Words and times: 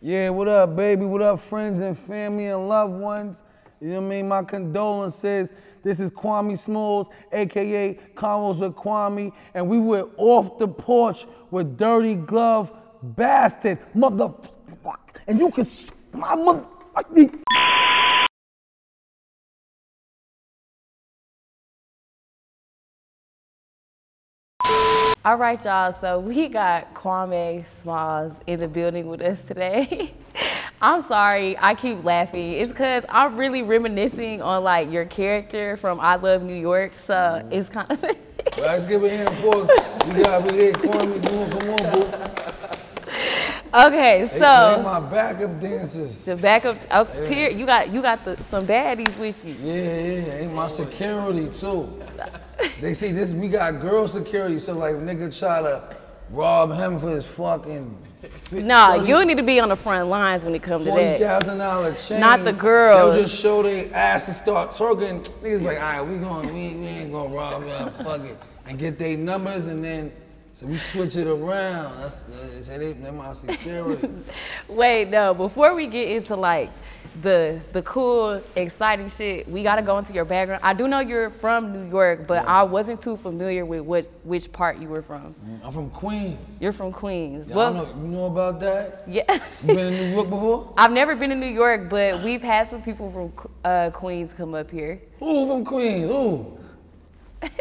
Yeah, 0.00 0.28
what 0.28 0.46
up, 0.46 0.76
baby? 0.76 1.04
What 1.04 1.22
up, 1.22 1.40
friends 1.40 1.80
and 1.80 1.98
family 1.98 2.46
and 2.46 2.68
loved 2.68 2.92
ones? 2.92 3.42
You 3.80 3.88
know 3.88 4.00
what 4.00 4.06
I 4.06 4.10
mean? 4.10 4.28
My 4.28 4.44
condolences. 4.44 5.52
This 5.82 5.98
is 5.98 6.08
Kwame 6.10 6.56
Smalls, 6.56 7.08
aka 7.32 7.98
Convos 8.14 8.60
with 8.60 8.76
Kwame, 8.76 9.32
and 9.54 9.68
we 9.68 9.80
were 9.80 10.08
off 10.16 10.56
the 10.56 10.68
porch 10.68 11.26
with 11.50 11.76
Dirty 11.76 12.14
Glove 12.14 12.70
Bastard, 13.02 13.80
mother. 13.92 14.32
And 15.26 15.36
you 15.40 15.50
can, 15.50 15.66
my 16.12 16.36
mother. 16.36 16.64
All 25.28 25.36
right, 25.36 25.62
y'all. 25.62 25.92
So 25.92 26.20
we 26.20 26.48
got 26.48 26.94
Kwame 26.94 27.66
Smalls 27.66 28.40
in 28.46 28.60
the 28.60 28.66
building 28.66 29.08
with 29.08 29.20
us 29.20 29.42
today. 29.42 30.14
I'm 30.80 31.02
sorry, 31.02 31.54
I 31.58 31.74
keep 31.74 32.02
laughing. 32.02 32.52
It's 32.52 32.70
because 32.70 33.04
I'm 33.10 33.36
really 33.36 33.60
reminiscing 33.60 34.40
on 34.40 34.64
like 34.64 34.90
your 34.90 35.04
character 35.04 35.76
from 35.76 36.00
I 36.00 36.14
Love 36.14 36.42
New 36.42 36.54
York. 36.54 36.92
So 36.98 37.14
mm-hmm. 37.14 37.52
it's 37.52 37.68
kind 37.68 37.90
of. 37.90 38.02
Let's 38.58 38.86
give 38.86 39.04
a 39.04 39.10
hand 39.10 39.28
for. 39.40 39.66
We 40.08 40.22
got 40.22 40.50
we 40.50 40.58
here, 40.60 40.72
Kwame. 40.72 41.22
Come 41.22 41.38
on, 41.38 41.50
come 41.50 41.70
on, 41.74 41.92
boo. 41.92 42.06
okay, 43.86 44.22
They, 44.22 44.28
they 44.28 44.38
so 44.38 44.80
my 44.82 44.98
backup 44.98 45.60
dancers. 45.60 46.24
the 46.24 46.36
back 46.36 46.64
of 46.64 46.78
up 46.90 47.14
here, 47.26 47.50
oh, 47.52 47.54
you 47.54 47.66
got 47.66 47.92
you 47.92 48.00
got 48.00 48.24
the 48.24 48.42
some 48.42 48.66
baddies 48.66 49.14
with 49.18 49.44
you. 49.44 49.54
Yeah, 49.60 49.74
yeah, 49.74 50.34
ain't 50.36 50.54
my 50.54 50.68
security 50.68 51.50
too. 51.54 52.02
They 52.80 52.94
see 52.94 53.12
this, 53.12 53.32
we 53.32 53.48
got 53.48 53.80
girl 53.80 54.06
security, 54.06 54.60
so 54.60 54.74
like 54.74 54.94
nigga 54.96 55.36
try 55.36 55.62
to 55.62 55.96
rob 56.30 56.72
him 56.74 56.98
for 56.98 57.10
his 57.10 57.26
fucking 57.26 57.96
Nah, 58.50 58.94
you 58.94 59.24
need 59.24 59.36
to 59.36 59.44
be 59.44 59.60
on 59.60 59.68
the 59.68 59.76
front 59.76 60.08
lines 60.08 60.44
when 60.44 60.54
it 60.54 60.62
comes 60.62 60.84
to 60.84 60.90
forty 60.90 61.04
that. 61.04 61.20
thousand 61.20 61.58
dollar 61.58 61.94
chain. 61.94 62.18
Not 62.20 62.42
the 62.42 62.52
girls. 62.52 63.14
They'll 63.14 63.24
just 63.24 63.40
show 63.40 63.62
their 63.62 63.94
ass 63.94 64.26
and 64.26 64.36
start 64.36 64.70
twerking. 64.72 65.22
Niggas 65.40 65.62
like, 65.62 65.78
all 65.80 65.82
right, 65.82 66.02
we 66.02 66.18
going, 66.18 66.52
we, 66.52 66.76
we 66.76 66.86
ain't 66.86 67.12
gonna 67.12 67.32
rob 67.32 67.64
y'all, 67.64 67.90
fuck 67.90 68.22
it, 68.22 68.36
and 68.66 68.76
get 68.76 68.98
their 68.98 69.16
numbers, 69.16 69.68
and 69.68 69.84
then 69.84 70.12
so 70.58 70.66
we 70.66 70.76
switch 70.78 71.16
it 71.16 71.28
around. 71.28 72.00
That's, 72.00 72.18
that's 72.20 72.68
they 72.68 72.92
my 73.12 73.32
security. 73.32 74.08
Wait, 74.68 75.08
no. 75.08 75.32
Before 75.32 75.72
we 75.72 75.86
get 75.86 76.08
into 76.08 76.34
like 76.34 76.70
the 77.22 77.60
the 77.72 77.82
cool, 77.82 78.40
exciting 78.54 79.08
shit, 79.10 79.48
we 79.48 79.62
gotta 79.62 79.82
go 79.82 79.98
into 79.98 80.12
your 80.12 80.24
background. 80.24 80.62
I 80.62 80.72
do 80.72 80.86
know 80.88 81.00
you're 81.00 81.30
from 81.30 81.72
New 81.72 81.90
York, 81.90 82.26
but 82.26 82.46
I 82.46 82.62
wasn't 82.62 83.00
too 83.00 83.16
familiar 83.16 83.64
with 83.64 83.80
what 83.80 84.10
which 84.24 84.52
part 84.52 84.78
you 84.78 84.88
were 84.88 85.02
from. 85.02 85.34
I'm 85.64 85.72
from 85.72 85.90
Queens. 85.90 86.58
You're 86.60 86.72
from 86.72 86.92
Queens. 86.92 87.48
Y'all 87.48 87.56
Well, 87.58 87.74
know, 87.74 87.86
you 88.02 88.08
know 88.08 88.26
about 88.26 88.60
that? 88.60 89.02
yeah. 89.06 89.24
You 89.62 89.74
been 89.74 89.78
in 89.92 89.94
New 89.94 90.14
York 90.14 90.30
before? 90.30 90.72
I've 90.78 90.92
never 90.92 91.16
been 91.16 91.30
to 91.30 91.36
New 91.36 91.46
York, 91.46 91.88
but 91.88 92.22
we've 92.22 92.42
had 92.42 92.68
some 92.68 92.82
people 92.82 93.10
from 93.10 93.48
uh, 93.64 93.90
Queens 93.90 94.32
come 94.32 94.54
up 94.54 94.70
here. 94.70 95.00
Who 95.18 95.46
from 95.46 95.64
Queens? 95.64 96.08
Who? 96.08 96.58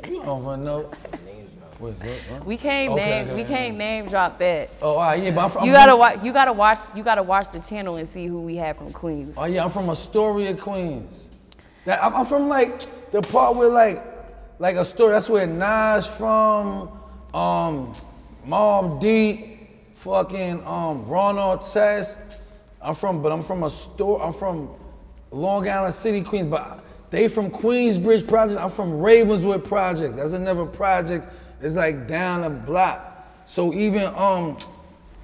You 0.07 0.23
don't 0.23 0.63
know. 0.63 0.91
Wait, 1.79 1.93
what, 1.93 2.17
huh? 2.29 2.43
We 2.45 2.57
can't 2.57 2.91
Okay, 2.91 3.05
name. 3.09 3.27
okay, 3.29 3.35
we 3.35 3.43
can't 3.47 3.77
name 3.77 4.07
drop 4.07 4.39
that. 4.39 4.69
Oh, 4.81 4.93
all 4.95 4.99
right, 4.99 5.21
yeah, 5.21 5.31
but 5.31 5.41
I'm 5.45 5.51
from. 5.51 5.63
You 5.65 5.71
I'm 5.71 5.75
gotta 5.75 5.91
from- 5.91 5.99
watch. 5.99 6.23
You 6.23 6.33
gotta 6.33 6.53
watch. 6.53 6.79
You 6.95 7.03
gotta 7.03 7.23
watch 7.23 7.51
the 7.51 7.59
channel 7.59 7.97
and 7.97 8.07
see 8.09 8.25
who 8.25 8.41
we 8.41 8.55
have 8.55 8.77
from 8.77 8.91
Queens. 8.91 9.35
Oh 9.37 9.45
yeah, 9.45 9.63
I'm 9.63 9.69
from 9.69 9.89
Astoria, 9.89 10.55
Queens. 10.55 11.29
That, 11.85 12.03
I'm, 12.03 12.15
I'm 12.15 12.25
from 12.25 12.49
like 12.49 12.81
the 13.11 13.21
part 13.21 13.55
where 13.55 13.69
like, 13.69 14.03
like 14.59 14.75
Astoria. 14.75 15.13
That's 15.13 15.29
where 15.29 15.45
Nas 15.47 16.07
from, 16.07 16.89
um, 17.33 17.93
Mobb 18.47 18.99
Deep, 18.99 19.95
fucking 19.95 20.65
um, 20.65 21.05
Ron 21.05 21.35
Artest. 21.35 22.17
I'm 22.81 22.95
from, 22.95 23.21
but 23.21 23.31
I'm 23.31 23.43
from 23.43 23.63
Astoria. 23.63 24.23
I'm 24.25 24.33
from 24.33 24.69
Long 25.31 25.67
Island 25.69 25.93
City, 25.95 26.21
Queens. 26.23 26.49
But 26.49 26.83
they 27.09 27.27
from 27.27 27.51
Queensbridge 27.51 28.27
Projects. 28.27 28.59
I'm 28.59 28.69
from 28.71 28.99
Ravenswood 28.99 29.63
Projects. 29.63 30.15
That's 30.17 30.33
another 30.33 30.65
project. 30.65 31.27
It's 31.61 31.75
like 31.75 32.07
down 32.07 32.41
the 32.41 32.49
block. 32.49 33.27
So 33.45 33.73
even 33.73 34.03
um, 34.15 34.57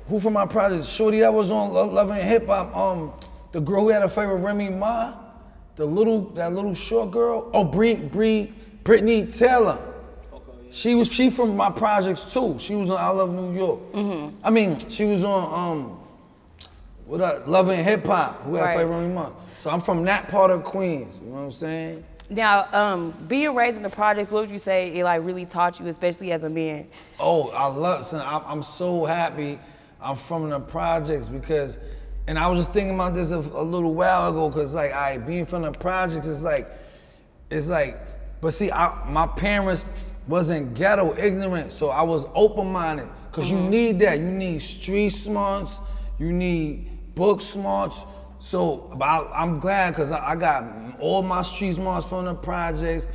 who 0.07 0.19
from 0.19 0.33
my 0.33 0.45
project? 0.45 0.85
Shorty 0.85 1.19
that 1.19 1.33
was 1.33 1.51
on 1.51 1.73
Lo- 1.73 1.87
Love 1.87 2.09
and 2.09 2.21
Hip 2.27 2.47
Hop. 2.47 2.75
Um, 2.75 3.13
the 3.51 3.59
girl 3.61 3.81
who 3.83 3.89
had 3.89 4.01
a 4.03 4.09
favorite 4.09 4.37
Remy 4.37 4.69
Ma, 4.69 5.13
the 5.75 5.85
little 5.85 6.21
that 6.31 6.53
little 6.53 6.73
short 6.73 7.11
girl. 7.11 7.49
Oh, 7.53 7.63
Bree 7.63 7.95
Bree 7.95 8.51
Brittany 8.83 9.27
Taylor. 9.27 9.77
She 10.71 10.95
was 10.95 11.11
she 11.11 11.29
from 11.29 11.55
my 11.55 11.69
projects 11.69 12.33
too. 12.33 12.57
She 12.57 12.73
was 12.75 12.89
on 12.89 12.97
I 12.97 13.09
Love 13.09 13.31
New 13.31 13.53
York. 13.55 13.79
Mm-hmm. 13.93 14.35
I 14.43 14.49
mean, 14.49 14.79
she 14.89 15.05
was 15.05 15.23
on 15.23 15.53
um, 15.77 15.99
what 17.05 17.21
up, 17.21 17.47
Love 17.47 17.69
and 17.69 17.83
Hip 17.83 18.03
Hop. 18.05 18.41
Who 18.43 18.55
had 18.55 18.63
Right. 18.63 18.73
a 18.73 18.77
favorite 18.79 18.97
Remy 18.97 19.13
Ma? 19.13 19.29
So 19.59 19.69
I'm 19.69 19.81
from 19.81 20.03
that 20.05 20.29
part 20.29 20.49
of 20.49 20.63
Queens. 20.63 21.19
You 21.23 21.27
know 21.27 21.35
what 21.35 21.41
I'm 21.41 21.51
saying? 21.51 22.03
Now, 22.29 22.67
um, 22.71 23.13
being 23.27 23.53
raised 23.53 23.77
in 23.77 23.83
the 23.83 23.89
projects, 23.89 24.31
what 24.31 24.41
would 24.41 24.51
you 24.51 24.59
say 24.59 24.97
it 24.97 25.03
like 25.03 25.23
really 25.23 25.45
taught 25.45 25.79
you, 25.79 25.87
especially 25.87 26.31
as 26.31 26.43
a 26.43 26.49
man? 26.49 26.87
Oh, 27.19 27.49
I 27.49 27.67
love. 27.67 28.05
Son, 28.05 28.25
I'm, 28.25 28.41
I'm 28.45 28.63
so 28.63 29.05
happy 29.05 29.59
I'm 30.01 30.17
from 30.17 30.49
the 30.49 30.59
projects 30.59 31.29
because, 31.29 31.79
and 32.27 32.37
I 32.37 32.49
was 32.49 32.59
just 32.59 32.73
thinking 32.73 32.95
about 32.95 33.13
this 33.13 33.31
a, 33.31 33.37
a 33.37 33.63
little 33.63 33.93
while 33.93 34.29
ago 34.29 34.49
because 34.49 34.73
like 34.73 34.91
I 34.91 35.17
being 35.17 35.45
from 35.45 35.61
the 35.63 35.71
projects 35.71 36.27
is 36.27 36.43
like, 36.43 36.69
it's 37.49 37.67
like, 37.67 37.99
but 38.41 38.53
see, 38.53 38.71
I, 38.71 39.09
my 39.09 39.27
parents 39.27 39.85
wasn't 40.27 40.73
ghetto 40.73 41.15
ignorant, 41.17 41.71
so 41.71 41.89
I 41.89 42.01
was 42.01 42.25
open 42.33 42.67
minded 42.67 43.07
because 43.31 43.49
you 43.49 43.59
need 43.59 43.99
that. 43.99 44.19
You 44.19 44.29
need 44.29 44.61
street 44.61 45.09
smarts. 45.09 45.79
You 46.19 46.31
need 46.31 47.15
book 47.15 47.41
smarts. 47.41 47.99
So 48.43 48.93
but 48.97 49.05
I, 49.05 49.43
I'm 49.43 49.59
glad 49.59 49.91
because 49.91 50.11
I, 50.11 50.31
I 50.31 50.35
got 50.35 50.65
all 50.99 51.21
my 51.21 51.41
street 51.41 51.75
smarts 51.75 52.05
from 52.05 52.25
the 52.25 52.33
projects. 52.35 53.07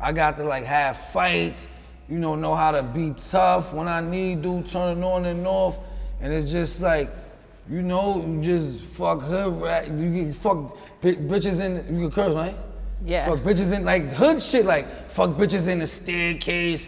I 0.00 0.12
got 0.12 0.36
to 0.38 0.44
like 0.44 0.64
have 0.64 0.98
fights 1.12 1.68
you 2.12 2.18
know, 2.18 2.34
know 2.34 2.54
how 2.54 2.72
to 2.72 2.82
be 2.82 3.14
tough 3.18 3.72
when 3.72 3.88
I 3.88 4.02
need 4.02 4.42
to, 4.42 4.62
turn 4.64 4.98
it 4.98 5.04
on 5.04 5.24
and 5.24 5.46
off. 5.46 5.78
And 6.20 6.30
it's 6.30 6.52
just 6.52 6.82
like, 6.82 7.10
you 7.70 7.82
know, 7.82 8.22
you 8.26 8.42
just 8.42 8.84
fuck 8.84 9.22
hood 9.22 9.62
rat. 9.62 9.90
You 9.90 10.24
get 10.24 10.34
fuck 10.34 10.76
bi- 11.00 11.14
bitches 11.14 11.64
in, 11.64 11.76
you 11.98 12.10
can 12.10 12.10
curse, 12.10 12.34
right? 12.34 12.54
Yeah. 13.02 13.26
Fuck 13.26 13.38
bitches 13.38 13.74
in, 13.74 13.86
like 13.86 14.08
hood 14.10 14.42
shit, 14.42 14.66
like 14.66 15.10
fuck 15.10 15.30
bitches 15.30 15.68
in 15.68 15.78
the 15.78 15.86
staircase, 15.86 16.86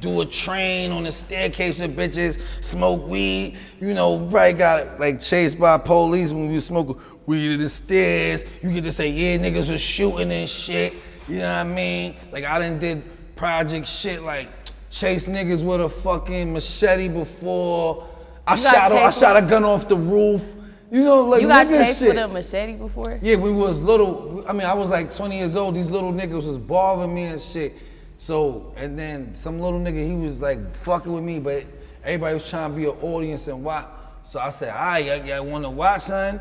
do 0.00 0.22
a 0.22 0.26
train 0.26 0.90
on 0.90 1.04
the 1.04 1.12
staircase 1.12 1.78
with 1.78 1.94
bitches, 1.94 2.40
smoke 2.62 3.06
weed. 3.06 3.58
You 3.78 3.92
know, 3.92 4.26
probably 4.30 4.54
got 4.54 4.98
like 4.98 5.20
chased 5.20 5.58
by 5.58 5.76
police 5.76 6.32
when 6.32 6.48
we 6.48 6.54
was 6.54 6.64
smoking 6.64 6.98
weed 7.26 7.52
in 7.52 7.60
the 7.60 7.68
stairs. 7.68 8.44
You 8.62 8.72
get 8.72 8.84
to 8.84 8.92
say, 8.92 9.08
yeah, 9.08 9.38
niggas 9.38 9.70
was 9.70 9.80
shooting 9.80 10.30
and 10.32 10.48
shit. 10.48 10.94
You 11.28 11.38
know 11.38 11.52
what 11.52 11.58
I 11.58 11.64
mean? 11.64 12.16
Like 12.30 12.44
I 12.44 12.58
done 12.58 12.78
did 12.78 13.02
project 13.36 13.86
shit 13.86 14.22
like 14.22 14.48
chase 14.90 15.26
niggas 15.26 15.64
with 15.64 15.80
a 15.80 15.88
fucking 15.88 16.52
machete 16.52 17.08
before. 17.08 18.08
I 18.46 18.56
You 18.56 18.62
got 18.62 18.74
shot 18.74 18.92
a, 18.92 18.94
I 18.96 19.10
shot 19.10 19.36
a 19.36 19.46
gun 19.46 19.64
off 19.64 19.88
the 19.88 19.96
roof. 19.96 20.42
You 20.90 21.04
know, 21.04 21.22
like 21.22 21.40
you 21.40 21.48
got 21.48 21.66
nigga 21.66 21.86
chased 21.86 22.00
shit. 22.00 22.08
with 22.08 22.18
a 22.18 22.28
machete 22.28 22.74
before? 22.74 23.18
Yeah, 23.22 23.36
we 23.36 23.50
was 23.50 23.80
little. 23.80 24.44
I 24.46 24.52
mean, 24.52 24.66
I 24.66 24.74
was 24.74 24.90
like 24.90 25.14
20 25.14 25.38
years 25.38 25.56
old. 25.56 25.74
These 25.74 25.90
little 25.90 26.12
niggas 26.12 26.46
was 26.46 26.58
bothering 26.58 27.14
me 27.14 27.24
and 27.24 27.40
shit. 27.40 27.74
So, 28.18 28.72
and 28.76 28.96
then 28.96 29.34
some 29.34 29.58
little 29.58 29.80
nigga, 29.80 30.06
he 30.06 30.14
was 30.14 30.40
like 30.40 30.76
fucking 30.76 31.12
with 31.12 31.24
me, 31.24 31.40
but 31.40 31.64
everybody 32.04 32.34
was 32.34 32.48
trying 32.48 32.70
to 32.70 32.76
be 32.76 32.84
an 32.84 32.90
audience 33.02 33.48
and 33.48 33.64
watch. 33.64 33.88
So 34.24 34.38
I 34.38 34.50
said, 34.50 34.72
all 34.72 34.80
right, 34.80 35.04
y'all, 35.04 35.26
y'all 35.26 35.44
want 35.44 35.64
to 35.64 35.70
watch, 35.70 36.02
son? 36.02 36.40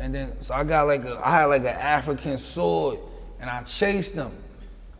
And 0.00 0.14
then, 0.14 0.40
so 0.40 0.54
I 0.54 0.64
got 0.64 0.86
like 0.86 1.04
a, 1.04 1.20
I 1.22 1.30
had 1.30 1.44
like 1.44 1.60
an 1.60 1.66
African 1.68 2.38
sword, 2.38 2.98
and 3.38 3.50
I 3.50 3.62
chased 3.62 4.16
them. 4.16 4.32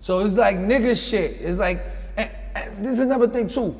So 0.00 0.20
it's 0.20 0.36
like 0.36 0.56
nigga 0.56 0.94
shit. 0.94 1.40
It's 1.40 1.58
like, 1.58 1.80
and, 2.18 2.30
and 2.54 2.84
this 2.84 2.92
is 2.92 3.00
another 3.00 3.26
thing 3.26 3.48
too. 3.48 3.74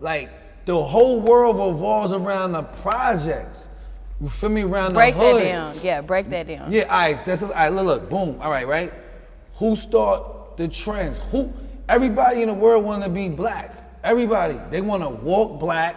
Like, 0.00 0.30
the 0.66 0.82
whole 0.84 1.20
world 1.20 1.56
revolves 1.56 2.12
around 2.12 2.52
the 2.52 2.62
projects. 2.62 3.68
You 4.20 4.28
feel 4.28 4.50
me? 4.50 4.62
Around 4.62 4.92
Break 4.92 5.14
the 5.14 5.20
hood. 5.20 5.32
Break 5.34 5.44
that 5.44 5.50
down. 5.50 5.80
Yeah, 5.82 6.00
break 6.02 6.30
that 6.30 6.46
down. 6.46 6.72
Yeah, 6.72 6.82
all 6.82 6.88
right, 6.88 7.24
that's 7.24 7.42
all 7.42 7.48
right, 7.50 7.68
look, 7.70 7.86
look, 7.86 8.10
boom, 8.10 8.38
all 8.40 8.50
right, 8.50 8.68
right? 8.68 8.92
Who 9.54 9.76
start 9.76 10.58
the 10.58 10.68
trends? 10.68 11.20
Who 11.30 11.52
everybody 11.88 12.42
in 12.42 12.48
the 12.48 12.54
world 12.54 12.84
wanna 12.84 13.08
be 13.08 13.30
black. 13.30 13.72
Everybody. 14.04 14.58
They 14.70 14.82
wanna 14.82 15.08
walk 15.08 15.58
black, 15.58 15.96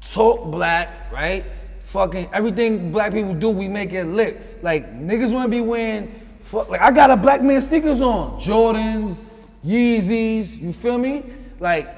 talk 0.00 0.50
black, 0.52 0.88
right? 1.12 1.44
Fucking 1.88 2.28
everything 2.32 2.92
black 2.92 3.12
people 3.12 3.34
do, 3.34 3.50
we 3.50 3.68
make 3.68 3.92
it 3.92 4.04
lit. 4.04 4.62
Like 4.62 4.94
niggas 4.94 5.32
wanna 5.32 5.48
be 5.48 5.60
wearing, 5.60 6.08
fuck, 6.42 6.68
like 6.68 6.80
I 6.80 6.90
got 6.90 7.10
a 7.10 7.16
black 7.16 7.42
man 7.42 7.60
sneakers 7.60 8.00
on, 8.00 8.38
Jordans, 8.40 9.24
Yeezys, 9.64 10.60
you 10.60 10.72
feel 10.72 10.98
me? 10.98 11.24
Like, 11.60 11.88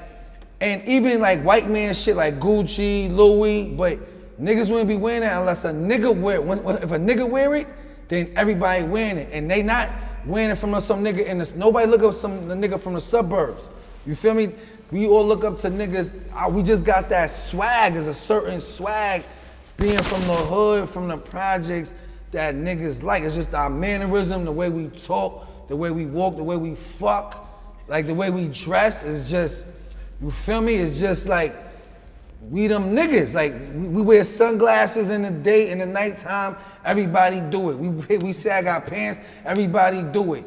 and 0.59 0.87
even 0.87 1.19
like 1.21 1.41
white 1.43 1.69
man 1.69 1.93
shit 1.93 2.15
like 2.15 2.39
Gucci, 2.39 3.13
Louis, 3.13 3.69
but 3.69 3.99
niggas 4.41 4.69
wouldn't 4.69 4.87
be 4.87 4.95
wearing 4.95 5.21
that 5.21 5.39
unless 5.39 5.65
a 5.65 5.71
nigga 5.71 6.15
wear 6.15 6.37
it. 6.37 6.83
If 6.83 6.91
a 6.91 6.99
nigga 6.99 7.29
wear 7.29 7.55
it, 7.55 7.67
then 8.07 8.31
everybody 8.35 8.83
wearing 8.83 9.17
it, 9.17 9.29
and 9.31 9.49
they 9.49 9.61
not 9.63 9.89
wearing 10.25 10.51
it 10.51 10.55
from 10.57 10.79
some 10.81 11.03
nigga 11.03 11.25
in 11.25 11.39
this. 11.39 11.53
Nobody 11.55 11.87
look 11.87 12.03
up 12.03 12.13
some 12.13 12.47
the 12.47 12.55
nigga 12.55 12.79
from 12.79 12.93
the 12.93 13.01
suburbs. 13.01 13.69
You 14.05 14.15
feel 14.15 14.33
me? 14.33 14.51
We 14.91 15.07
all 15.07 15.25
look 15.25 15.43
up 15.43 15.57
to 15.59 15.69
niggas. 15.69 16.13
uh, 16.33 16.49
We 16.49 16.63
just 16.63 16.83
got 16.83 17.09
that 17.09 17.31
swag. 17.31 17.93
There's 17.93 18.07
a 18.07 18.13
certain 18.13 18.59
swag 18.59 19.23
being 19.81 20.03
from 20.03 20.21
the 20.27 20.35
hood, 20.35 20.87
from 20.87 21.07
the 21.07 21.17
projects 21.17 21.95
that 22.31 22.53
niggas 22.53 23.01
like. 23.01 23.23
It's 23.23 23.33
just 23.33 23.53
our 23.55 23.69
mannerism, 23.69 24.45
the 24.45 24.51
way 24.51 24.69
we 24.69 24.87
talk, 24.89 25.67
the 25.67 25.75
way 25.75 25.89
we 25.89 26.05
walk, 26.05 26.37
the 26.37 26.43
way 26.43 26.55
we 26.55 26.75
fuck, 26.75 27.49
like 27.87 28.05
the 28.05 28.13
way 28.13 28.29
we 28.29 28.47
dress 28.49 29.03
is 29.03 29.29
just, 29.29 29.65
you 30.21 30.29
feel 30.29 30.61
me? 30.61 30.75
It's 30.75 30.99
just 30.99 31.27
like 31.27 31.55
we 32.49 32.67
them 32.67 32.95
niggas. 32.95 33.33
Like 33.33 33.53
we, 33.73 33.87
we 33.87 34.01
wear 34.03 34.23
sunglasses 34.23 35.09
in 35.09 35.23
the 35.23 35.31
day, 35.31 35.71
in 35.71 35.79
the 35.79 35.85
nighttime. 35.85 36.55
Everybody 36.85 37.41
do 37.41 37.71
it. 37.71 37.75
We 37.75 38.17
we 38.17 38.33
sag 38.33 38.67
our 38.67 38.81
pants. 38.81 39.19
Everybody 39.45 40.03
do 40.03 40.35
it. 40.35 40.45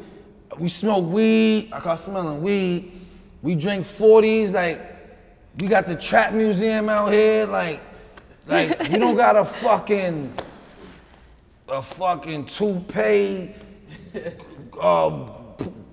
We 0.59 0.69
smoke 0.69 1.13
weed. 1.13 1.71
I 1.73 1.81
call 1.81 1.99
smelling 1.99 2.41
weed. 2.43 2.93
We 3.43 3.57
drink 3.57 3.87
40s. 3.87 4.53
Like 4.53 4.81
we 5.59 5.67
got 5.67 5.87
the 5.87 5.97
trap 5.97 6.33
museum 6.33 6.89
out 6.89 7.13
here. 7.13 7.47
Like 7.47 7.81
like 8.47 8.91
you 8.91 8.99
don't 8.99 9.17
got 9.17 9.37
a 9.37 9.45
fucking 9.45 10.33
a 11.69 11.83
fucking 11.83 12.47
toupee. 12.47 13.55
Uh, 14.81 15.29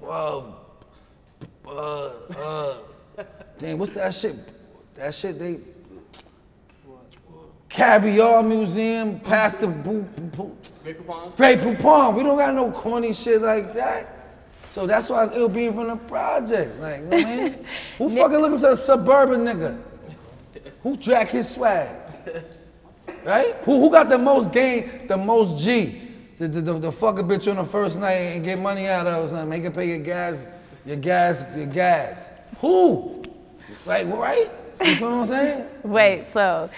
uh, 0.04 0.44
uh, 1.68 2.14
uh, 2.36 2.78
damn, 3.58 3.78
what's 3.78 3.92
that 3.92 4.14
shit? 4.14 4.36
That 4.96 5.16
shit 5.16 5.40
they 5.40 5.60
Caviar 7.72 8.44
Museum, 8.44 9.20
Pastor 9.22 9.68
Boo, 9.68 10.02
Boo, 10.02 10.58
Grey 11.38 11.56
Poupon. 11.56 12.16
We 12.16 12.24
don't 12.24 12.38
got 12.38 12.54
no 12.54 12.70
corny 12.70 13.14
shit 13.14 13.42
like 13.42 13.74
that. 13.74 14.18
So 14.72 14.86
that's 14.86 15.10
why 15.10 15.26
it's 15.26 15.38
ill 15.38 15.48
being 15.48 15.74
from 15.74 15.88
the 15.88 15.96
project. 15.96 16.78
Like, 16.80 17.00
you 17.00 17.06
know 17.06 17.18
what 17.18 17.26
I 17.26 17.36
mean? 17.38 17.66
Who 17.98 18.10
fucking 18.10 18.38
looking 18.38 18.60
to 18.60 18.72
a 18.74 18.76
suburban 18.76 19.46
nigga? 19.46 19.82
Who 20.84 20.98
drag 20.98 21.30
his 21.30 21.50
swag? 21.50 21.90
Right? 23.24 23.56
Who, 23.66 23.80
who 23.80 23.92
got 23.92 24.10
the 24.10 24.18
most 24.18 24.52
game, 24.52 24.90
the 25.08 25.18
most 25.18 25.64
G? 25.64 26.02
The, 26.40 26.48
the, 26.48 26.62
the, 26.62 26.74
the 26.80 26.92
fuck 26.92 27.20
a 27.20 27.24
bitch 27.24 27.50
on 27.50 27.58
the 27.58 27.64
first 27.64 28.00
night 28.00 28.14
and 28.14 28.44
get 28.44 28.58
money 28.58 28.88
out 28.88 29.06
of 29.06 29.26
or 29.26 29.28
something. 29.28 29.50
Make 29.50 29.64
her 29.64 29.70
pay 29.70 29.90
your 29.90 30.00
gas, 30.00 30.44
your 30.86 30.98
gas, 30.98 31.44
your 31.56 31.68
gas. 31.68 32.30
Who? 32.58 33.24
Like, 33.86 34.08
right? 34.08 34.50
You 34.84 34.96
feel 34.96 35.12
what 35.12 35.18
I'm 35.20 35.28
saying? 35.28 35.68
Wait, 35.84 36.26
so 36.32 36.70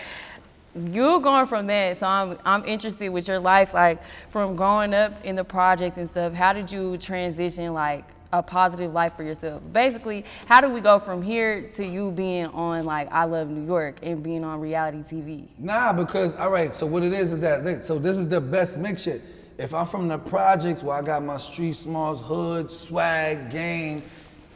you're 0.75 1.21
going 1.21 1.47
from 1.47 1.67
that. 1.67 1.97
So 1.97 2.07
I'm 2.07 2.37
I'm 2.43 2.65
interested 2.65 3.09
with 3.09 3.27
your 3.27 3.39
life, 3.39 3.73
like 3.73 4.01
from 4.29 4.57
growing 4.57 4.93
up 4.93 5.13
in 5.23 5.37
the 5.37 5.43
projects 5.45 5.97
and 5.97 6.09
stuff. 6.09 6.33
How 6.33 6.51
did 6.51 6.69
you 6.71 6.97
transition 6.97 7.73
like 7.73 8.03
a 8.33 8.41
positive 8.41 8.91
life 8.91 9.15
for 9.15 9.23
yourself? 9.23 9.61
Basically, 9.71 10.25
how 10.47 10.59
do 10.59 10.67
we 10.67 10.81
go 10.81 10.99
from 10.99 11.21
here 11.21 11.69
to 11.75 11.85
you 11.85 12.11
being 12.11 12.47
on 12.47 12.83
like 12.83 13.09
I 13.11 13.23
Love 13.25 13.47
New 13.47 13.65
York 13.65 13.99
and 14.01 14.21
being 14.21 14.43
on 14.43 14.59
reality 14.59 15.03
TV? 15.03 15.47
Nah, 15.59 15.93
because 15.93 16.35
all 16.35 16.49
right. 16.49 16.73
So 16.75 16.85
what 16.85 17.03
it 17.03 17.13
is 17.13 17.31
is 17.31 17.39
that 17.41 17.83
so 17.83 17.99
this 17.99 18.17
is 18.17 18.27
the 18.27 18.41
best 18.41 18.77
mix 18.77 19.03
shit. 19.03 19.21
If 19.59 19.73
I'm 19.73 19.85
from 19.85 20.07
the 20.07 20.17
projects 20.17 20.81
where 20.81 20.97
I 20.97 21.03
got 21.03 21.23
my 21.23 21.37
street 21.37 21.75
smarts, 21.75 22.19
hood, 22.19 22.71
swag, 22.71 23.51
game, 23.51 24.01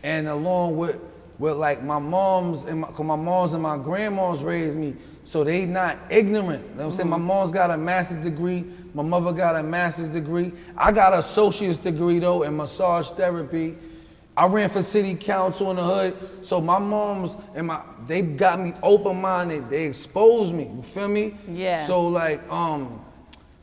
and 0.02 0.28
along 0.28 0.76
with 0.76 1.00
with 1.38 1.56
like 1.56 1.84
my 1.84 2.00
moms 2.00 2.64
and 2.64 2.82
my, 2.82 2.88
cause 2.88 3.06
my 3.06 3.16
moms 3.16 3.54
and 3.54 3.62
my 3.62 3.78
grandmas 3.78 4.44
raised 4.44 4.76
me, 4.76 4.96
so 5.28 5.44
they 5.44 5.66
not 5.66 5.98
ignorant. 6.10 6.64
You 6.64 6.70
know 6.70 6.76
what 6.78 6.86
I'm 6.86 6.92
saying? 6.94 7.10
My 7.10 7.18
mom's 7.18 7.52
got 7.52 7.70
a 7.70 7.78
master's 7.78 8.20
degree. 8.20 8.64
My 8.94 9.04
mother 9.04 9.34
got 9.34 9.58
a 9.58 9.62
master's 9.62 10.08
degree. 10.08 10.54
I 10.78 10.94
got 10.94 11.12
an 11.12 11.20
associate's 11.20 11.78
degree 11.78 12.20
though 12.20 12.44
in 12.44 12.56
massage 12.56 13.10
therapy. 13.10 13.76
I 14.38 14.48
ran 14.48 14.70
for 14.70 14.82
city 14.82 15.16
council 15.16 15.70
in 15.72 15.76
the 15.76 15.84
hood. 15.84 16.46
So 16.46 16.62
my 16.62 16.80
moms 16.80 17.36
and 17.56 17.68
my 17.68 17.82
they 18.06 18.22
got 18.22 18.62
me 18.62 18.72
open 18.82 19.20
minded. 19.20 19.70
They 19.70 19.86
exposed 19.86 20.54
me. 20.54 20.72
You 20.74 20.82
feel 20.82 21.10
me? 21.10 21.38
Yeah. 21.52 21.86
So 21.86 22.08
like 22.08 22.50
um, 22.50 23.04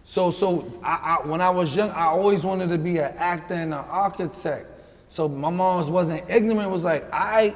so 0.05 0.31
so 0.31 0.71
I, 0.83 1.19
I 1.23 1.27
when 1.27 1.41
I 1.41 1.49
was 1.49 1.75
young, 1.75 1.89
I 1.93 2.09
always 2.09 2.45
wanted 2.45 2.69
to 2.69 2.77
be 2.77 2.99
an 2.99 3.15
actor 3.17 3.55
and 3.55 3.73
an 3.73 3.85
architect. 3.89 4.67
So 5.09 5.29
my 5.29 5.49
mom's 5.49 5.89
wasn't 5.89 6.29
ignorant. 6.29 6.71
Was 6.71 6.85
like 6.85 7.07
I 7.11 7.55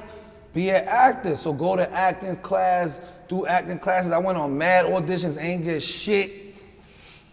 be 0.55 0.71
an 0.71 0.89
actor. 0.89 1.37
So 1.37 1.53
go 1.53 1.77
to 1.77 1.93
acting 1.93 2.37
class, 2.37 3.03
do 3.29 3.47
acting 3.47 3.79
classes. 3.79 4.13
I 4.13 4.19
went 4.19 4.39
on 4.39 4.57
mad 4.57 4.87
auditions, 4.87 5.41
ain't 5.41 5.65
get 5.65 5.83
shit 5.83 6.49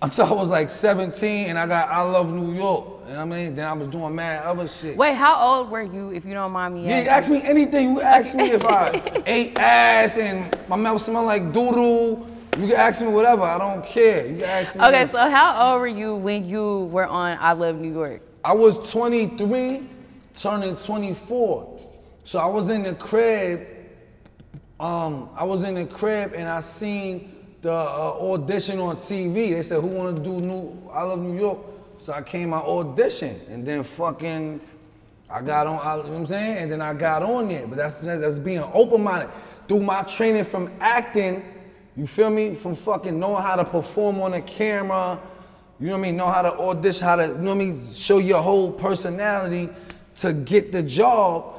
until 0.01 0.25
I 0.25 0.33
was 0.33 0.49
like 0.49 0.69
17 0.69 1.47
and 1.47 1.57
I 1.57 1.67
got 1.67 1.89
I 1.89 2.01
Love 2.01 2.31
New 2.31 2.53
York. 2.53 2.85
You 3.07 3.13
know 3.13 3.17
what 3.17 3.21
I 3.21 3.25
mean? 3.25 3.55
Then 3.55 3.67
I 3.67 3.73
was 3.73 3.87
doing 3.87 4.15
mad 4.15 4.45
other 4.45 4.67
shit. 4.67 4.97
Wait, 4.97 5.13
how 5.13 5.39
old 5.39 5.69
were 5.69 5.83
you, 5.83 6.11
if 6.11 6.25
you 6.25 6.33
don't 6.33 6.51
mind 6.51 6.75
me 6.75 6.91
asking? 6.91 7.03
you 7.03 7.09
ask 7.09 7.31
me 7.31 7.41
anything. 7.43 7.91
You 7.91 8.01
ask 8.01 8.35
me 8.35 8.51
if 8.51 8.65
I 8.65 9.01
ate 9.25 9.57
ass 9.57 10.17
and 10.17 10.55
my 10.67 10.75
mouth 10.75 11.01
smelled 11.01 11.25
like 11.25 11.53
doodle. 11.53 12.29
You 12.57 12.67
can 12.67 12.75
ask 12.75 13.01
me 13.01 13.07
whatever. 13.07 13.43
I 13.43 13.57
don't 13.57 13.85
care. 13.85 14.27
You 14.27 14.37
can 14.37 14.45
ask 14.45 14.75
me. 14.75 14.83
Okay, 14.85 15.07
so 15.11 15.17
how 15.29 15.71
old 15.71 15.81
were 15.81 15.87
you 15.87 16.15
when 16.15 16.47
you 16.47 16.85
were 16.85 17.05
on 17.05 17.37
I 17.39 17.53
Love 17.53 17.77
New 17.77 17.91
York? 17.91 18.21
I 18.43 18.53
was 18.53 18.91
23, 18.91 19.87
turning 20.35 20.77
24. 20.77 21.81
So 22.25 22.39
I 22.39 22.45
was 22.45 22.69
in 22.69 22.83
the 22.83 22.93
crib. 22.95 23.67
Um, 24.79 25.29
I 25.35 25.43
was 25.43 25.63
in 25.63 25.75
the 25.75 25.85
crib 25.85 26.33
and 26.35 26.49
I 26.49 26.59
seen 26.59 27.31
the 27.61 27.71
uh, 27.71 28.17
audition 28.19 28.79
on 28.79 28.97
TV. 28.97 29.51
They 29.51 29.63
said, 29.63 29.81
"Who 29.81 29.87
want 29.87 30.17
to 30.17 30.23
do 30.23 30.39
new? 30.39 30.89
I 30.91 31.03
love 31.03 31.19
New 31.19 31.39
York." 31.39 31.59
So 31.99 32.13
I 32.13 32.21
came 32.21 32.53
I 32.53 32.59
auditioned 32.59 33.49
and 33.49 33.65
then 33.65 33.83
fucking 33.83 34.59
I 35.29 35.41
got 35.41 35.65
on. 35.65 35.79
I, 35.79 35.97
you 35.97 36.03
know 36.03 36.09
what 36.09 36.17
I'm 36.17 36.25
saying? 36.25 36.57
And 36.57 36.71
then 36.71 36.81
I 36.81 36.93
got 36.93 37.23
on 37.23 37.47
there. 37.47 37.65
But 37.67 37.77
that's 37.77 38.01
that's 38.01 38.39
being 38.39 38.63
open 38.73 39.03
minded 39.03 39.29
through 39.67 39.81
my 39.81 40.03
training 40.03 40.45
from 40.45 40.71
acting. 40.79 41.43
You 41.95 42.05
feel 42.05 42.29
me? 42.29 42.55
From 42.55 42.75
fucking 42.75 43.17
knowing 43.17 43.41
how 43.41 43.55
to 43.55 43.65
perform 43.65 44.19
on 44.21 44.33
a 44.33 44.41
camera. 44.41 45.19
You 45.79 45.87
know 45.87 45.93
what 45.93 45.99
I 45.99 46.01
mean? 46.03 46.17
Know 46.17 46.27
how 46.27 46.41
to 46.41 46.53
audition, 46.53 47.03
how 47.03 47.17
to, 47.17 47.27
you 47.27 47.33
know 47.35 47.55
what 47.55 47.61
I 47.61 47.65
mean? 47.65 47.93
Show 47.93 48.19
your 48.19 48.41
whole 48.41 48.71
personality 48.71 49.69
to 50.15 50.33
get 50.33 50.71
the 50.71 50.81
job. 50.83 51.53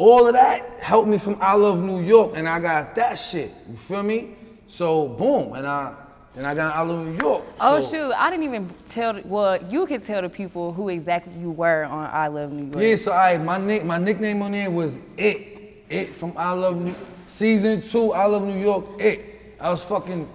All 0.00 0.26
of 0.26 0.32
that 0.32 0.62
helped 0.80 1.08
me 1.08 1.18
from 1.18 1.36
I 1.42 1.52
Love 1.52 1.82
New 1.82 2.00
York, 2.00 2.32
and 2.34 2.48
I 2.48 2.58
got 2.58 2.94
that 2.94 3.16
shit. 3.16 3.52
You 3.68 3.76
feel 3.76 4.02
me? 4.02 4.34
So 4.66 5.08
boom, 5.08 5.52
and 5.52 5.66
I 5.66 5.94
and 6.36 6.46
I 6.46 6.54
got 6.54 6.74
I 6.74 6.80
Love 6.80 7.06
New 7.06 7.18
York. 7.18 7.44
Oh 7.60 7.82
So- 7.82 7.90
shoot, 7.90 8.12
I 8.14 8.30
didn't 8.30 8.46
even 8.46 8.70
tell. 8.88 9.20
Well, 9.26 9.62
you 9.64 9.84
could 9.84 10.02
tell 10.02 10.22
the 10.22 10.30
people 10.30 10.72
who 10.72 10.88
exactly 10.88 11.34
you 11.34 11.50
were 11.50 11.84
on 11.84 12.08
I 12.10 12.28
Love 12.28 12.50
New 12.50 12.70
York. 12.72 12.76
Yeah, 12.76 12.96
so 12.96 13.12
I 13.12 13.36
my 13.36 13.58
nick 13.58 13.84
my 13.84 13.98
nickname 13.98 14.40
on 14.40 14.52
there 14.52 14.70
was 14.70 15.00
It. 15.18 15.84
It 15.90 16.14
from 16.14 16.32
I 16.34 16.52
Love 16.52 16.80
New 16.80 16.94
Season 17.28 17.82
2, 17.82 18.14
I 18.14 18.24
Love 18.24 18.44
New 18.44 18.58
York, 18.58 18.86
It. 18.98 19.54
I 19.60 19.68
was 19.70 19.84
fucking 19.84 20.26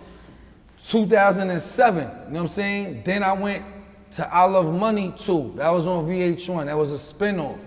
2007, 0.80 2.04
you 2.04 2.08
know 2.08 2.34
what 2.34 2.42
I'm 2.42 2.48
saying? 2.48 3.02
Then 3.04 3.24
I 3.24 3.34
went 3.34 3.66
to 4.12 4.32
I 4.32 4.44
Love 4.44 4.72
Money 4.72 5.12
2. 5.18 5.54
That 5.56 5.72
was 5.72 5.88
on 5.88 6.06
VH1. 6.06 6.68
That 6.68 6.78
was 6.78 6.92
a 6.92 7.14
spinoff. 7.14 7.58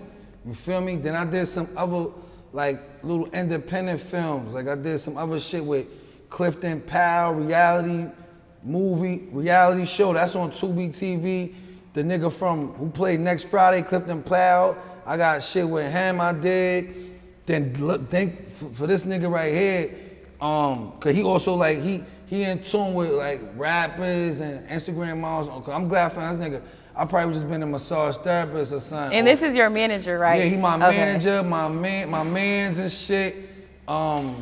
You 0.49 0.55
feel 0.55 0.81
me? 0.81 0.95
Then 0.95 1.15
I 1.15 1.25
did 1.25 1.45
some 1.45 1.69
other 1.77 2.07
like 2.53 2.81
little 3.03 3.27
independent 3.27 4.01
films. 4.01 4.55
Like 4.55 4.67
I 4.67 4.73
did 4.73 4.97
some 4.97 5.15
other 5.15 5.39
shit 5.39 5.63
with 5.63 5.85
Clifton 6.31 6.81
Powell, 6.81 7.35
reality 7.35 8.07
movie, 8.63 9.29
reality 9.31 9.85
show. 9.85 10.11
That's 10.11 10.35
on 10.35 10.49
Tubi 10.49 10.89
TV. 10.89 11.53
The 11.93 12.01
nigga 12.01 12.33
from 12.33 12.73
who 12.73 12.89
played 12.89 13.19
Next 13.19 13.43
Friday, 13.43 13.83
Clifton 13.83 14.23
Powell. 14.23 14.75
I 15.05 15.17
got 15.17 15.43
shit 15.43 15.69
with 15.69 15.91
him. 15.91 16.19
I 16.19 16.33
did. 16.33 17.19
Then 17.45 17.75
look, 17.75 18.09
think 18.09 18.47
for, 18.47 18.69
for 18.69 18.87
this 18.87 19.05
nigga 19.05 19.31
right 19.31 19.53
here, 19.53 19.93
um, 20.41 20.93
cause 20.99 21.13
he 21.13 21.21
also 21.21 21.53
like 21.53 21.79
he 21.79 22.03
he 22.25 22.41
in 22.41 22.63
tune 22.63 22.95
with 22.95 23.11
like 23.11 23.39
rappers 23.55 24.39
and 24.39 24.67
Instagram 24.67 25.19
models. 25.19 25.67
I'm 25.67 25.87
glad 25.87 26.09
for 26.09 26.21
this 26.21 26.37
nigga. 26.37 26.63
I 26.99 27.05
probably 27.05 27.27
would 27.27 27.33
just 27.35 27.49
been 27.49 27.63
a 27.63 27.65
massage 27.65 28.17
therapist 28.17 28.73
or 28.73 28.81
something. 28.81 29.17
And 29.17 29.25
this 29.25 29.41
is 29.41 29.55
your 29.55 29.69
manager, 29.69 30.19
right? 30.19 30.43
Yeah, 30.43 30.49
he 30.49 30.57
my 30.57 30.75
Okay. 30.75 30.97
manager, 30.97 31.41
my 31.43 31.69
man, 31.69 32.09
my 32.09 32.23
man's 32.23 32.77
and 32.77 32.91
shit. 32.91 33.37
Um, 33.87 34.35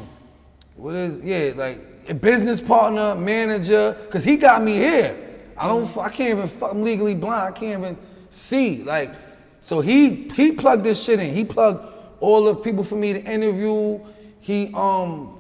what 0.76 0.96
is 0.96 1.24
yeah, 1.24 1.54
like 1.56 1.80
a 2.10 2.16
business 2.16 2.60
partner, 2.60 3.14
manager, 3.14 3.96
cause 4.10 4.24
he 4.24 4.38
got 4.38 4.64
me 4.64 4.74
here. 4.74 5.16
I 5.56 5.68
don't, 5.68 5.86
I 5.98 6.10
can't 6.10 6.32
even, 6.32 6.48
fuck, 6.48 6.72
I'm 6.72 6.84
legally 6.84 7.14
blind. 7.14 7.56
I 7.56 7.60
can't 7.60 7.80
even 7.80 7.98
see. 8.32 8.84
Like, 8.84 9.12
so 9.62 9.80
he 9.80 10.28
he 10.30 10.52
plugged 10.52 10.84
this 10.84 11.04
shit 11.04 11.20
in. 11.20 11.36
He 11.36 11.46
plugged 11.46 11.94
all 12.20 12.44
the 12.46 12.56
people 12.56 12.84
for 12.84 12.96
me 12.96 13.14
to 13.14 13.24
interview. 13.24 14.00
He 14.40 14.72
um 14.74 15.40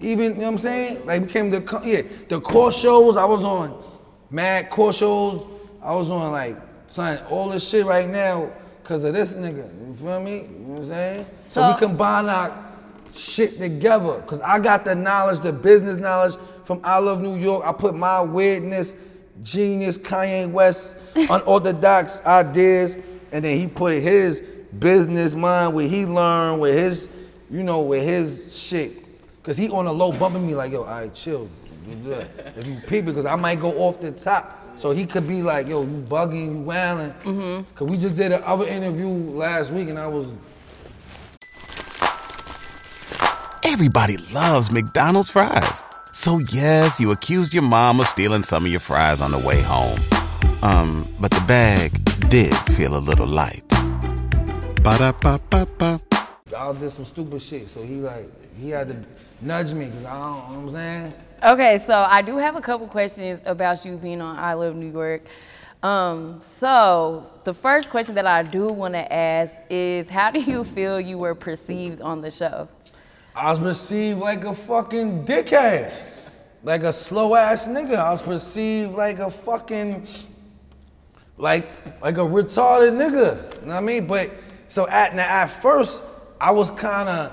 even 0.00 0.24
you 0.24 0.30
know 0.30 0.36
what 0.40 0.48
I'm 0.52 0.58
saying? 0.58 1.04
Like 1.04 1.26
became 1.26 1.50
the 1.50 1.80
yeah 1.84 2.00
the 2.30 2.40
core 2.40 2.72
shows. 2.72 3.18
I 3.18 3.26
was 3.26 3.44
on 3.44 3.82
mad 4.30 4.70
core 4.70 4.94
shows. 4.94 5.46
I 5.86 5.94
was 5.94 6.10
on 6.10 6.32
like 6.32 6.56
son 6.88 7.20
all 7.30 7.48
this 7.48 7.66
shit 7.68 7.86
right 7.86 8.08
now 8.08 8.50
because 8.82 9.04
of 9.04 9.14
this 9.14 9.34
nigga. 9.34 9.70
You 9.86 9.94
feel 9.94 10.20
me? 10.20 10.32
You 10.38 10.42
know 10.42 10.68
what 10.74 10.78
I'm 10.80 10.84
saying? 10.88 11.26
So, 11.42 11.60
So- 11.60 11.68
we 11.72 11.78
combine 11.78 12.28
our 12.28 12.64
shit 13.14 13.56
together 13.58 14.18
because 14.18 14.40
I 14.40 14.58
got 14.58 14.84
the 14.84 14.96
knowledge, 14.96 15.40
the 15.40 15.52
business 15.52 15.96
knowledge 15.96 16.34
from 16.64 16.80
I 16.82 16.98
Love 16.98 17.20
New 17.20 17.36
York. 17.36 17.64
I 17.64 17.72
put 17.72 17.94
my 17.94 18.20
weirdness, 18.20 18.96
genius, 19.44 19.96
Kanye 19.96 20.50
West, 20.50 20.96
unorthodox 21.14 22.20
ideas, 22.26 22.96
and 23.30 23.44
then 23.44 23.56
he 23.56 23.68
put 23.68 24.02
his 24.02 24.42
business 24.80 25.36
mind 25.36 25.72
where 25.72 25.86
he 25.86 26.04
learned 26.04 26.60
with 26.60 26.74
his, 26.74 27.08
you 27.48 27.62
know, 27.62 27.82
with 27.82 28.02
his 28.02 28.60
shit. 28.60 29.04
Cause 29.44 29.56
he 29.56 29.68
on 29.70 29.86
a 29.86 29.92
low 29.92 30.10
bumping 30.10 30.44
me 30.44 30.56
like, 30.56 30.72
yo, 30.72 30.80
all 30.80 30.86
right, 30.86 31.14
chill. 31.14 31.48
If 31.88 32.66
you 32.66 32.76
peep 32.88 33.06
cause 33.06 33.24
I 33.24 33.36
might 33.36 33.60
go 33.60 33.70
off 33.78 34.00
the 34.00 34.10
top. 34.10 34.65
So 34.76 34.90
he 34.90 35.06
could 35.06 35.26
be 35.26 35.42
like, 35.42 35.66
yo, 35.66 35.82
you 35.82 36.04
bugging, 36.08 36.54
you 36.54 36.60
wailing. 36.60 37.64
Cause 37.74 37.88
we 37.88 37.96
just 37.96 38.14
did 38.14 38.32
an 38.32 38.42
other 38.44 38.66
interview 38.66 39.08
last 39.08 39.70
week 39.70 39.88
and 39.88 39.98
I 39.98 40.06
was 40.06 40.26
Everybody 43.64 44.16
loves 44.32 44.70
McDonald's 44.70 45.28
fries. 45.28 45.82
So 46.12 46.38
yes, 46.50 46.98
you 47.00 47.10
accused 47.10 47.52
your 47.52 47.62
mom 47.62 48.00
of 48.00 48.06
stealing 48.06 48.42
some 48.42 48.64
of 48.64 48.70
your 48.70 48.80
fries 48.80 49.20
on 49.20 49.32
the 49.32 49.38
way 49.38 49.60
home. 49.60 49.98
Um, 50.62 51.06
but 51.20 51.30
the 51.30 51.44
bag 51.46 51.92
did 52.30 52.54
feel 52.74 52.96
a 52.96 52.98
little 53.00 53.26
light. 53.26 53.62
Ba-da-ba-ba-ba. 54.82 56.00
I 56.56 56.72
did 56.72 56.90
some 56.90 57.04
stupid 57.04 57.42
shit. 57.42 57.68
So 57.68 57.82
he 57.82 57.96
like 57.96 58.30
he 58.56 58.70
had 58.70 58.88
to 58.88 58.96
nudge 59.42 59.74
me 59.74 59.86
because 59.86 60.04
I 60.04 60.14
don't 60.14 60.36
you 60.36 60.56
know 60.56 60.60
what 60.60 60.68
I'm 60.68 60.70
saying. 60.70 61.14
Okay, 61.44 61.76
so 61.76 62.06
I 62.08 62.22
do 62.22 62.38
have 62.38 62.56
a 62.56 62.62
couple 62.62 62.86
questions 62.86 63.42
about 63.44 63.84
you 63.84 63.98
being 63.98 64.22
on 64.22 64.38
I 64.38 64.54
Love 64.54 64.74
New 64.74 64.90
York. 64.90 65.26
Um, 65.82 66.38
so 66.40 67.30
the 67.44 67.52
first 67.52 67.90
question 67.90 68.14
that 68.14 68.26
I 68.26 68.42
do 68.42 68.68
want 68.68 68.94
to 68.94 69.12
ask 69.12 69.54
is, 69.68 70.08
how 70.08 70.30
do 70.30 70.40
you 70.40 70.64
feel 70.64 70.98
you 70.98 71.18
were 71.18 71.34
perceived 71.34 72.00
on 72.00 72.22
the 72.22 72.30
show? 72.30 72.68
I 73.34 73.50
was 73.50 73.58
perceived 73.58 74.18
like 74.18 74.44
a 74.44 74.54
fucking 74.54 75.26
dickhead. 75.26 75.92
Like 76.62 76.84
a 76.84 76.92
slow 76.92 77.34
ass 77.34 77.66
nigga. 77.66 77.96
I 77.96 78.12
was 78.12 78.22
perceived 78.22 78.92
like 78.92 79.18
a 79.18 79.30
fucking 79.30 80.06
like 81.36 81.68
like 82.00 82.16
a 82.16 82.22
retarded 82.22 82.92
nigga. 82.92 83.60
You 83.60 83.66
know 83.66 83.74
what 83.74 83.76
I 83.76 83.80
mean? 83.80 84.06
But 84.06 84.30
so 84.68 84.88
at 84.88 85.14
now 85.14 85.28
at 85.28 85.48
first 85.48 86.02
I 86.40 86.50
was 86.50 86.70
kinda 86.70 87.30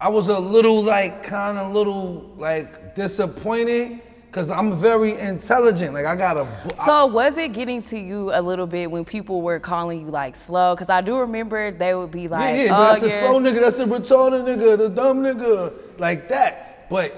I 0.00 0.08
was 0.08 0.28
a 0.28 0.38
little 0.38 0.82
like 0.82 1.22
kinda 1.22 1.62
a 1.66 1.68
little 1.68 2.30
like 2.36 2.94
disappointed 2.94 4.00
because 4.26 4.50
I'm 4.50 4.76
very 4.76 5.16
intelligent. 5.18 5.94
Like 5.94 6.04
I 6.06 6.16
got 6.16 6.36
a 6.36 6.46
I- 6.80 6.84
So 6.84 7.06
was 7.06 7.38
it 7.38 7.52
getting 7.52 7.80
to 7.84 7.98
you 7.98 8.32
a 8.34 8.42
little 8.42 8.66
bit 8.66 8.90
when 8.90 9.04
people 9.04 9.40
were 9.42 9.60
calling 9.60 10.00
you 10.00 10.08
like 10.10 10.34
slow? 10.36 10.74
Because 10.74 10.90
I 10.90 11.00
do 11.00 11.18
remember 11.18 11.70
they 11.70 11.94
would 11.94 12.10
be 12.10 12.26
like, 12.28 12.56
yeah, 12.56 12.62
yeah, 12.64 12.76
oh, 12.76 12.82
that's 12.88 13.00
the 13.00 13.08
you're- 13.08 13.20
slow 13.20 13.40
nigga, 13.40 13.60
that's 13.60 13.78
a 13.78 13.84
retarded 13.86 14.42
nigga, 14.44 14.76
the 14.76 14.88
dumb 14.88 15.22
nigga, 15.22 15.72
like 15.98 16.28
that. 16.28 16.88
But, 16.90 17.14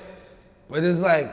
but 0.69 0.85
it's 0.85 1.01
like, 1.01 1.31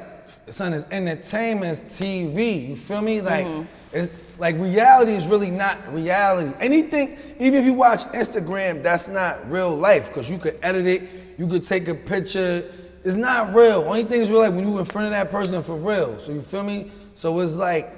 son, 0.47 0.73
it's 0.73 0.85
entertainment, 0.89 1.83
it's 1.83 1.99
TV. 1.99 2.69
You 2.69 2.75
feel 2.77 3.01
me? 3.01 3.19
Like, 3.21 3.45
Mm-hmm. 3.45 3.63
it's 3.91 4.09
like 4.39 4.55
reality 4.57 5.11
is 5.13 5.27
really 5.27 5.51
not 5.51 5.77
reality. 5.93 6.51
Anything, 6.61 7.17
even 7.39 7.59
if 7.59 7.65
you 7.65 7.73
watch 7.73 8.03
Instagram, 8.13 8.81
that's 8.81 9.09
not 9.09 9.51
real 9.51 9.75
life 9.75 10.07
because 10.07 10.29
you 10.29 10.37
could 10.37 10.57
edit 10.63 10.87
it, 10.87 11.03
you 11.37 11.47
could 11.47 11.63
take 11.63 11.87
a 11.87 11.95
picture. 11.95 12.63
It's 13.03 13.15
not 13.15 13.53
real. 13.53 13.81
Only 13.81 14.03
thing 14.03 14.21
is 14.21 14.29
real 14.29 14.39
like 14.39 14.53
when 14.53 14.67
you 14.67 14.79
in 14.79 14.85
front 14.85 15.05
of 15.05 15.11
that 15.11 15.31
person 15.31 15.61
for 15.61 15.75
real. 15.75 16.19
So 16.19 16.31
you 16.31 16.41
feel 16.41 16.63
me? 16.63 16.91
So 17.15 17.39
it's 17.39 17.55
like, 17.55 17.93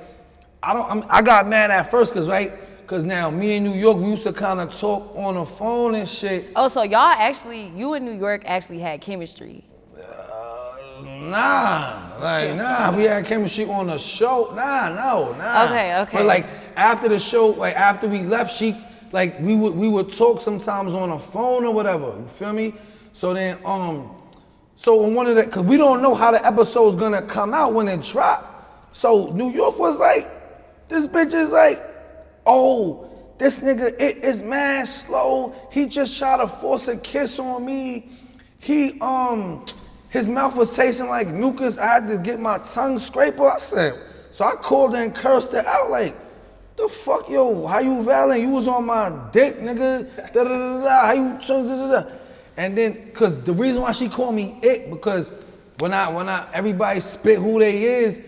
I 0.64 0.74
don't. 0.74 0.90
I'm, 0.90 1.06
I 1.10 1.22
got 1.22 1.48
mad 1.48 1.72
at 1.72 1.92
first, 1.92 2.14
cause 2.14 2.28
right, 2.28 2.54
cause 2.88 3.04
now 3.04 3.30
me 3.30 3.56
in 3.56 3.64
New 3.64 3.74
York, 3.74 3.98
we 3.98 4.10
used 4.10 4.24
to 4.24 4.34
kind 4.34 4.60
of 4.60 4.76
talk 4.76 5.16
on 5.16 5.36
the 5.36 5.46
phone 5.46 5.96
and 5.96 6.08
shit. 6.08 6.52
Oh, 6.56 6.68
so 6.68 6.84
y'all 6.84 7.00
actually, 7.00 7.68
you 7.70 7.94
in 7.94 8.04
New 8.04 8.18
York 8.18 8.44
actually 8.46 8.80
had 8.80 9.02
chemistry. 9.02 9.64
Uh, 9.96 11.04
nah, 11.04 12.18
like 12.20 12.56
nah, 12.56 12.96
we 12.96 13.04
had 13.04 13.26
chemistry 13.26 13.66
on 13.66 13.88
the 13.88 13.98
show. 14.00 14.52
Nah, 14.56 14.90
no, 14.90 15.34
nah. 15.38 15.66
Okay, 15.66 15.98
okay. 16.02 16.18
But 16.18 16.26
like 16.26 16.46
after 16.76 17.08
the 17.08 17.20
show, 17.20 17.50
like 17.50 17.76
after 17.76 18.08
we 18.08 18.24
left, 18.24 18.56
she 18.56 18.76
like 19.12 19.40
we 19.40 19.56
would 19.56 19.76
we 19.76 19.88
would 19.88 20.12
talk 20.12 20.42
sometimes 20.42 20.94
on 20.94 21.12
the 21.12 21.20
phone 21.20 21.64
or 21.64 21.74
whatever. 21.74 22.08
You 22.08 22.28
feel 22.38 22.54
me? 22.54 22.74
So 23.16 23.34
then 23.34 23.58
um, 23.64 24.12
so 24.76 25.06
on 25.06 25.16
one 25.16 25.28
of 25.28 25.38
the, 25.38 25.46
cause 25.46 25.64
we 25.64 25.78
don't 25.78 26.02
know 26.02 26.14
how 26.14 26.32
the 26.32 26.46
episode's 26.46 26.98
gonna 26.98 27.22
come 27.22 27.54
out 27.54 27.74
when 27.74 27.88
it 27.88 28.04
drop. 28.04 28.90
So 28.92 29.32
New 29.32 29.52
York 29.52 29.80
was 29.80 29.98
like, 29.98 30.28
this 30.90 31.08
bitch 31.08 31.34
is 31.34 31.52
like, 31.52 31.82
oh, 32.46 33.10
this 33.38 33.62
nigga 33.62 33.98
it 34.02 34.18
is 34.18 34.44
mad 34.44 34.90
slow. 34.90 35.56
He 35.72 35.86
just 35.86 36.18
tried 36.18 36.42
to 36.42 36.48
force 36.50 36.90
a 36.90 36.98
kiss 36.98 37.40
on 37.40 37.66
me. 37.66 38.10
He 38.60 39.00
um 39.00 39.64
his 40.10 40.28
mouth 40.28 40.58
was 40.58 40.76
tasting 40.76 41.08
like 41.08 41.30
mucus. 41.30 41.78
I 41.78 41.86
had 41.86 42.10
to 42.10 42.18
get 42.18 42.42
my 42.42 42.58
tongue 42.58 43.00
scraper. 43.00 43.50
I 43.50 43.60
said, 43.60 43.98
so 44.34 44.44
I 44.44 44.56
called 44.56 44.94
and 44.94 45.16
cursed 45.16 45.54
her 45.54 45.66
out 45.66 45.90
like, 45.90 46.14
the 46.76 46.90
fuck, 46.90 47.30
yo, 47.30 47.66
how 47.66 47.80
you 47.80 48.04
valid? 48.04 48.42
You 48.42 48.50
was 48.50 48.68
on 48.68 48.86
my 48.88 49.10
dick, 49.32 49.58
nigga. 49.62 50.34
Da 50.34 50.44
da 50.44 50.50
da 50.50 50.82
da. 50.84 51.06
How 51.06 51.14
you 51.14 51.40
da 51.40 51.64
da 51.64 52.02
da. 52.02 52.10
And 52.58 52.78
then, 52.78 53.12
cause 53.12 53.42
the 53.42 53.54
reason 53.54 53.82
why 53.82 53.92
she 53.92 54.08
called 54.08 54.36
me 54.36 54.60
it 54.62 54.90
because 54.90 55.32
when 55.80 55.94
I 55.94 56.10
when 56.10 56.30
I 56.30 56.48
everybody 56.54 57.00
spit 57.00 57.40
who 57.40 57.60
they 57.60 57.84
is, 57.84 58.22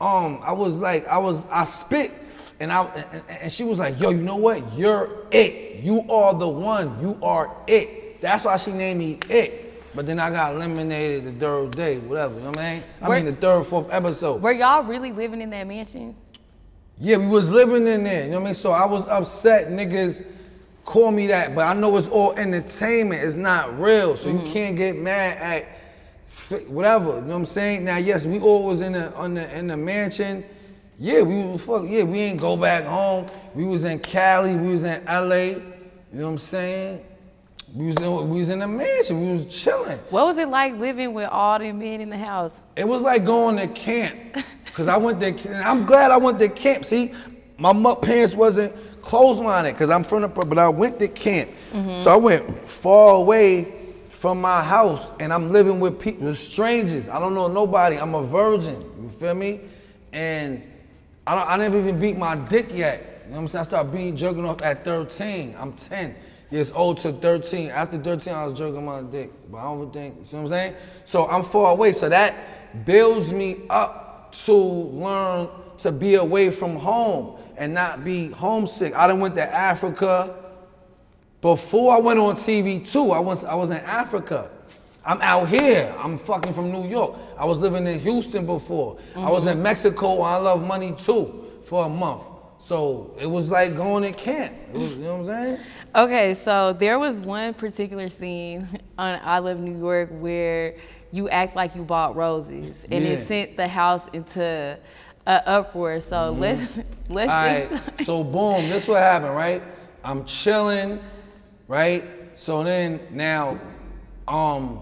um, 0.00 0.40
I 0.42 0.52
was 0.52 0.80
like 0.80 1.06
I 1.08 1.18
was 1.18 1.44
I 1.50 1.64
spit 1.64 2.12
and 2.60 2.72
I 2.72 2.84
and, 2.84 3.22
and 3.28 3.52
she 3.52 3.64
was 3.64 3.80
like, 3.80 4.00
yo, 4.00 4.10
you 4.10 4.22
know 4.22 4.36
what? 4.36 4.76
You're 4.76 5.26
it. 5.30 5.82
You 5.82 6.00
are 6.10 6.34
the 6.34 6.48
one. 6.48 7.00
You 7.00 7.18
are 7.22 7.56
it. 7.66 8.20
That's 8.20 8.44
why 8.44 8.56
she 8.56 8.70
named 8.70 9.00
me 9.00 9.18
it. 9.28 9.62
But 9.94 10.06
then 10.06 10.18
I 10.18 10.30
got 10.30 10.54
eliminated 10.54 11.24
the 11.24 11.32
third 11.32 11.72
day, 11.72 11.98
whatever. 11.98 12.34
You 12.34 12.40
know 12.40 12.50
what 12.50 12.58
I 12.58 12.74
mean? 12.74 12.82
I 13.02 13.08
mean 13.08 13.24
the 13.26 13.32
third, 13.32 13.66
fourth 13.66 13.92
episode. 13.92 14.40
Were 14.40 14.52
y'all 14.52 14.84
really 14.84 15.12
living 15.12 15.42
in 15.42 15.50
that 15.50 15.66
mansion? 15.66 16.14
Yeah, 16.98 17.16
we 17.16 17.26
was 17.26 17.50
living 17.50 17.86
in 17.86 18.04
there, 18.04 18.24
you 18.24 18.30
know 18.30 18.38
what 18.38 18.42
I 18.42 18.46
mean? 18.46 18.54
So 18.54 18.70
I 18.70 18.86
was 18.86 19.06
upset 19.08 19.68
niggas 19.68 20.24
call 20.84 21.10
me 21.10 21.28
that, 21.28 21.54
but 21.54 21.66
I 21.66 21.74
know 21.74 21.96
it's 21.96 22.08
all 22.08 22.32
entertainment, 22.32 23.22
it's 23.22 23.36
not 23.36 23.78
real. 23.78 24.16
So 24.16 24.28
you 24.28 24.38
mm-hmm. 24.38 24.52
can't 24.52 24.76
get 24.76 24.96
mad 24.96 25.38
at 25.38 26.68
whatever, 26.68 27.14
you 27.14 27.20
know 27.22 27.28
what 27.28 27.34
I'm 27.36 27.44
saying? 27.44 27.84
Now 27.84 27.98
yes, 27.98 28.26
we 28.26 28.40
all 28.40 28.64
was 28.64 28.80
in 28.80 28.92
the 28.92 29.14
on 29.14 29.34
the 29.34 29.58
in 29.58 29.68
the 29.68 29.76
mansion. 29.76 30.44
Yeah, 30.98 31.22
we 31.22 31.44
was 31.44 31.62
fuck, 31.62 31.84
yeah, 31.86 32.04
we 32.04 32.20
ain't 32.20 32.40
go 32.40 32.56
back 32.56 32.84
home. 32.84 33.26
We 33.54 33.64
was 33.64 33.84
in 33.84 33.98
Cali, 34.00 34.54
we 34.54 34.68
was 34.68 34.84
in 34.84 35.04
LA, 35.06 35.34
you 35.34 35.62
know 36.12 36.26
what 36.26 36.32
I'm 36.32 36.38
saying? 36.38 37.04
We 37.74 37.86
was 37.86 37.96
in, 37.96 38.28
we 38.28 38.38
was 38.38 38.50
in 38.50 38.58
the 38.58 38.68
mansion, 38.68 39.20
we 39.20 39.32
was 39.32 39.46
chilling. 39.46 39.98
What 40.10 40.26
was 40.26 40.36
it 40.36 40.48
like 40.48 40.74
living 40.74 41.14
with 41.14 41.28
all 41.28 41.58
the 41.58 41.72
men 41.72 42.02
in 42.02 42.10
the 42.10 42.18
house? 42.18 42.60
It 42.76 42.86
was 42.86 43.00
like 43.00 43.24
going 43.24 43.56
to 43.56 43.66
camp. 43.66 44.14
Cause 44.74 44.88
I 44.88 44.96
went 44.96 45.20
to, 45.20 45.66
I'm 45.66 45.84
glad 45.84 46.10
I 46.10 46.16
went 46.16 46.38
to 46.38 46.48
camp. 46.48 46.84
See, 46.84 47.12
my 47.58 47.94
parents 47.94 48.34
wasn't 48.34 48.74
close-minded 49.02 49.76
cause 49.76 49.90
I'm 49.90 50.04
from 50.04 50.22
the, 50.22 50.28
but 50.28 50.58
I 50.58 50.68
went 50.68 50.98
to 51.00 51.08
camp. 51.08 51.50
So 52.02 52.10
I 52.10 52.16
went 52.16 52.68
far 52.68 53.16
away 53.16 53.74
from 54.10 54.40
my 54.40 54.62
house 54.62 55.10
and 55.18 55.32
I'm 55.32 55.52
living 55.52 55.80
with 55.80 56.00
people, 56.00 56.26
with 56.28 56.38
strangers. 56.38 57.08
I 57.08 57.18
don't 57.18 57.34
know 57.34 57.48
nobody. 57.48 57.96
I'm 57.96 58.14
a 58.14 58.22
virgin. 58.22 58.80
You 59.02 59.08
feel 59.08 59.34
me? 59.34 59.60
And 60.12 60.66
I, 61.26 61.34
don't, 61.34 61.48
I 61.48 61.56
never 61.56 61.78
even 61.78 61.98
beat 62.00 62.16
my 62.16 62.36
dick 62.36 62.68
yet. 62.72 63.24
You 63.24 63.30
know 63.30 63.36
what 63.36 63.40
I'm 63.42 63.48
saying? 63.48 63.60
I 63.60 63.64
started 63.64 63.92
being 63.92 64.16
jerking 64.16 64.46
off 64.46 64.62
at 64.62 64.84
13. 64.84 65.56
I'm 65.58 65.72
10 65.72 66.14
years 66.50 66.70
old 66.72 66.98
to 66.98 67.12
13. 67.12 67.70
After 67.70 67.98
13, 67.98 68.32
I 68.32 68.44
was 68.44 68.56
jerking 68.56 68.84
my 68.84 69.02
dick. 69.02 69.30
But 69.50 69.58
I 69.58 69.62
don't 69.64 69.92
think, 69.92 70.20
you 70.20 70.24
see 70.26 70.36
what 70.36 70.42
I'm 70.42 70.48
saying? 70.48 70.74
So 71.04 71.26
I'm 71.28 71.42
far 71.42 71.72
away. 71.72 71.92
So 71.92 72.08
that 72.08 72.34
builds 72.86 73.32
me 73.32 73.62
up 73.68 74.32
to 74.44 74.54
learn 74.54 75.48
to 75.78 75.90
be 75.92 76.14
away 76.14 76.50
from 76.50 76.76
home 76.76 77.38
and 77.56 77.74
not 77.74 78.04
be 78.04 78.30
homesick. 78.30 78.94
I 78.94 79.06
done 79.06 79.20
went 79.20 79.34
to 79.36 79.54
Africa. 79.54 80.36
Before 81.40 81.94
I 81.94 81.98
went 81.98 82.18
on 82.18 82.36
TV 82.36 82.88
too, 82.88 83.10
I 83.10 83.20
was 83.20 83.44
I 83.44 83.54
was 83.54 83.70
in 83.70 83.78
Africa. 83.78 84.50
I'm 85.04 85.20
out 85.20 85.48
here. 85.48 85.92
I'm 85.98 86.16
fucking 86.16 86.54
from 86.54 86.70
New 86.70 86.88
York. 86.88 87.16
I 87.36 87.44
was 87.44 87.60
living 87.60 87.86
in 87.86 87.98
Houston 88.00 88.46
before. 88.46 88.98
I 89.16 89.30
was 89.30 89.46
in 89.46 89.54
mm-hmm. 89.54 89.64
Mexico. 89.64 90.20
I 90.20 90.36
love 90.36 90.64
money 90.64 90.94
too 90.96 91.50
for 91.64 91.86
a 91.86 91.88
month. 91.88 92.22
So 92.60 93.16
it 93.18 93.26
was 93.26 93.50
like 93.50 93.76
going 93.76 94.04
to 94.04 94.12
camp. 94.12 94.54
It 94.72 94.78
was, 94.78 94.96
you 94.96 95.02
know 95.02 95.16
what 95.16 95.28
I'm 95.30 95.56
saying? 95.56 95.58
Okay, 95.96 96.34
so 96.34 96.72
there 96.72 96.98
was 96.98 97.20
one 97.20 97.54
particular 97.54 98.08
scene 98.08 98.68
on 98.98 99.18
I 99.24 99.40
Love 99.40 99.58
New 99.58 99.76
York 99.76 100.10
where 100.12 100.76
you 101.10 101.28
act 101.28 101.56
like 101.56 101.74
you 101.74 101.82
bought 101.82 102.14
roses 102.14 102.84
and 102.84 103.04
it 103.04 103.26
sent 103.26 103.56
the 103.56 103.68
house 103.68 104.08
into 104.12 104.78
an 105.26 105.42
uproar. 105.46 106.00
So 106.00 106.30
let's 106.32 106.60
let's 107.08 107.32
All 107.32 107.68
just 107.68 107.70
right. 107.70 108.06
So 108.06 108.24
boom, 108.24 108.68
this 108.68 108.88
what 108.88 109.02
happened, 109.02 109.34
right? 109.34 109.62
I'm 110.04 110.24
chilling, 110.24 111.00
right? 111.68 112.04
So 112.34 112.64
then 112.64 113.00
now, 113.10 113.58
um, 114.26 114.80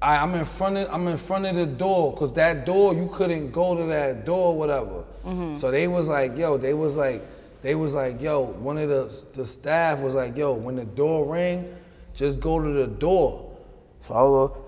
I, 0.00 0.18
I'm 0.18 0.34
in 0.34 0.44
front 0.44 0.76
of 0.76 0.88
I'm 0.92 1.08
in 1.08 1.16
front 1.16 1.46
of 1.46 1.56
the 1.56 1.66
door, 1.66 2.14
cause 2.14 2.32
that 2.34 2.64
door 2.66 2.94
you 2.94 3.10
couldn't 3.12 3.50
go 3.50 3.74
to 3.76 3.84
that 3.86 4.24
door, 4.24 4.56
whatever. 4.56 5.04
So 5.58 5.72
they 5.72 5.88
was 5.88 6.06
like, 6.06 6.36
yo, 6.36 6.56
they 6.56 6.72
was 6.72 6.96
like, 6.96 7.22
they 7.62 7.74
was 7.74 7.94
like, 7.94 8.22
yo, 8.22 8.42
one 8.42 8.78
of 8.78 8.88
the 8.88 9.24
the 9.34 9.44
staff 9.46 9.98
was 10.00 10.14
like, 10.14 10.36
yo, 10.36 10.52
when 10.52 10.76
the 10.76 10.84
door 10.84 11.26
ring, 11.26 11.74
just 12.14 12.38
go 12.38 12.60
to 12.60 12.68
the 12.68 12.86
door. 12.86 13.56
So 14.06 14.14
I 14.14 14.22
was 14.22 14.50
like, 14.50 14.62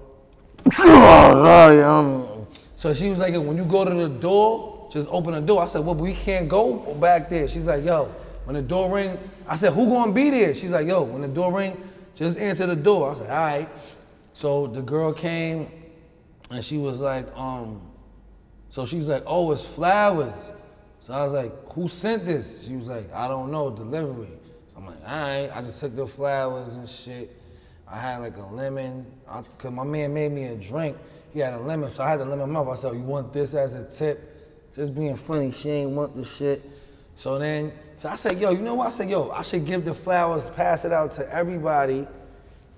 so 2.77 2.93
she 2.95 3.09
was 3.09 3.21
like, 3.21 3.35
when 3.35 3.57
you 3.57 3.65
go 3.65 3.85
to 3.85 3.95
the 3.95 4.09
door, 4.09 4.78
just 4.91 5.09
open 5.11 5.33
the 5.33 5.41
door. 5.41 5.63
I 5.63 5.67
said, 5.67 5.85
well, 5.85 5.95
we 5.95 6.15
can't 6.15 6.49
go 6.49 6.95
back 6.95 7.29
there. 7.29 7.49
She's 7.49 7.67
like, 7.67 7.85
yo, 7.85 8.07
when 8.45 8.55
the 8.55 8.63
door 8.63 8.95
ring, 8.95 9.19
I 9.47 9.57
said, 9.57 9.73
who 9.73 9.89
gonna 9.89 10.13
be 10.13 10.31
there? 10.31 10.55
She's 10.55 10.71
like, 10.71 10.87
yo, 10.87 11.03
when 11.03 11.23
the 11.23 11.29
door 11.29 11.53
ring, 11.57 11.77
just 12.15 12.39
answer 12.39 12.67
the 12.67 12.77
door. 12.77 13.11
I 13.11 13.15
said, 13.15 13.31
all 13.31 13.37
right. 13.37 13.69
So 14.33 14.67
the 14.67 14.83
girl 14.83 15.13
came 15.13 15.71
and 16.51 16.65
she 16.65 16.79
was 16.79 17.01
like, 17.01 17.27
um, 17.37 17.81
so 18.69 18.87
she's 18.87 19.09
like, 19.09 19.23
oh, 19.27 19.53
it's 19.53 19.65
flowers. 19.65 20.53
So 21.01 21.13
I 21.15 21.25
was 21.25 21.33
like, 21.33 21.73
who 21.73 21.89
sent 21.89 22.27
this? 22.27 22.67
She 22.67 22.75
was 22.75 22.89
like, 22.89 23.13
I 23.13 23.29
don't 23.29 23.51
know, 23.51 23.71
delivery. 23.71 24.29
So 24.73 24.79
I'm 24.79 24.87
like, 24.87 25.01
all 25.07 25.23
right. 25.23 25.51
I 25.55 25.63
just 25.63 25.81
took 25.81 25.95
the 25.95 26.07
flowers 26.07 26.75
and 26.75 26.89
shit. 26.89 27.35
I 27.87 27.99
had 27.99 28.19
like 28.19 28.37
a 28.37 28.47
lemon, 28.47 29.07
I, 29.29 29.43
cause 29.57 29.73
my 29.73 29.85
man 29.85 30.13
made 30.13 30.33
me 30.33 30.45
a 30.45 30.55
drink. 30.55 30.97
He 31.33 31.41
had 31.41 31.55
a 31.55 31.59
lemon, 31.59 31.91
so 31.91 32.03
I 32.03 32.11
had 32.11 32.21
the 32.21 32.25
lemon 32.27 32.51
mouth. 32.51 32.69
I 32.69 32.75
said, 32.75 32.95
you 32.95 33.03
want 33.03 33.33
this 33.33 33.55
as 33.55 33.75
a 33.75 33.85
tip? 33.85 34.28
Just 34.79 34.95
being 34.95 35.17
funny, 35.17 35.51
she 35.51 35.71
ain't 35.71 35.91
want 35.91 36.17
the 36.17 36.25
shit. 36.25 36.63
So 37.17 37.37
then, 37.37 37.73
so 37.97 38.09
I 38.09 38.15
said, 38.15 38.39
yo, 38.39 38.51
you 38.51 38.61
know 38.61 38.75
what? 38.75 38.87
I 38.87 38.91
said, 38.91 39.11
yo, 39.11 39.29
I 39.31 39.43
should 39.43 39.67
give 39.67 39.85
the 39.85 39.93
flowers, 39.93 40.49
pass 40.51 40.85
it 40.85 40.93
out 40.93 41.11
to 41.13 41.35
everybody 41.35 42.07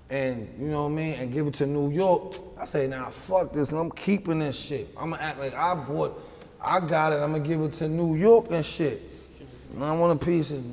and 0.09 0.53
you 0.59 0.67
know 0.67 0.83
what 0.85 0.89
I 0.89 0.95
mean, 0.95 1.13
and 1.13 1.31
give 1.31 1.45
it 1.45 1.53
to 1.55 1.67
New 1.67 1.91
York. 1.91 2.35
I 2.59 2.65
say, 2.65 2.87
nah, 2.87 3.11
fuck 3.11 3.53
this, 3.53 3.71
I'm 3.71 3.91
keeping 3.91 4.39
this 4.39 4.59
shit. 4.59 4.89
I'm 4.97 5.11
gonna 5.11 5.21
act 5.21 5.39
like 5.39 5.53
I 5.53 5.75
bought, 5.75 6.19
I 6.59 6.79
got 6.79 7.13
it. 7.13 7.17
I'm 7.17 7.33
gonna 7.33 7.47
give 7.47 7.61
it 7.61 7.73
to 7.73 7.87
New 7.87 8.15
York 8.15 8.47
and 8.49 8.65
shit. 8.65 8.99
And 9.73 9.83
I 9.83 9.95
want 9.95 10.21
a 10.21 10.25
piece 10.25 10.49
of 10.49 10.63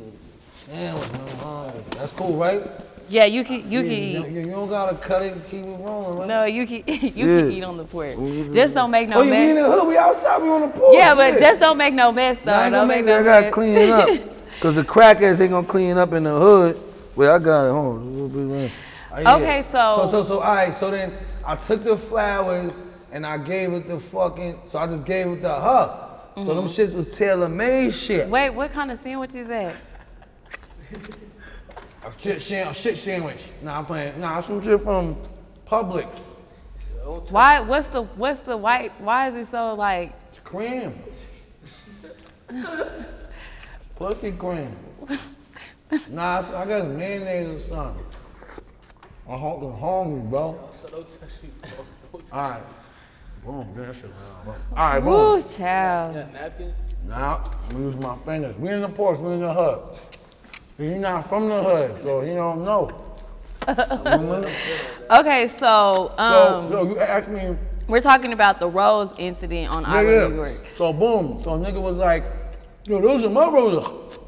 sandwich. 0.66 1.12
man. 1.12 1.84
That's 1.90 2.12
cool, 2.12 2.36
right? 2.36 2.62
Yeah, 3.10 3.24
you 3.24 3.42
can 3.44 3.70
you 3.70 3.80
Yeah, 3.80 3.88
can 3.88 3.92
you, 3.92 3.98
eat. 4.26 4.28
you, 4.32 4.40
you 4.40 4.50
don't 4.50 4.68
gotta 4.68 4.96
cut 4.96 5.22
it, 5.22 5.34
keep 5.50 5.64
it 5.64 5.68
rolling, 5.80 6.18
right? 6.18 6.28
No, 6.28 6.44
you 6.44 6.66
can 6.66 6.82
you 6.86 7.26
Yeah. 7.26 7.40
can 7.42 7.52
eat 7.52 7.62
on 7.64 7.76
the 7.78 7.84
porch. 7.84 8.18
Just 8.54 8.74
don't 8.74 8.90
make 8.90 9.08
no 9.08 9.24
mess. 9.24 9.32
oh, 9.32 9.32
you 9.32 9.44
we 9.44 9.48
in 9.50 9.54
mess. 9.54 9.64
the 9.64 9.72
hood? 9.72 9.88
We 9.88 9.96
outside? 9.96 10.42
We 10.42 10.48
on 10.50 10.60
the 10.62 10.68
porch? 10.68 10.94
Yeah, 10.94 11.14
but 11.14 11.38
just 11.38 11.58
don't 11.60 11.78
make 11.78 11.94
no 11.94 12.12
mess 12.12 12.38
though. 12.40 12.50
Nah, 12.52 12.58
I 12.58 12.64
ain't 12.66 12.72
gonna 12.72 12.80
don't 12.82 12.88
make 12.88 13.04
make 13.06 13.14
it. 13.14 13.16
no 13.16 13.20
I 13.20 13.22
gotta 13.24 13.46
mess. 13.46 13.54
clean 13.54 13.76
it 13.76 13.90
up. 13.90 14.08
Cause 14.60 14.74
the 14.74 14.82
crackheads 14.82 15.40
ain't 15.40 15.50
gonna 15.52 15.66
clean 15.66 15.96
up 15.96 16.12
in 16.12 16.24
the 16.24 16.38
hood. 16.38 16.78
Wait, 17.16 17.28
I 17.28 17.38
got 17.38 17.66
it. 17.68 17.72
Hold 17.72 17.96
on. 17.96 18.02
A 18.02 18.04
little 18.10 18.28
bit, 18.28 18.38
man. 18.42 18.70
Oh, 19.12 19.20
yeah. 19.20 19.34
Okay, 19.36 19.62
so- 19.62 19.94
So, 19.96 20.06
so, 20.06 20.24
so, 20.24 20.40
all 20.40 20.54
right. 20.54 20.74
So 20.74 20.90
then 20.90 21.14
I 21.46 21.56
took 21.56 21.82
the 21.84 21.96
flowers 21.96 22.78
and 23.10 23.24
I 23.24 23.38
gave 23.38 23.72
it 23.72 23.88
the 23.88 23.98
fucking. 23.98 24.60
So 24.66 24.78
I 24.78 24.86
just 24.86 25.04
gave 25.04 25.28
it 25.28 25.40
to 25.42 25.48
her. 25.48 26.04
So 26.44 26.54
them 26.54 26.66
shits 26.66 26.92
was 26.94 27.06
tailor 27.16 27.48
made 27.48 27.92
shit. 27.94 28.22
Mm-hmm. 28.22 28.30
Wait, 28.30 28.50
what 28.50 28.70
kind 28.72 28.90
of 28.92 28.98
sandwich 28.98 29.34
is 29.34 29.48
that? 29.48 29.74
A 32.04 32.12
shit, 32.20 32.40
shit, 32.42 32.74
shit 32.76 32.98
sandwich. 32.98 33.42
Nah, 33.62 33.78
I'm 33.78 33.86
playing. 33.86 34.20
Nah, 34.20 34.40
some 34.40 34.62
shit 34.62 34.80
from 34.82 35.16
Publix. 35.66 36.08
Why? 37.30 37.60
What's 37.60 37.86
the 37.88 38.02
what's 38.02 38.40
the 38.40 38.56
white? 38.56 38.92
Why 39.00 39.28
is 39.28 39.36
it 39.36 39.46
so 39.46 39.74
like? 39.74 40.12
It's 40.28 40.38
cream. 40.40 40.98
Pussy 43.96 44.32
cream. 44.32 44.76
Nah, 46.10 46.40
it's- 46.40 46.52
I 46.52 46.66
got 46.66 46.86
mayonnaise 46.88 47.48
or 47.48 47.74
something. 47.74 48.04
I'm 49.28 49.38
hung- 49.38 49.64
I'm 49.64 49.78
hungry, 49.80 50.20
bro. 50.20 50.58
All 52.32 52.50
right. 52.50 52.60
Boom, 53.44 53.74
get 53.74 53.86
that 53.86 53.94
shit 53.96 54.04
loud, 54.04 54.44
bro. 54.44 54.54
All 54.76 54.90
right, 54.90 55.00
boom. 55.00 55.12
Ooh, 55.12 55.42
child. 55.42 56.16
Now, 57.06 57.44
I'm 57.44 57.68
gonna 57.70 57.84
use 57.84 57.96
my 57.96 58.16
fingers. 58.26 58.56
We 58.58 58.68
in 58.70 58.82
the 58.82 58.88
porch, 58.88 59.18
we 59.18 59.32
in 59.32 59.40
the 59.40 59.52
hood. 59.54 59.80
You're 60.78 60.98
not 60.98 61.28
from 61.28 61.48
the 61.48 61.60
hood, 61.60 62.02
so 62.04 62.22
you 62.22 62.34
don't 62.34 62.64
know. 62.64 63.04
Okay, 65.10 65.46
so 65.46 66.12
so, 66.16 66.18
um, 66.18 66.70
so 66.70 66.84
you 66.84 66.98
asked 67.00 67.28
me, 67.28 67.56
we're 67.88 68.00
talking 68.00 68.34
about 68.34 68.60
the 68.60 68.68
Rose 68.68 69.12
incident 69.18 69.74
on 69.74 69.82
yeah, 69.82 69.88
Island, 69.88 70.14
yeah. 70.14 70.28
New 70.28 70.34
York. 70.36 70.66
So 70.76 70.92
boom, 70.92 71.40
so 71.42 71.58
nigga 71.58 71.80
was 71.80 71.96
like, 71.96 72.24
yo, 72.86 73.00
those 73.00 73.24
are 73.24 73.30
my 73.30 73.48
roses. 73.48 74.18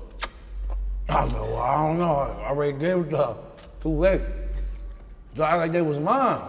I 1.08 1.24
was 1.24 1.32
like, 1.34 1.42
well, 1.42 1.56
I 1.58 1.86
don't 1.86 1.98
know. 1.98 2.14
I 2.14 2.48
already 2.48 2.78
gave 2.78 2.96
it 2.96 3.10
to 3.10 3.16
her. 3.18 3.36
Too 3.82 3.90
late. 3.90 4.22
So 5.36 5.44
I 5.44 5.54
like 5.54 5.72
they 5.72 5.82
was 5.82 5.98
mine. 5.98 6.40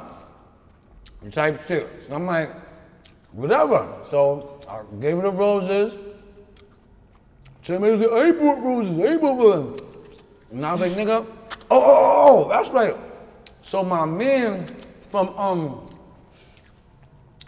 Type 1.31 1.67
shit. 1.67 1.87
So 2.07 2.15
I'm 2.15 2.25
like, 2.25 2.51
whatever. 3.33 3.87
So 4.09 4.61
I 4.67 4.81
gave 5.01 5.17
her 5.17 5.23
the 5.23 5.31
roses. 5.31 5.97
She 7.61 7.73
made 7.73 7.99
me 7.99 8.05
say, 8.05 8.11
I 8.11 8.31
bought 8.31 8.63
roses, 8.63 8.99
I 8.99 9.17
bought 9.17 9.77
them. 9.77 9.90
And 10.51 10.65
I 10.65 10.73
was 10.73 10.81
like, 10.81 10.91
nigga, 10.91 11.25
oh, 11.25 11.25
oh, 11.71 11.81
oh, 11.81 12.45
oh, 12.45 12.49
that's 12.49 12.69
right. 12.69 12.95
So 13.61 13.83
my 13.83 14.05
man 14.05 14.67
from, 15.09 15.29
um, 15.37 15.89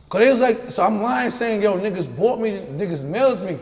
cause 0.10 0.22
it 0.26 0.32
was 0.32 0.40
like, 0.40 0.72
so 0.72 0.84
I'm 0.84 1.02
lying 1.02 1.30
saying, 1.30 1.62
yo, 1.62 1.78
niggas 1.78 2.16
bought 2.16 2.40
me, 2.40 2.52
niggas 2.52 3.04
mailed 3.04 3.40
to 3.40 3.48
me. 3.48 3.60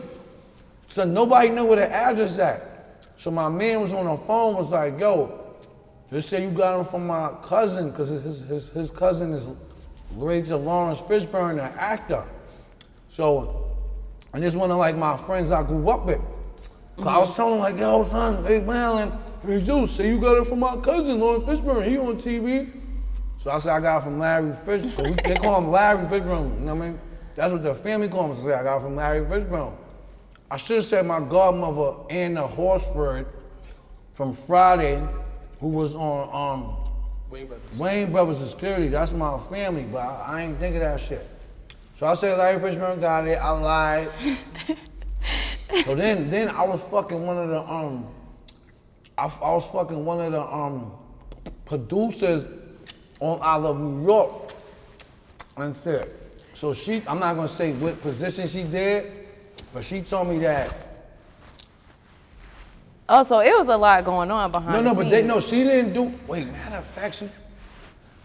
So 0.88 1.04
nobody 1.04 1.48
knew 1.48 1.64
where 1.64 1.76
the 1.76 1.92
address 1.92 2.38
at. 2.38 3.06
So 3.16 3.30
my 3.30 3.48
man 3.48 3.80
was 3.80 3.92
on 3.92 4.04
the 4.04 4.16
phone, 4.26 4.56
was 4.56 4.70
like, 4.70 5.00
yo, 5.00 5.56
just 6.12 6.28
say 6.28 6.44
you 6.44 6.50
got 6.50 6.76
them 6.76 6.84
from 6.84 7.06
my 7.06 7.30
cousin, 7.42 7.90
because 7.90 8.10
his, 8.10 8.44
his, 8.44 8.68
his 8.68 8.90
cousin 8.90 9.32
is 9.32 9.48
related 10.14 10.46
to 10.46 10.56
Laurence 10.56 11.00
Fishburne, 11.00 11.56
the 11.56 11.80
actor. 11.80 12.22
So, 13.08 13.76
and 14.32 14.42
this 14.42 14.54
one 14.54 14.70
of 14.70 14.76
like 14.76 14.96
my 14.96 15.16
friends 15.16 15.50
I 15.50 15.62
grew 15.62 15.88
up 15.90 16.06
with. 16.06 16.20
Cause 16.96 17.06
I 17.06 17.18
was 17.18 17.34
telling 17.34 17.54
him 17.54 17.60
like, 17.60 17.78
yo, 17.78 18.04
son, 18.04 18.44
hey, 18.44 18.60
man, 18.62 19.18
hey, 19.44 19.62
Zeus, 19.62 19.92
say 19.92 20.08
you 20.08 20.20
got 20.20 20.38
it 20.38 20.46
from 20.46 20.60
my 20.60 20.76
cousin, 20.76 21.18
Laurence 21.18 21.44
Fishburne, 21.44 21.86
he 21.86 21.98
on 21.98 22.16
TV. 22.16 22.70
So 23.42 23.50
I 23.50 23.58
said, 23.58 23.72
I 23.72 23.80
got 23.80 23.98
it 23.98 24.04
from 24.04 24.18
Larry 24.18 24.52
Fishburne. 24.52 25.22
they 25.24 25.36
call 25.36 25.58
him 25.58 25.70
Larry 25.70 26.06
Fishburne, 26.06 26.60
you 26.60 26.66
know 26.66 26.74
what 26.74 26.84
I 26.84 26.88
mean? 26.88 27.00
That's 27.34 27.52
what 27.52 27.62
their 27.62 27.74
family 27.74 28.08
call 28.08 28.30
him. 28.30 28.36
So 28.36 28.42
I 28.42 28.44
said, 28.44 28.60
I 28.60 28.62
got 28.62 28.76
it 28.78 28.82
from 28.82 28.96
Larry 28.96 29.24
Fishburne. 29.24 29.74
I 30.50 30.56
should 30.56 30.76
have 30.76 30.84
said 30.84 31.06
my 31.06 31.18
godmother, 31.18 31.96
Anna 32.10 32.46
Horsford, 32.46 33.26
from 34.14 34.34
Friday, 34.34 35.02
who 35.60 35.68
was 35.68 35.94
on 35.94 36.28
um, 36.28 36.76
Wayans 37.30 37.48
Brothers. 37.48 37.78
Wayans 37.78 38.12
Brothers 38.12 38.40
and 38.40 38.50
Security. 38.50 38.88
That's 38.88 39.12
my 39.12 39.38
family, 39.50 39.86
but 39.90 39.98
I, 39.98 40.24
I 40.26 40.42
ain't 40.42 40.58
think 40.58 40.76
of 40.76 40.82
that 40.82 41.00
shit. 41.00 41.26
So 41.98 42.06
I 42.06 42.14
said 42.14 42.36
Larry 42.38 42.60
Fishburne 42.60 43.00
got 43.00 43.26
it. 43.26 43.36
I 43.36 43.50
lied. 43.50 44.08
so 45.84 45.94
then, 45.94 46.30
then 46.30 46.48
I 46.50 46.62
was 46.64 46.80
fucking 46.82 47.24
one 47.24 47.38
of 47.38 47.48
the 47.48 47.62
um, 47.62 48.06
I, 49.22 49.26
I 49.26 49.52
was 49.52 49.64
fucking 49.66 50.04
one 50.04 50.20
of 50.20 50.32
the 50.32 50.42
um 50.42 50.90
producers 51.64 52.44
on 53.20 53.38
I 53.40 53.54
Love 53.54 53.78
New 53.78 54.04
York 54.04 54.52
and 55.56 55.76
shit. 55.84 56.18
So 56.54 56.74
she, 56.74 57.02
I'm 57.06 57.20
not 57.20 57.36
gonna 57.36 57.46
say 57.46 57.72
what 57.74 58.00
position 58.02 58.48
she 58.48 58.64
did, 58.64 59.12
but 59.72 59.84
she 59.84 60.02
told 60.02 60.26
me 60.26 60.38
that 60.40 60.74
Oh, 63.08 63.22
so 63.22 63.40
it 63.40 63.56
was 63.56 63.68
a 63.68 63.76
lot 63.76 64.04
going 64.04 64.30
on 64.30 64.50
behind. 64.50 64.72
No, 64.72 64.82
no, 64.82 64.94
the 64.98 65.04
but 65.04 65.10
they 65.10 65.22
no, 65.22 65.38
she 65.38 65.62
didn't 65.62 65.92
do. 65.92 66.12
Wait, 66.26 66.46
matter 66.46 66.76
of 66.76 66.86
fact, 66.86 67.16
she. 67.16 67.28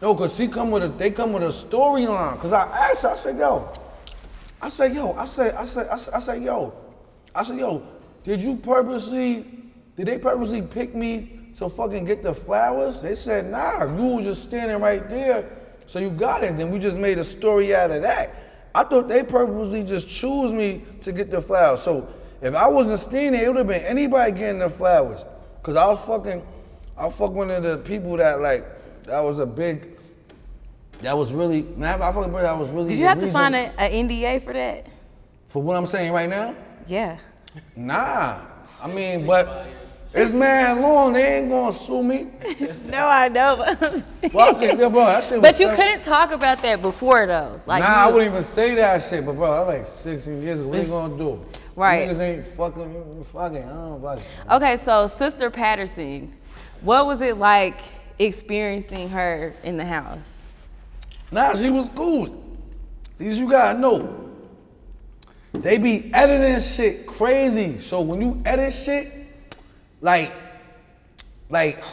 No, 0.01 0.15
cause 0.15 0.35
she 0.35 0.47
come 0.47 0.71
with 0.71 0.83
a. 0.83 0.87
They 0.87 1.11
come 1.11 1.33
with 1.33 1.43
a 1.43 1.47
storyline. 1.47 2.39
Cause 2.39 2.53
I 2.53 2.63
asked 2.91 3.01
her, 3.01 3.09
I 3.09 3.15
said, 3.17 3.37
yo, 3.37 3.71
I 4.61 4.69
said, 4.69 4.95
yo, 4.95 5.13
I 5.13 5.25
said, 5.25 5.53
I 5.55 5.65
said, 5.65 5.87
I 5.89 5.97
said, 5.97 6.13
I 6.13 6.19
said, 6.19 6.41
yo, 6.41 6.73
I 7.35 7.43
said, 7.43 7.59
yo, 7.59 7.83
did 8.23 8.41
you 8.41 8.55
purposely? 8.55 9.56
Did 9.97 10.07
they 10.07 10.19
purposely 10.19 10.61
pick 10.61 10.93
me 10.93 11.39
to 11.57 11.67
fucking 11.67 12.05
get 12.05 12.21
the 12.21 12.33
flowers? 12.33 13.01
They 13.01 13.15
said, 13.15 13.49
nah, 13.49 13.83
you 13.83 14.15
were 14.15 14.21
just 14.21 14.43
standing 14.43 14.79
right 14.79 15.09
there, 15.09 15.49
so 15.87 15.97
you 15.97 16.11
got 16.11 16.43
it. 16.43 16.55
Then 16.55 16.69
we 16.69 16.77
just 16.77 16.97
made 16.97 17.17
a 17.17 17.23
story 17.23 17.75
out 17.75 17.89
of 17.89 18.03
that. 18.03 18.29
I 18.75 18.83
thought 18.83 19.07
they 19.07 19.23
purposely 19.23 19.83
just 19.83 20.07
choose 20.07 20.51
me 20.51 20.83
to 21.01 21.11
get 21.11 21.31
the 21.31 21.41
flowers. 21.41 21.81
So 21.81 22.07
if 22.43 22.53
I 22.53 22.67
wasn't 22.67 22.99
standing 22.99 23.31
there, 23.33 23.45
it 23.45 23.47
would 23.47 23.57
have 23.57 23.67
been 23.67 23.81
anybody 23.81 24.33
getting 24.33 24.59
the 24.59 24.69
flowers. 24.69 25.25
Cause 25.63 25.75
I 25.75 25.87
was 25.87 25.99
fucking, 26.05 26.45
I 26.95 27.07
was 27.07 27.15
fucking 27.15 27.35
one 27.35 27.49
of 27.49 27.63
the 27.63 27.77
people 27.77 28.17
that 28.17 28.39
like, 28.39 28.65
that 29.05 29.19
was 29.19 29.39
a 29.39 29.47
big, 29.47 29.97
that 31.01 31.17
was 31.17 31.33
really, 31.33 31.63
man, 31.75 32.01
I 32.03 32.11
fucking 32.11 32.31
that 32.31 32.57
was 32.57 32.69
really. 32.69 32.89
Did 32.89 32.99
you 32.99 33.05
have 33.05 33.19
to 33.19 33.31
sign 33.31 33.55
an 33.55 33.71
NDA 33.75 34.43
for 34.43 34.53
that? 34.53 34.85
For 35.47 35.63
what 35.63 35.75
I'm 35.75 35.87
saying 35.87 36.13
right 36.13 36.29
now? 36.29 36.55
Yeah. 36.87 37.17
Nah. 37.75 38.41
I 38.81 38.87
mean, 38.87 39.25
but 39.25 39.67
it's 40.17 40.33
man 40.33 40.81
long. 40.81 41.13
They 41.13 41.37
ain't 41.37 41.49
gonna 41.49 41.73
sue 41.73 42.03
me. 42.03 42.27
No, 42.87 43.05
I 43.05 43.27
know. 43.27 43.57
But, 43.79 44.31
Fuck 44.31 44.61
it, 44.61 44.79
yeah, 44.79 44.89
bro. 44.89 45.05
That 45.05 45.23
shit 45.23 45.33
was 45.33 45.41
but 45.41 45.59
you 45.59 45.67
so- 45.67 45.75
couldn't 45.75 46.03
talk 46.03 46.31
about 46.31 46.61
that 46.61 46.81
before 46.81 47.27
though. 47.27 47.61
Like 47.65 47.83
nah, 47.83 47.87
I 47.87 48.07
wouldn't 48.07 48.31
even 48.31 48.43
say 48.43 48.75
that 48.75 49.03
shit. 49.03 49.25
But 49.25 49.33
bro, 49.33 49.65
that's 49.65 49.77
like 49.77 49.87
16 49.87 50.41
years 50.41 50.59
ago. 50.61 50.69
What 50.69 50.79
you 50.79 50.87
gonna 50.87 51.17
do? 51.17 51.45
Right. 51.75 52.09
Niggas 52.09 52.19
ain't 52.19 52.47
fucking, 52.47 53.23
fucking. 53.25 53.63
I 53.63 53.73
don't 53.73 54.01
fuck 54.01 54.17
it. 54.19 54.25
Okay, 54.51 54.77
so 54.77 55.05
Sister 55.07 55.51
Patterson, 55.51 56.33
what 56.81 57.05
was 57.05 57.21
it 57.21 57.37
like 57.37 57.79
experiencing 58.17 59.09
her 59.09 59.53
in 59.63 59.77
the 59.77 59.85
house? 59.85 60.37
Nah, 61.31 61.53
she 61.55 61.69
was 61.69 61.89
cool. 61.95 62.43
These 63.17 63.37
you 63.39 63.49
gotta 63.49 63.77
know. 63.77 64.29
They 65.53 65.77
be 65.77 66.11
editing 66.13 66.61
shit 66.61 67.05
crazy. 67.07 67.79
So 67.79 68.01
when 68.01 68.21
you 68.21 68.41
edit 68.45 68.73
shit, 68.73 69.11
like, 70.01 70.31
like, 71.49 71.83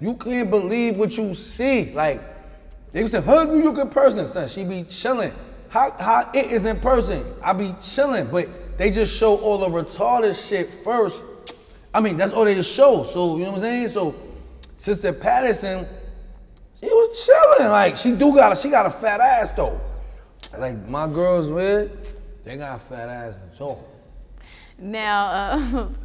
you 0.00 0.14
can't 0.14 0.50
believe 0.50 0.96
what 0.96 1.16
you 1.16 1.34
see. 1.34 1.92
Like, 1.92 2.20
they 2.92 3.06
say, 3.06 3.20
how's 3.20 3.48
New 3.48 3.62
York 3.62 3.78
in 3.78 3.88
person? 3.88 4.26
Son, 4.28 4.48
she 4.48 4.64
be 4.64 4.84
chilling. 4.84 5.32
How, 5.68 5.90
how 5.92 6.30
it 6.32 6.52
is 6.52 6.64
in 6.66 6.78
person, 6.78 7.24
I 7.42 7.52
be 7.52 7.74
chilling. 7.80 8.26
But 8.26 8.78
they 8.78 8.90
just 8.90 9.16
show 9.16 9.36
all 9.38 9.58
the 9.58 9.68
retarded 9.68 10.48
shit 10.48 10.68
first. 10.84 11.22
I 11.92 12.00
mean, 12.00 12.16
that's 12.16 12.32
all 12.32 12.44
they 12.44 12.54
just 12.54 12.72
show. 12.72 13.04
So, 13.04 13.36
you 13.36 13.44
know 13.44 13.52
what 13.52 13.56
I'm 13.56 13.60
saying? 13.60 13.88
So, 13.88 14.14
Sister 14.76 15.12
Patterson, 15.12 15.86
she 16.80 16.86
was 16.86 17.26
chilling. 17.26 17.70
Like, 17.70 17.96
she 17.96 18.12
do 18.12 18.34
got 18.34 18.52
a, 18.52 18.56
she 18.56 18.68
got 18.68 18.86
a 18.86 18.90
fat 18.90 19.20
ass 19.20 19.52
though. 19.52 19.80
Like, 20.58 20.88
my 20.88 21.08
girls 21.08 21.48
with, 21.48 22.16
they 22.44 22.56
got 22.56 22.80
fat 22.82 23.08
ass 23.08 23.38
and 23.42 23.54
so. 23.54 23.82
Now, 24.78 25.26
uh, 25.26 25.88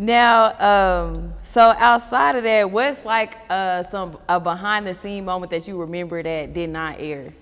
now, 0.00 1.04
um, 1.04 1.34
so 1.44 1.74
outside 1.76 2.34
of 2.34 2.44
that, 2.44 2.70
what's 2.70 3.04
like 3.04 3.36
uh, 3.50 3.82
some 3.82 4.16
a 4.30 4.40
behind 4.40 4.86
the 4.86 4.94
scene 4.94 5.26
moment 5.26 5.50
that 5.50 5.68
you 5.68 5.76
remember 5.76 6.22
that 6.22 6.54
did 6.54 6.70
not 6.70 6.98
air? 6.98 7.34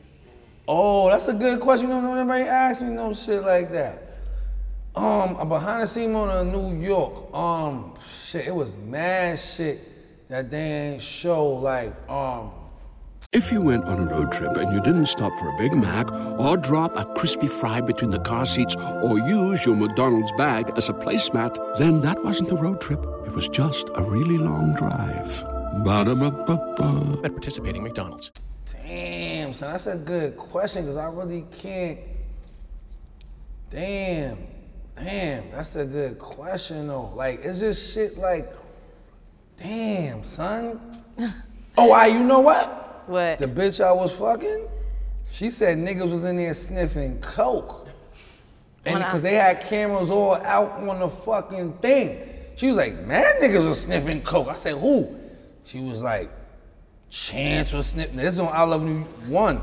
Oh, 0.66 1.08
that's 1.08 1.28
a 1.28 1.34
good 1.34 1.60
question. 1.60 1.88
You 1.88 2.00
know, 2.00 2.14
nobody 2.16 2.42
asked 2.42 2.82
me 2.82 2.88
no 2.88 3.14
shit 3.14 3.44
like 3.44 3.70
that. 3.70 4.02
Um, 4.96 5.36
a 5.36 5.46
behind 5.46 5.84
the 5.84 5.86
scene 5.86 6.12
moment 6.12 6.48
in 6.48 6.52
New 6.52 6.84
York. 6.84 7.32
Um, 7.32 7.94
shit, 8.24 8.48
it 8.48 8.54
was 8.54 8.76
mad 8.76 9.38
shit 9.38 9.78
that 10.28 10.50
they 10.50 10.58
ain't 10.58 11.02
show. 11.02 11.50
Like, 11.50 11.94
um, 12.10 12.50
If 13.34 13.52
you 13.52 13.60
went 13.60 13.84
on 13.84 14.00
a 14.00 14.10
road 14.10 14.32
trip 14.32 14.56
and 14.56 14.72
you 14.72 14.80
didn't 14.80 15.04
stop 15.04 15.38
for 15.38 15.50
a 15.50 15.58
Big 15.58 15.74
Mac 15.74 16.10
or 16.40 16.56
drop 16.56 16.96
a 16.96 17.04
crispy 17.14 17.46
fry 17.46 17.82
between 17.82 18.10
the 18.10 18.20
car 18.20 18.46
seats 18.46 18.74
or 19.02 19.18
use 19.18 19.66
your 19.66 19.76
McDonald's 19.76 20.32
bag 20.38 20.72
as 20.78 20.88
a 20.88 20.94
placemat, 20.94 21.76
then 21.76 22.00
that 22.00 22.24
wasn't 22.24 22.50
a 22.50 22.54
road 22.54 22.80
trip. 22.80 23.04
It 23.26 23.34
was 23.34 23.46
just 23.50 23.90
a 23.96 24.02
really 24.02 24.38
long 24.38 24.72
drive. 24.72 25.42
Ba-da-ba-ba-ba. 25.84 27.20
At 27.22 27.32
participating 27.32 27.82
McDonald's. 27.82 28.30
damn, 28.72 29.52
son, 29.52 29.72
that's 29.72 29.88
a 29.88 29.98
good 29.98 30.38
question 30.38 30.84
because 30.84 30.96
I 30.96 31.08
really 31.08 31.44
can't. 31.52 31.98
Damn, 33.68 34.38
damn, 34.96 35.50
that's 35.50 35.76
a 35.76 35.84
good 35.84 36.18
question 36.18 36.88
though. 36.88 37.12
Like, 37.14 37.44
it's 37.44 37.60
just 37.60 37.92
shit 37.92 38.16
like, 38.16 38.50
damn, 39.58 40.24
son. 40.24 40.80
Oh, 41.80 41.92
I, 41.92 42.06
you 42.06 42.24
know 42.24 42.40
what? 42.40 42.87
What? 43.08 43.38
The 43.38 43.46
bitch 43.46 43.84
I 43.84 43.92
was 43.92 44.12
fucking, 44.12 44.68
she 45.30 45.50
said 45.50 45.78
niggas 45.78 46.10
was 46.10 46.24
in 46.24 46.36
there 46.36 46.54
sniffing 46.54 47.20
coke. 47.20 47.88
And 48.84 48.98
because 48.98 49.22
they 49.22 49.34
had 49.34 49.60
cameras 49.62 50.10
all 50.10 50.34
out 50.34 50.72
on 50.88 51.00
the 51.00 51.08
fucking 51.08 51.74
thing. 51.74 52.28
She 52.56 52.68
was 52.68 52.76
like, 52.76 52.98
man, 53.06 53.24
niggas 53.40 53.66
was 53.68 53.80
sniffing 53.82 54.22
coke. 54.22 54.48
I 54.48 54.54
said, 54.54 54.76
who? 54.76 55.14
She 55.64 55.80
was 55.80 56.02
like, 56.02 56.30
Chance 57.10 57.72
was 57.72 57.86
sniffing. 57.86 58.16
This 58.16 58.34
is 58.34 58.40
on 58.40 58.52
I 58.52 58.62
Love 58.62 58.82
New 58.82 58.98
York 58.98 59.08
One. 59.28 59.60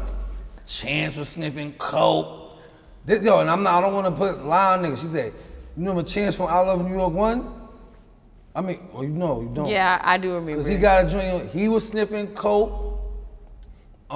Chance 0.65 1.17
was 1.17 1.29
sniffing 1.29 1.73
coke. 1.73 2.57
This, 3.05 3.21
yo, 3.21 3.39
and 3.39 3.49
I'm 3.49 3.61
not, 3.61 3.75
I 3.75 3.81
don't 3.81 3.93
want 3.93 4.07
to 4.07 4.11
put 4.11 4.45
lie 4.45 4.77
on 4.77 4.83
niggas. 4.83 5.01
She 5.01 5.07
said, 5.07 5.25
you 5.25 5.33
remember 5.77 6.03
Chance 6.03 6.35
from 6.35 6.47
I 6.47 6.59
Love 6.59 6.83
New 6.83 6.95
York 6.95 7.13
One? 7.13 7.61
I 8.55 8.61
mean, 8.61 8.79
well, 8.91 9.03
you 9.03 9.09
know, 9.09 9.41
you 9.41 9.51
don't. 9.53 9.69
Yeah, 9.69 9.99
I 10.01 10.17
do 10.17 10.33
remember. 10.33 10.55
Cause 10.55 10.67
he 10.67 10.77
got 10.77 11.05
a 11.05 11.09
joint. 11.09 11.51
He 11.51 11.67
was 11.67 11.87
sniffing 11.87 12.27
coke. 12.33 12.94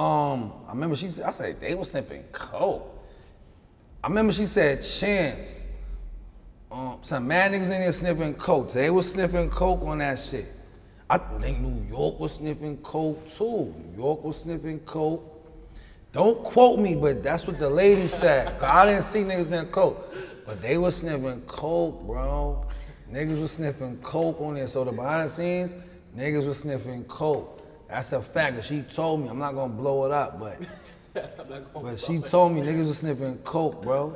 Um, 0.00 0.54
I 0.66 0.70
remember 0.70 0.96
she 0.96 1.10
said, 1.10 1.26
I 1.26 1.30
said 1.30 1.60
they 1.60 1.74
was 1.74 1.90
sniffing 1.90 2.24
coke. 2.32 2.98
I 4.02 4.08
remember 4.08 4.32
she 4.32 4.46
said 4.46 4.82
Chance. 4.82 5.60
Um, 6.72 7.00
some 7.02 7.28
mad 7.28 7.52
niggas 7.52 7.64
in 7.64 7.68
there 7.68 7.92
sniffing 7.92 8.32
coke. 8.32 8.72
They 8.72 8.88
was 8.88 9.12
sniffing 9.12 9.50
coke 9.50 9.82
on 9.82 9.98
that 9.98 10.18
shit. 10.18 10.50
I 11.10 11.18
think 11.18 11.60
New 11.60 11.86
York 11.90 12.18
was 12.18 12.36
sniffing 12.36 12.78
coke 12.78 13.26
too. 13.28 13.74
New 13.76 14.02
York 14.02 14.24
was 14.24 14.38
sniffing 14.38 14.78
coke. 14.80 15.22
Don't 16.14 16.42
quote 16.44 16.78
me, 16.80 16.94
but 16.94 17.22
that's 17.22 17.46
what 17.46 17.58
the 17.58 17.68
lady 17.68 18.00
said. 18.00 18.58
I 18.62 18.86
didn't 18.86 19.02
see 19.02 19.20
niggas 19.20 19.48
sniffing 19.48 19.70
coke. 19.70 20.14
But 20.46 20.62
they 20.62 20.78
was 20.78 20.96
sniffing 20.96 21.42
coke, 21.42 22.06
bro. 22.06 22.64
Niggas 23.12 23.38
was 23.38 23.50
sniffing 23.50 23.98
coke 23.98 24.40
on 24.40 24.54
there. 24.54 24.66
So 24.66 24.82
the 24.82 24.92
behind 24.92 25.28
the 25.28 25.34
scenes, 25.34 25.74
niggas 26.16 26.46
was 26.46 26.60
sniffing 26.60 27.04
coke. 27.04 27.59
That's 27.90 28.12
a 28.12 28.20
fact. 28.20 28.56
'cause 28.56 28.66
she 28.66 28.82
told 28.82 29.20
me. 29.22 29.28
I'm 29.28 29.38
not 29.38 29.54
gonna 29.54 29.72
blow 29.72 30.04
it 30.06 30.12
up, 30.12 30.38
but 30.38 30.56
but 31.74 31.98
she 31.98 32.18
told 32.20 32.52
me 32.52 32.60
niggas 32.60 32.86
was 32.88 32.98
sniffing 32.98 33.38
coke, 33.38 33.82
bro. 33.82 34.14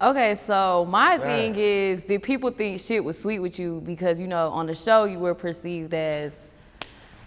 Okay, 0.00 0.36
so 0.36 0.86
my 0.88 1.16
Right. 1.16 1.20
thing 1.22 1.56
is, 1.56 2.04
did 2.04 2.22
people 2.22 2.50
think 2.50 2.80
shit 2.80 3.02
was 3.04 3.18
sweet 3.18 3.40
with 3.40 3.58
you 3.58 3.82
because 3.84 4.20
you 4.20 4.28
know 4.28 4.48
on 4.50 4.66
the 4.66 4.74
show 4.74 5.04
you 5.04 5.18
were 5.18 5.34
perceived 5.34 5.92
as 5.92 6.38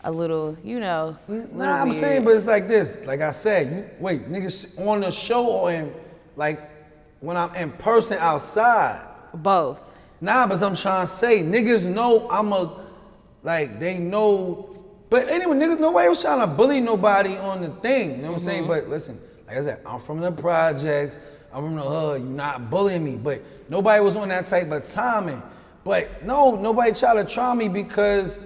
a 0.03 0.11
little, 0.11 0.57
you 0.63 0.79
know, 0.79 1.15
little 1.27 1.53
Nah, 1.55 1.81
I'm 1.81 1.89
weird. 1.89 1.95
saying, 1.97 2.23
but 2.23 2.33
it's 2.35 2.47
like 2.47 2.67
this. 2.67 3.05
Like 3.05 3.21
I 3.21 3.31
said, 3.31 3.71
you 3.71 3.85
wait, 3.99 4.31
niggas 4.31 4.79
on 4.87 5.01
the 5.01 5.11
show 5.11 5.45
or 5.45 5.71
in 5.71 5.93
like 6.35 6.59
when 7.19 7.37
I'm 7.37 7.53
in 7.55 7.71
person 7.73 8.17
outside. 8.19 9.01
both. 9.33 9.79
Nah, 10.21 10.47
but 10.47 10.61
I'm 10.63 10.75
trying 10.75 11.05
to 11.07 11.11
say, 11.13 11.41
niggas 11.43 11.85
know 11.87 12.27
I'm 12.29 12.51
a, 12.53 12.71
like, 13.43 13.79
they 13.79 13.97
know. 13.99 14.70
But 15.11 15.27
anyway, 15.27 15.57
niggas, 15.57 15.77
nobody 15.77 16.07
was 16.07 16.21
trying 16.21 16.39
to 16.39 16.47
bully 16.47 16.79
nobody 16.79 17.35
on 17.35 17.61
the 17.61 17.67
thing. 17.67 18.11
You 18.11 18.17
know 18.21 18.27
what 18.29 18.35
I'm 18.35 18.39
saying? 18.39 18.61
Mm-hmm. 18.61 18.71
But 18.71 18.87
listen, 18.87 19.19
like 19.45 19.57
I 19.57 19.61
said, 19.61 19.81
I'm 19.85 19.99
from 19.99 20.21
the 20.21 20.31
projects. 20.31 21.19
I'm 21.53 21.65
from 21.65 21.75
the 21.75 21.81
hood. 21.81 22.21
You're 22.21 22.29
not 22.29 22.69
bullying 22.69 23.03
me. 23.03 23.17
But 23.17 23.41
nobody 23.67 24.01
was 24.01 24.15
on 24.15 24.29
that 24.29 24.47
type 24.47 24.71
of 24.71 24.85
timing. 24.85 25.43
But 25.83 26.23
no, 26.23 26.55
nobody 26.55 26.93
tried 26.93 27.15
to 27.15 27.25
try 27.25 27.53
me 27.53 27.67
because 27.67 28.39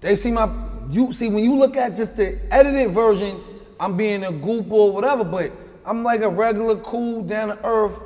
they 0.00 0.16
see 0.16 0.30
my, 0.30 0.50
you 0.88 1.12
see, 1.12 1.28
when 1.28 1.44
you 1.44 1.58
look 1.58 1.76
at 1.76 1.94
just 1.94 2.16
the 2.16 2.38
edited 2.50 2.92
version, 2.92 3.38
I'm 3.78 3.94
being 3.94 4.24
a 4.24 4.32
goop 4.32 4.72
or 4.72 4.94
whatever, 4.94 5.24
but 5.24 5.52
I'm 5.84 6.02
like 6.02 6.22
a 6.22 6.28
regular, 6.30 6.76
cool, 6.76 7.22
down 7.22 7.48
to 7.48 7.66
earth, 7.66 8.00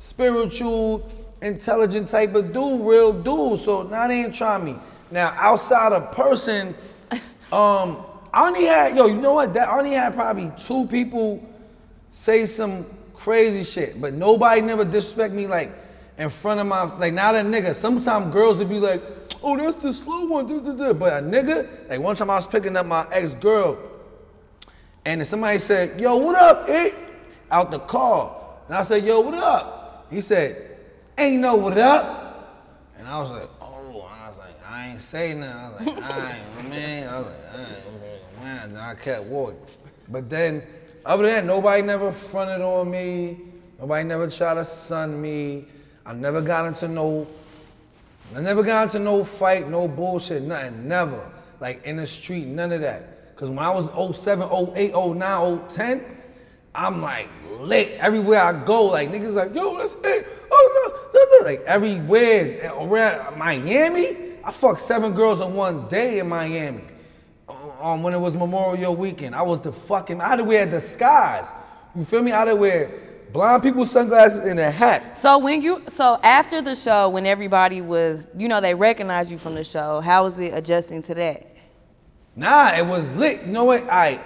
spiritual, 0.00 1.08
intelligent 1.42 2.08
type 2.08 2.34
of 2.34 2.52
dude, 2.52 2.84
real 2.84 3.12
dude. 3.12 3.60
So 3.60 3.84
now 3.84 4.08
they 4.08 4.24
ain't 4.24 4.34
trying 4.34 4.64
me. 4.64 4.74
Now 5.12 5.32
outside 5.38 5.92
of 5.92 6.10
person, 6.10 6.74
um, 7.52 8.04
I 8.32 8.46
only 8.46 8.64
had 8.64 8.96
yo, 8.96 9.06
you 9.06 9.20
know 9.20 9.34
what? 9.34 9.54
That 9.54 9.68
I 9.68 9.78
only 9.78 9.92
had 9.92 10.14
probably 10.14 10.52
two 10.56 10.86
people 10.86 11.46
say 12.10 12.46
some 12.46 12.86
crazy 13.14 13.64
shit, 13.64 14.00
but 14.00 14.14
nobody 14.14 14.60
never 14.60 14.84
disrespect 14.84 15.34
me 15.34 15.46
like 15.46 15.70
in 16.16 16.30
front 16.30 16.60
of 16.60 16.66
my 16.66 16.82
like 16.98 17.12
not 17.12 17.34
a 17.34 17.38
nigga. 17.38 17.74
Sometimes 17.74 18.32
girls 18.32 18.58
would 18.58 18.68
be 18.68 18.78
like, 18.78 19.02
oh, 19.42 19.56
that's 19.56 19.76
the 19.76 19.92
slow 19.92 20.26
one, 20.26 20.46
but 20.46 21.12
a 21.12 21.22
nigga, 21.22 21.88
like 21.88 22.00
one 22.00 22.16
time 22.16 22.30
I 22.30 22.36
was 22.36 22.46
picking 22.46 22.76
up 22.76 22.86
my 22.86 23.06
ex 23.10 23.34
girl, 23.34 23.78
and 25.04 25.26
somebody 25.26 25.58
said, 25.58 26.00
yo, 26.00 26.16
what 26.16 26.36
up, 26.36 26.68
it? 26.68 26.94
Out 27.50 27.70
the 27.70 27.80
car, 27.80 28.36
and 28.68 28.76
I 28.76 28.82
said, 28.82 29.04
yo, 29.04 29.20
what 29.20 29.34
up? 29.34 30.06
He 30.10 30.20
said, 30.20 30.78
ain't 31.16 31.40
no 31.40 31.56
what 31.56 31.78
up, 31.78 32.94
and 32.98 33.08
I 33.08 33.18
was 33.18 33.30
like, 33.30 33.48
oh, 33.60 34.08
I 34.08 34.28
was 34.28 34.38
like, 34.38 34.68
I 34.68 34.88
ain't 34.88 35.00
say 35.00 35.34
nothing. 35.34 35.52
I 35.52 35.68
was 35.70 35.86
like, 35.86 36.10
I 36.10 36.36
ain't, 36.36 36.70
man. 36.70 37.08
I 37.08 37.18
was 37.18 37.26
like, 37.26 37.39
And 38.62 38.78
I 38.78 38.94
kept 38.94 39.24
walking. 39.24 39.58
But 40.08 40.28
then, 40.28 40.62
other 41.04 41.22
than 41.22 41.32
that, 41.32 41.44
nobody 41.44 41.82
never 41.82 42.12
fronted 42.12 42.60
on 42.60 42.90
me. 42.90 43.40
Nobody 43.78 44.06
never 44.06 44.28
tried 44.28 44.54
to 44.54 44.64
sun 44.64 45.20
me. 45.20 45.66
I 46.04 46.12
never 46.12 46.42
got 46.42 46.66
into 46.66 46.88
no, 46.88 47.26
I 48.36 48.40
never 48.42 48.62
got 48.62 48.82
into 48.84 48.98
no 48.98 49.24
fight, 49.24 49.68
no 49.68 49.88
bullshit, 49.88 50.42
nothing, 50.42 50.86
never. 50.88 51.30
Like 51.60 51.84
in 51.84 51.96
the 51.96 52.06
street, 52.06 52.46
none 52.46 52.72
of 52.72 52.82
that. 52.82 53.36
Cause 53.36 53.48
when 53.48 53.60
I 53.60 53.70
was 53.70 53.88
07, 54.16 54.48
08, 54.76 54.94
09, 54.94 55.68
010, 55.68 56.04
I'm 56.74 57.00
like 57.00 57.28
lit. 57.58 57.92
Everywhere 57.92 58.42
I 58.42 58.64
go, 58.64 58.86
like 58.86 59.10
niggas 59.10 59.34
like, 59.34 59.54
yo, 59.54 59.78
that's 59.78 59.94
it. 60.04 60.26
Oh 60.50 60.92
no, 60.92 61.20
no, 61.20 61.38
no. 61.38 61.50
Like 61.50 61.66
everywhere 61.66 62.72
around 62.76 63.38
Miami, 63.38 64.16
I 64.44 64.52
fucked 64.52 64.80
seven 64.80 65.14
girls 65.14 65.40
in 65.40 65.54
one 65.54 65.88
day 65.88 66.18
in 66.18 66.28
Miami. 66.28 66.82
Um, 67.80 68.02
when 68.02 68.12
it 68.12 68.20
was 68.20 68.36
Memorial 68.36 68.94
Weekend, 68.94 69.34
I 69.34 69.42
was 69.42 69.60
the 69.60 69.72
fucking. 69.72 70.20
I 70.20 70.28
had 70.28 70.36
to 70.36 70.44
wear 70.44 70.66
a 70.66 70.70
disguise. 70.70 71.50
You 71.96 72.04
feel 72.04 72.22
me? 72.22 72.30
I 72.30 72.40
had 72.40 72.44
to 72.46 72.56
wear 72.56 72.90
blind 73.32 73.62
people 73.62 73.86
sunglasses 73.86 74.40
and 74.40 74.60
a 74.60 74.70
hat. 74.70 75.16
So 75.16 75.38
when 75.38 75.62
you, 75.62 75.82
so 75.88 76.20
after 76.22 76.60
the 76.60 76.74
show, 76.74 77.08
when 77.08 77.24
everybody 77.24 77.80
was, 77.80 78.28
you 78.36 78.48
know, 78.48 78.60
they 78.60 78.74
recognized 78.74 79.30
you 79.30 79.38
from 79.38 79.54
the 79.54 79.64
show, 79.64 80.00
how 80.00 80.24
was 80.24 80.38
it 80.38 80.52
adjusting 80.52 81.02
to 81.04 81.14
that? 81.14 81.46
Nah, 82.36 82.76
it 82.76 82.84
was 82.84 83.10
lit. 83.12 83.42
You 83.46 83.52
know 83.52 83.64
what? 83.64 83.82
All 83.82 83.88
right, 83.88 84.20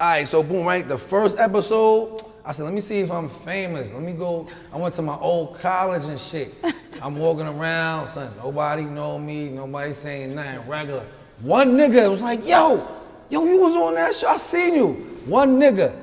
all 0.00 0.08
right. 0.08 0.28
So 0.28 0.42
boom, 0.42 0.64
right. 0.64 0.86
The 0.86 0.98
first 0.98 1.38
episode, 1.38 2.22
I 2.44 2.52
said, 2.52 2.62
let 2.62 2.72
me 2.72 2.80
see 2.80 3.00
if 3.00 3.10
I'm 3.10 3.28
famous. 3.28 3.92
Let 3.92 4.02
me 4.02 4.12
go. 4.12 4.46
I 4.72 4.76
went 4.76 4.94
to 4.94 5.02
my 5.02 5.16
old 5.16 5.58
college 5.58 6.04
and 6.04 6.18
shit. 6.18 6.54
I'm 7.02 7.16
walking 7.16 7.46
around, 7.46 8.08
son. 8.08 8.32
Nobody 8.38 8.84
know 8.84 9.18
me. 9.18 9.48
Nobody 9.48 9.94
saying 9.94 10.34
nothing 10.34 10.68
regular. 10.68 11.06
One 11.42 11.76
nigga 11.76 12.10
was 12.10 12.22
like, 12.22 12.46
yo, 12.46 12.86
yo, 13.30 13.44
you 13.44 13.58
was 13.58 13.74
on 13.74 13.94
that 13.94 14.14
show. 14.14 14.28
I 14.28 14.36
seen 14.36 14.74
you. 14.74 14.88
One 15.26 15.58
nigga. 15.58 15.94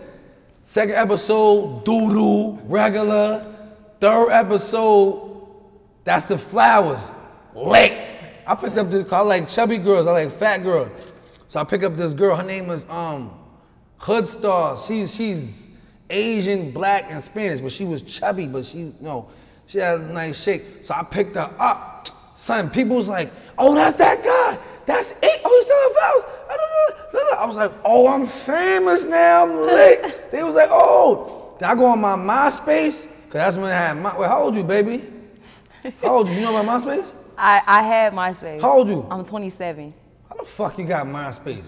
Second 0.63 0.95
episode, 0.95 1.85
doodoo, 1.85 2.59
regular. 2.65 3.53
Third 3.99 4.31
episode, 4.31 5.47
that's 6.03 6.25
the 6.25 6.37
flowers. 6.37 7.11
Lit. 7.55 7.97
I 8.45 8.55
picked 8.55 8.77
up 8.77 8.89
this 8.89 9.11
I 9.11 9.19
like 9.21 9.49
chubby 9.49 9.77
girls, 9.77 10.07
I 10.07 10.11
like 10.11 10.31
fat 10.37 10.63
girls. 10.63 11.13
So 11.49 11.59
I 11.59 11.63
pick 11.63 11.83
up 11.83 11.95
this 11.95 12.13
girl, 12.13 12.35
her 12.35 12.43
name 12.43 12.69
is 12.69 12.85
um 12.89 13.31
Hood 13.97 14.27
Star. 14.27 14.77
She's 14.77 15.13
she's 15.15 15.67
Asian, 16.09 16.71
black, 16.71 17.05
and 17.09 17.21
Spanish, 17.21 17.59
but 17.59 17.71
she 17.71 17.83
was 17.83 18.03
chubby, 18.03 18.47
but 18.47 18.65
she 18.65 18.79
you 18.79 18.95
know, 19.01 19.27
she 19.65 19.79
had 19.79 19.99
a 19.99 20.13
nice 20.13 20.41
shape. 20.41 20.63
So 20.83 20.93
I 20.93 21.03
picked 21.03 21.35
her 21.35 21.53
up. 21.59 22.07
Son, 22.35 22.69
people 22.69 22.95
was 22.97 23.09
like, 23.09 23.31
oh, 23.57 23.73
that's 23.73 23.95
that 23.95 24.23
guy. 24.23 24.59
That's 24.85 25.11
it. 25.23 25.41
Oh, 25.43 25.55
he's 25.57 25.67
selling 25.67 26.23
flowers. 26.23 26.36
I 26.49 27.45
was 27.45 27.57
like, 27.57 27.71
oh, 27.85 28.07
I'm 28.07 28.25
famous 28.25 29.03
now. 29.03 29.43
I'm 29.43 29.55
lit. 29.55 30.31
they 30.31 30.43
was 30.43 30.55
like, 30.55 30.69
oh. 30.71 31.55
Then 31.59 31.69
I 31.69 31.75
go 31.75 31.85
on 31.85 31.99
my 31.99 32.15
MySpace, 32.15 33.07
because 33.07 33.33
that's 33.33 33.55
when 33.55 33.65
I 33.65 33.71
had 33.71 33.97
my. 33.97 34.17
Wait, 34.17 34.27
how 34.27 34.43
old 34.43 34.55
you, 34.55 34.63
baby? 34.63 35.03
How 36.01 36.17
old 36.17 36.29
you? 36.29 36.35
You 36.35 36.41
know 36.41 36.55
about 36.57 36.81
MySpace? 36.81 37.13
I, 37.37 37.61
I 37.65 37.81
had 37.83 38.13
MySpace. 38.13 38.61
How 38.61 38.77
old 38.77 38.87
you? 38.89 39.07
I'm 39.09 39.23
27. 39.23 39.93
How 40.29 40.35
the 40.35 40.45
fuck 40.45 40.77
you 40.77 40.85
got 40.85 41.05
MySpace? 41.07 41.63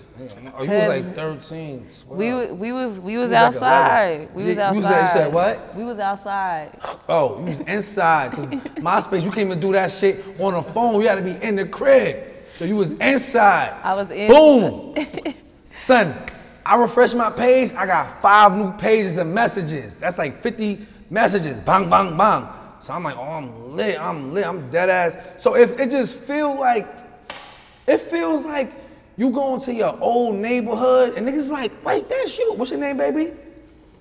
Oh, 0.58 0.64
you 0.64 0.70
was 0.72 0.88
like 0.88 1.16
13. 1.16 1.88
We 2.08 2.34
wa- 2.34 2.54
we 2.54 2.72
was 2.72 3.00
we 3.00 3.18
was 3.18 3.32
like 3.32 3.40
outside. 3.40 4.30
11. 4.34 4.34
we 4.36 4.44
was 4.44 4.58
outside. 4.58 4.76
you 4.76 4.84
said- 4.84 5.02
you 5.02 5.08
said 5.14 5.34
what? 5.34 5.76
We 5.76 5.84
was 5.84 6.00
outside. 6.00 6.80
Oh, 7.12 7.40
you 7.40 7.46
was 7.46 7.60
inside. 7.62 8.30
Because 8.32 8.50
MySpace, 8.76 9.24
you 9.24 9.32
can't 9.32 9.48
even 9.48 9.60
do 9.60 9.72
that 9.72 9.92
shit 9.92 10.24
on 10.40 10.54
the 10.54 10.62
phone. 10.62 11.02
You 11.02 11.08
had 11.08 11.16
to 11.16 11.22
be 11.24 11.44
in 11.44 11.56
the 11.56 11.66
crib. 11.66 12.29
So 12.60 12.66
you 12.66 12.76
was 12.76 12.92
inside. 12.92 13.74
I 13.86 13.94
was 13.94 14.12
in. 14.12 14.28
Boom. 14.28 14.94
Son, 15.80 16.14
I 16.66 16.76
refresh 16.76 17.14
my 17.14 17.30
page. 17.30 17.72
I 17.72 17.86
got 17.86 18.22
five 18.22 18.54
new 18.54 18.74
pages 18.74 19.16
of 19.16 19.28
messages. 19.28 19.96
That's 19.96 20.18
like 20.18 20.42
50 20.42 20.86
messages. 21.10 21.58
Bang, 21.62 21.90
bang, 21.90 22.18
bang. 22.18 22.50
So 22.82 22.94
I'm 22.94 23.04
like, 23.06 23.16
oh, 23.16 23.22
I'm 23.22 23.78
lit. 23.78 23.98
I'm 23.98 24.34
lit. 24.34 24.46
I'm 24.46 24.70
dead 24.72 24.90
ass. 24.90 25.18
So 25.38 25.56
if 25.56 25.80
it 25.80 25.90
just 25.90 26.18
feel 26.18 26.54
like, 26.60 26.86
it 27.88 28.02
feels 28.02 28.46
like 28.46 28.74
you 29.16 29.30
going 29.30 29.62
to 29.62 29.74
your 29.74 29.98
old 30.02 30.36
neighborhood 30.36 31.14
and 31.16 31.26
niggas 31.26 31.50
like, 31.50 31.72
wait, 31.86 32.10
that's 32.10 32.38
you. 32.38 32.56
What's 32.56 32.72
your 32.72 32.82
name, 32.82 32.98
baby? 32.98 33.32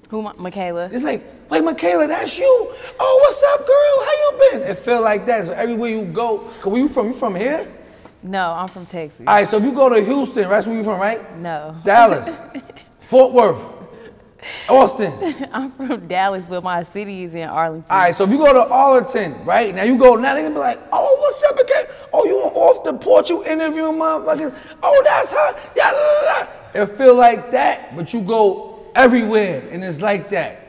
Who, 0.08 0.22
Ma- 0.22 0.32
Mikala? 0.32 0.92
It's 0.92 1.04
like, 1.04 1.22
wait, 1.48 1.62
Mikala, 1.62 2.08
that's 2.08 2.36
you. 2.36 2.74
Oh, 2.98 3.18
what's 3.22 3.40
up, 3.52 3.68
girl? 3.68 4.04
How 4.04 4.12
you 4.12 4.58
been? 4.66 4.70
It 4.72 4.78
feel 4.80 5.00
like 5.00 5.26
that. 5.26 5.44
So 5.44 5.52
everywhere 5.52 5.90
you 5.90 6.06
go, 6.06 6.38
cause 6.38 6.72
where 6.72 6.82
you 6.82 6.88
from? 6.88 7.06
You 7.06 7.14
from 7.14 7.36
here? 7.36 7.64
No, 8.22 8.52
I'm 8.52 8.68
from 8.68 8.86
Texas. 8.86 9.24
All 9.26 9.34
right, 9.34 9.46
so 9.46 9.58
if 9.58 9.64
you 9.64 9.72
go 9.72 9.88
to 9.88 10.02
Houston, 10.04 10.48
that's 10.48 10.66
where 10.66 10.74
you're 10.74 10.84
from, 10.84 11.00
right? 11.00 11.38
No. 11.38 11.74
Dallas, 11.84 12.36
Fort 13.02 13.32
Worth, 13.32 13.60
Austin. 14.68 15.12
I'm 15.52 15.70
from 15.70 16.08
Dallas, 16.08 16.46
but 16.46 16.64
my 16.64 16.82
city 16.82 17.22
is 17.22 17.34
in 17.34 17.48
Arlington. 17.48 17.90
All 17.90 17.98
right, 17.98 18.14
so 18.14 18.24
if 18.24 18.30
you 18.30 18.38
go 18.38 18.52
to 18.52 18.68
Arlington, 18.68 19.44
right? 19.44 19.74
Now 19.74 19.84
you 19.84 19.96
go, 19.96 20.16
now 20.16 20.34
they 20.34 20.42
gonna 20.42 20.54
be 20.54 20.60
like, 20.60 20.80
oh, 20.92 21.16
what's 21.20 21.42
up 21.44 21.58
again? 21.58 21.84
Oh, 22.12 22.24
you 22.24 22.38
off 22.38 22.84
the 22.84 22.94
porch, 22.94 23.30
you 23.30 23.44
interviewing 23.44 23.94
motherfuckers. 23.94 24.54
Oh, 24.82 25.02
that's 25.04 25.30
her. 25.30 25.70
Yeah. 25.76 26.48
It 26.74 26.86
feel 26.98 27.14
like 27.14 27.50
that, 27.52 27.96
but 27.96 28.12
you 28.12 28.20
go 28.20 28.86
everywhere 28.94 29.62
and 29.70 29.84
it's 29.84 30.00
like 30.00 30.28
that. 30.30 30.67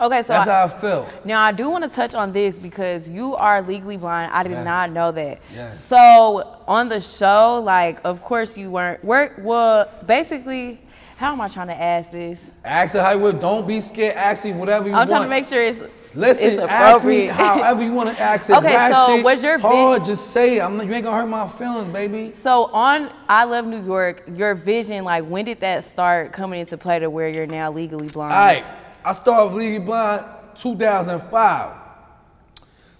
Okay, 0.00 0.22
so 0.22 0.28
That's 0.32 0.48
I- 0.48 0.54
how 0.54 0.64
I 0.64 0.68
feel. 0.68 1.08
Now 1.24 1.42
I 1.42 1.52
do 1.52 1.70
want 1.70 1.84
to 1.84 1.90
touch 1.90 2.14
on 2.14 2.32
this 2.32 2.58
because 2.58 3.08
you 3.08 3.34
are 3.36 3.62
legally 3.62 3.96
blind. 3.96 4.30
I 4.32 4.42
did 4.44 4.52
Yes. 4.52 4.64
not 4.64 4.90
know 4.92 5.10
that. 5.12 5.38
Yes. 5.54 5.78
So 5.78 6.56
on 6.68 6.88
the 6.88 7.00
show, 7.00 7.60
like, 7.64 8.00
of 8.04 8.22
course 8.22 8.56
you 8.56 8.70
weren't. 8.70 9.02
Work. 9.04 9.34
Well, 9.42 9.88
basically, 10.06 10.80
how 11.16 11.32
am 11.32 11.40
I 11.40 11.48
trying 11.48 11.66
to 11.68 11.80
ask 11.80 12.10
this? 12.12 12.44
Ask 12.64 12.94
her 12.94 13.02
how 13.02 13.10
you 13.12 13.18
would. 13.20 13.40
Don't 13.40 13.66
be 13.66 13.80
scared. 13.80 14.14
Ask 14.16 14.44
me 14.44 14.52
whatever 14.52 14.84
you 14.86 14.92
I'm 14.92 14.98
want. 14.98 15.10
I'm 15.10 15.16
trying 15.16 15.22
to 15.24 15.30
make 15.30 15.44
sure 15.46 15.62
it's 15.62 15.80
Listen, 16.14 16.48
it's 16.50 16.58
ask 16.62 17.04
me 17.04 17.26
however 17.26 17.82
you 17.84 17.92
want 17.92 18.08
to 18.10 18.20
ask 18.20 18.48
it. 18.48 18.56
Okay, 18.56 18.90
so 18.92 19.20
was 19.22 19.42
your 19.42 19.58
hard? 19.58 20.04
Just 20.04 20.28
say 20.30 20.56
it. 20.56 20.62
I'm, 20.62 20.80
you 20.80 20.94
ain't 20.94 21.04
gonna 21.04 21.16
hurt 21.16 21.26
my 21.26 21.46
feelings, 21.48 21.92
baby. 21.92 22.30
So 22.30 22.66
on 22.66 23.10
I 23.28 23.44
Love 23.44 23.66
New 23.66 23.84
York, 23.84 24.22
your 24.34 24.54
vision, 24.54 25.04
like, 25.04 25.24
when 25.24 25.44
did 25.44 25.60
that 25.60 25.84
start 25.84 26.32
coming 26.32 26.60
into 26.60 26.78
play 26.78 26.98
to 27.00 27.10
where 27.10 27.28
you're 27.28 27.46
now 27.46 27.70
legally 27.70 28.08
blind? 28.08 28.32
All 28.32 28.38
right, 28.38 28.64
I 29.04 29.12
started 29.12 29.54
with 29.54 29.62
Legally 29.62 29.84
Blind 29.84 30.24
2005. 30.56 31.76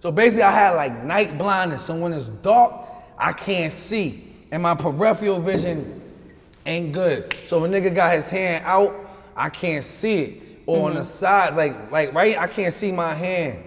So 0.00 0.12
basically, 0.12 0.44
I 0.44 0.52
had 0.52 0.70
like 0.72 1.04
night 1.04 1.36
blindness. 1.36 1.84
So 1.84 1.96
when 1.96 2.12
it's 2.12 2.28
dark, 2.28 2.72
I 3.18 3.32
can't 3.32 3.72
see, 3.72 4.32
and 4.50 4.62
my 4.62 4.74
peripheral 4.74 5.40
vision 5.40 6.00
ain't 6.66 6.92
good. 6.92 7.34
So 7.46 7.64
if 7.64 7.70
a 7.70 7.74
nigga 7.74 7.94
got 7.94 8.14
his 8.14 8.28
hand 8.28 8.64
out, 8.64 8.94
I 9.36 9.48
can't 9.48 9.84
see 9.84 10.22
it. 10.22 10.42
Or 10.66 10.88
on 10.88 10.94
the 10.94 11.00
mm-hmm. 11.00 11.08
sides, 11.08 11.56
like 11.56 11.90
like 11.90 12.12
right, 12.12 12.38
I 12.38 12.46
can't 12.46 12.74
see 12.74 12.92
my 12.92 13.14
hand. 13.14 13.64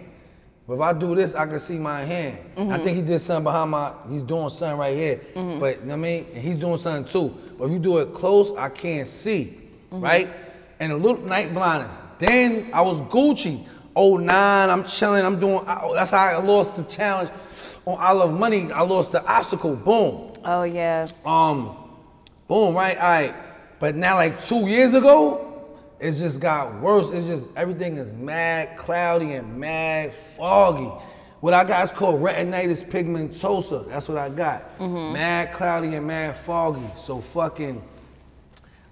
But 0.67 0.75
if 0.75 0.81
I 0.81 0.93
do 0.93 1.15
this, 1.15 1.35
I 1.35 1.47
can 1.47 1.59
see 1.59 1.77
my 1.77 2.01
hand. 2.01 2.37
I 2.55 2.59
mm-hmm. 2.61 2.83
think 2.83 2.95
he 2.95 3.03
did 3.03 3.19
something 3.19 3.43
behind 3.43 3.71
my. 3.71 3.91
He's 4.09 4.23
doing 4.23 4.51
something 4.51 4.77
right 4.77 4.95
here. 4.95 5.21
Mm-hmm. 5.33 5.59
But 5.59 5.79
you 5.79 5.85
know 5.85 5.87
what 5.87 5.93
I 5.93 5.97
mean, 5.97 6.27
and 6.33 6.43
he's 6.43 6.55
doing 6.55 6.77
something 6.77 7.11
too. 7.11 7.35
But 7.57 7.65
if 7.65 7.71
you 7.71 7.79
do 7.79 7.97
it 7.97 8.13
close, 8.13 8.55
I 8.55 8.69
can't 8.69 9.07
see, 9.07 9.57
right? 9.89 10.29
And 10.79 10.91
a 10.93 10.95
little 10.95 11.21
night 11.25 11.53
blindness. 11.53 11.97
Then 12.21 12.69
I 12.71 12.81
was 12.81 13.01
Gucci. 13.01 13.65
Oh 13.95 14.15
nine, 14.17 14.69
I'm 14.69 14.85
chilling. 14.85 15.25
I'm 15.25 15.39
doing. 15.39 15.59
I- 15.65 15.91
That's 15.95 16.11
how 16.11 16.19
I 16.19 16.37
lost 16.37 16.75
the 16.75 16.83
challenge 16.83 17.31
on 17.85 17.97
I 17.99 18.11
Love 18.11 18.37
Money. 18.37 18.71
I 18.71 18.83
lost 18.83 19.11
the 19.11 19.25
obstacle. 19.25 19.75
Boom. 19.75 20.31
Oh 20.45 20.61
yeah. 20.63 21.07
Um, 21.25 21.75
boom, 22.47 22.75
right? 22.75 22.95
All 22.97 23.03
right. 23.03 23.33
But 23.79 23.95
now, 23.95 24.15
like 24.15 24.39
two 24.39 24.67
years 24.67 24.93
ago, 24.93 25.47
it's 25.99 26.19
just 26.19 26.39
got 26.39 26.79
worse. 26.79 27.09
It's 27.09 27.25
just 27.25 27.47
everything 27.55 27.97
is 27.97 28.13
mad 28.13 28.77
cloudy 28.77 29.33
and 29.33 29.57
mad 29.59 30.13
foggy. 30.13 30.91
What 31.39 31.55
I 31.55 31.63
got 31.63 31.83
is 31.85 31.91
called 31.91 32.21
retinitis 32.21 32.85
pigmentosa. 32.87 33.89
That's 33.89 34.07
what 34.07 34.19
I 34.19 34.29
got. 34.29 34.79
Mad 34.79 35.51
cloudy 35.53 35.95
and 35.95 36.05
mad 36.05 36.35
foggy. 36.35 36.85
So 36.97 37.17
fucking, 37.17 37.81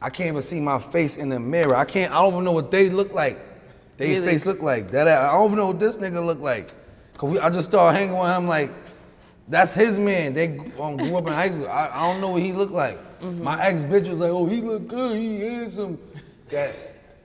I 0.01 0.09
can't 0.09 0.29
even 0.29 0.41
see 0.41 0.59
my 0.59 0.79
face 0.79 1.17
in 1.17 1.29
the 1.29 1.39
mirror. 1.39 1.75
I 1.75 1.85
can't. 1.85 2.11
I 2.11 2.15
don't 2.21 2.33
even 2.33 2.43
know 2.45 2.53
what 2.53 2.71
they 2.71 2.89
look 2.89 3.13
like. 3.13 3.37
They 3.97 4.11
Really? 4.11 4.25
face 4.27 4.45
look 4.45 4.61
like 4.61 4.91
that. 4.91 5.07
I 5.07 5.33
don't 5.33 5.47
even 5.47 5.57
know 5.57 5.67
what 5.67 5.79
this 5.79 5.97
nigga 5.97 6.25
look 6.25 6.39
like. 6.39 6.69
Cause 7.17 7.31
we, 7.31 7.39
I 7.39 7.49
just 7.49 7.67
started 7.67 7.97
hanging 7.97 8.17
with 8.17 8.29
him 8.29 8.47
like, 8.47 8.71
that's 9.49 9.73
his 9.73 9.99
man. 9.99 10.33
They 10.33 10.57
um, 10.79 10.95
grew 10.95 11.17
up 11.17 11.27
in 11.27 11.33
high 11.33 11.49
school. 11.51 11.67
I, 11.67 11.89
I 11.93 12.11
don't 12.11 12.21
know 12.21 12.29
what 12.29 12.41
he 12.41 12.53
looked 12.53 12.71
like. 12.71 12.97
My 13.21 13.61
ex 13.65 13.83
bitch 13.83 14.07
was 14.07 14.21
like, 14.21 14.29
oh, 14.29 14.45
he 14.45 14.61
look 14.61 14.87
good, 14.87 15.17
he 15.17 15.41
handsome. 15.41 15.99
That, 16.49 16.73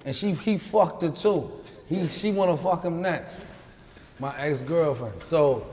and 0.05 0.17
she 0.17 0.33
he 0.33 0.59
fucked 0.59 1.03
her 1.03 1.11
too. 1.11 1.53
He 1.89 2.09
she 2.09 2.33
wanna 2.33 2.57
fuck 2.57 2.83
him 2.83 3.01
next. 3.01 3.45
My 4.19 4.37
ex 4.39 4.61
girlfriend. 4.61 5.23
So 5.23 5.65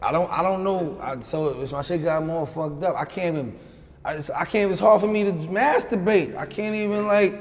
I 0.00 0.12
don't 0.12 0.30
I 0.30 0.42
don't 0.42 0.62
know. 0.62 0.96
I, 1.02 1.20
so 1.24 1.60
if 1.60 1.72
my 1.72 1.82
shit 1.82 2.04
got 2.04 2.24
more 2.24 2.46
fucked 2.46 2.84
up, 2.84 2.94
I 2.94 3.04
can't 3.04 3.36
even. 3.36 3.58
I, 4.06 4.14
just, 4.14 4.30
I 4.30 4.44
can't. 4.44 4.70
It's 4.70 4.80
hard 4.80 5.00
for 5.00 5.08
me 5.08 5.24
to 5.24 5.32
masturbate. 5.32 6.36
I 6.36 6.46
can't 6.46 6.76
even 6.76 7.06
like 7.08 7.34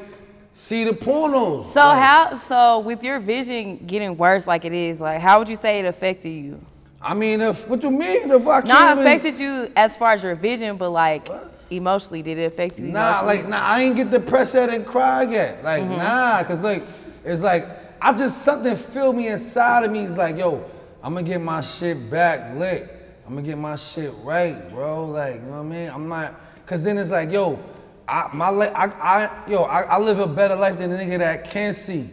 see 0.53 0.83
the 0.83 0.91
pornos. 0.93 1.65
So 1.65 1.79
Like, 1.79 1.99
how? 2.01 2.35
So 2.35 2.79
with 2.79 3.03
your 3.03 3.19
vision 3.19 3.77
getting 3.85 4.17
worse, 4.17 4.47
like 4.47 4.65
it 4.65 4.73
is, 4.73 4.99
like 4.99 5.21
how 5.21 5.37
would 5.39 5.47
you 5.47 5.55
say 5.55 5.79
it 5.79 5.85
affected 5.85 6.29
you? 6.29 6.59
I 7.01 7.13
mean, 7.13 7.39
if 7.41 7.67
what 7.69 7.83
you 7.83 7.91
mean? 7.91 8.31
If 8.31 8.47
I 8.47 8.61
can't 8.61 8.67
Not 8.67 8.97
even- 8.97 9.05
affected 9.05 9.39
you 9.39 9.71
as 9.75 9.95
far 9.95 10.13
as 10.13 10.23
your 10.23 10.33
vision, 10.33 10.75
but 10.77 10.89
like 10.89 11.29
emotionally, 11.69 12.23
did 12.23 12.39
it 12.39 12.45
affect 12.45 12.79
you? 12.79 12.87
Nah, 12.87 13.21
like 13.23 13.47
nah, 13.47 13.61
I 13.61 13.81
ain't 13.83 13.95
get 13.95 14.09
depressed 14.09 14.55
yet 14.55 14.69
and 14.71 14.85
cry 14.85 15.21
yet. 15.23 15.63
Like 15.63 15.83
Mm-hmm. 15.83 15.97
nah, 15.97 16.43
cause 16.43 16.63
like 16.63 16.83
it's 17.23 17.43
like 17.43 17.67
I 18.01 18.11
just 18.13 18.41
something 18.41 18.75
filled 18.75 19.15
me 19.17 19.27
inside 19.27 19.83
of 19.83 19.91
me. 19.91 19.99
It's 19.99 20.17
like 20.17 20.35
yo, 20.35 20.65
I'm 21.03 21.13
gonna 21.13 21.27
get 21.27 21.41
my 21.41 21.61
shit 21.61 22.09
back 22.09 22.55
lit. 22.55 22.89
I'm 23.27 23.35
gonna 23.35 23.45
get 23.45 23.57
my 23.59 23.75
shit 23.75 24.11
right, 24.23 24.67
bro. 24.69 25.05
Like 25.05 25.35
you 25.35 25.41
know 25.41 25.51
what 25.51 25.59
I 25.59 25.63
mean? 25.63 25.89
I'm 25.89 26.07
not, 26.09 26.33
cause 26.65 26.83
then 26.83 26.97
it's 26.97 27.11
like 27.11 27.31
yo, 27.31 27.59
I 28.07 28.29
my 28.33 28.49
I, 28.49 28.85
I 28.85 29.49
yo 29.49 29.63
I, 29.63 29.81
I 29.81 29.99
live 29.99 30.19
a 30.19 30.27
better 30.27 30.55
life 30.55 30.77
than 30.77 30.91
a 30.91 30.97
nigga 30.97 31.19
that 31.19 31.49
can't 31.49 31.75
see, 31.75 32.09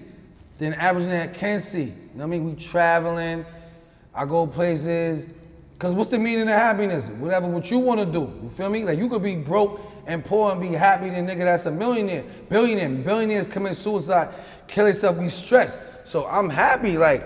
than 0.59 0.75
average 0.75 1.05
nigga 1.05 1.27
that 1.27 1.35
can 1.35 1.61
see. 1.61 1.85
You 1.85 1.89
know 1.89 1.95
what 2.15 2.25
I 2.25 2.27
mean? 2.27 2.45
We 2.45 2.55
traveling, 2.55 3.45
I 4.15 4.27
go 4.27 4.47
places. 4.47 5.29
Cause 5.79 5.97
what's 5.97 6.11
the 6.11 6.19
meaning 6.19 6.43
of 6.43 6.49
happiness? 6.49 7.09
Whatever 7.09 7.49
what 7.49 7.69
you 7.69 7.81
want 7.81 7.99
to 7.99 8.07
do. 8.07 8.33
You 8.41 8.49
feel 8.51 8.71
me? 8.71 8.85
Like 8.85 8.99
you 8.99 9.09
could 9.09 9.23
be 9.23 9.35
broke 9.35 9.81
and 10.07 10.25
poor 10.25 10.53
and 10.53 10.61
be 10.61 10.69
happy 10.69 11.11
than 11.11 11.27
nigga 11.27 11.39
that's 11.39 11.67
a 11.67 11.73
millionaire. 11.73 12.25
Billionaire. 12.49 12.89
Billionaires 12.89 13.49
commit 13.49 13.77
suicide, 13.77 14.29
kill 14.69 14.85
themselves, 14.85 15.19
we 15.19 15.29
stressed. 15.29 15.81
So 16.05 16.27
I'm 16.27 16.49
happy. 16.49 16.99
Like 16.99 17.25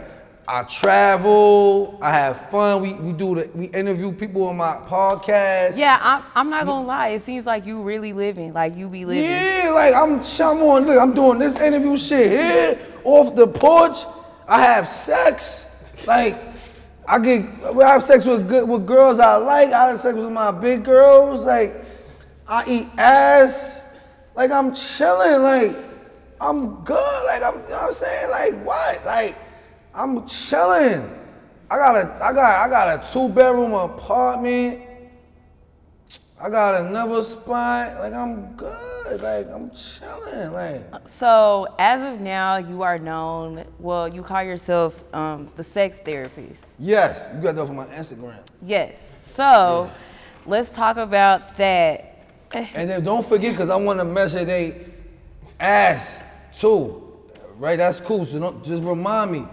I 0.48 0.62
travel, 0.62 1.98
I 2.00 2.12
have 2.12 2.50
fun. 2.50 2.82
We 2.82 2.92
we 2.94 3.12
do 3.12 3.34
the 3.34 3.50
we 3.54 3.66
interview 3.66 4.12
people 4.12 4.44
on 4.44 4.56
my 4.56 4.74
podcast. 4.86 5.76
yeah, 5.76 5.98
I'm, 6.00 6.22
I'm 6.34 6.50
not 6.50 6.66
gonna 6.66 6.86
lie. 6.86 7.08
It 7.08 7.22
seems 7.22 7.46
like 7.46 7.66
you 7.66 7.82
really 7.82 8.12
living, 8.12 8.52
like 8.52 8.76
you 8.76 8.88
be 8.88 9.04
living. 9.04 9.24
Yeah, 9.24 9.72
like 9.74 9.94
I'm, 9.94 10.20
I'm 10.20 10.62
on, 10.62 10.86
look, 10.86 10.98
I'm 11.00 11.14
doing 11.14 11.38
this 11.38 11.58
interview 11.58 11.98
shit 11.98 12.30
here, 12.30 12.78
off 13.02 13.34
the 13.34 13.46
porch. 13.46 13.98
I 14.46 14.62
have 14.62 14.86
sex. 14.86 15.92
Like, 16.06 16.36
I 17.08 17.18
get, 17.18 17.44
I 17.64 17.88
have 17.88 18.04
sex 18.04 18.24
with 18.24 18.48
good, 18.48 18.68
with 18.68 18.86
girls 18.86 19.18
I 19.18 19.36
like. 19.36 19.72
I 19.72 19.88
have 19.88 20.00
sex 20.00 20.16
with 20.16 20.30
my 20.30 20.52
big 20.52 20.84
girls. 20.84 21.44
Like, 21.44 21.84
I 22.46 22.64
eat 22.68 22.88
ass. 22.96 23.82
Like, 24.36 24.52
I'm 24.52 24.72
chilling. 24.72 25.42
Like, 25.42 25.76
I'm 26.40 26.84
good. 26.84 27.24
Like 27.26 27.42
I'm, 27.42 27.54
you 27.62 27.68
know 27.68 27.76
what 27.76 27.82
I'm 27.88 27.92
saying? 27.94 28.30
Like 28.30 28.66
what? 28.66 29.06
Like 29.06 29.36
I'm 29.96 30.26
chilling. 30.28 31.10
I 31.70 31.76
got 31.76 31.96
a, 31.96 32.24
I 32.24 32.32
got, 32.32 32.66
I 32.66 32.68
got 32.68 33.08
a 33.08 33.12
two 33.12 33.28
bedroom 33.30 33.72
apartment. 33.72 34.82
I 36.40 36.50
got 36.50 36.74
another 36.84 37.22
spot. 37.22 37.98
Like 37.98 38.12
I'm 38.12 38.52
good. 38.56 39.22
Like 39.22 39.48
I'm 39.48 39.70
chilling. 39.70 40.52
Like 40.52 41.08
So 41.08 41.74
as 41.78 42.02
of 42.02 42.20
now, 42.20 42.58
you 42.58 42.82
are 42.82 42.98
known. 42.98 43.64
Well, 43.78 44.06
you 44.06 44.22
call 44.22 44.42
yourself 44.42 45.02
um, 45.14 45.48
the 45.56 45.64
sex 45.64 45.98
therapist. 45.98 46.66
yes, 46.78 47.30
you 47.34 47.40
got 47.40 47.56
that 47.56 47.66
from 47.66 47.76
my 47.76 47.86
Instagram. 47.86 48.36
Yes. 48.62 49.32
So 49.34 49.90
let's 50.44 50.68
talk 50.74 50.98
about 50.98 51.56
that. 51.56 52.12
And 52.52 52.88
then 52.88 53.02
don't 53.02 53.26
forget, 53.26 53.56
cause 53.56 53.70
I 53.70 53.76
want 53.76 53.98
to 53.98 54.04
measure 54.04 54.44
they 54.44 54.86
ass 55.58 56.22
too. 56.58 57.02
Right? 57.56 57.76
That's 57.76 58.00
cool. 58.00 58.26
So 58.26 58.38
don't 58.38 58.62
just 58.62 58.84
remind 58.84 59.32
me. 59.32 59.46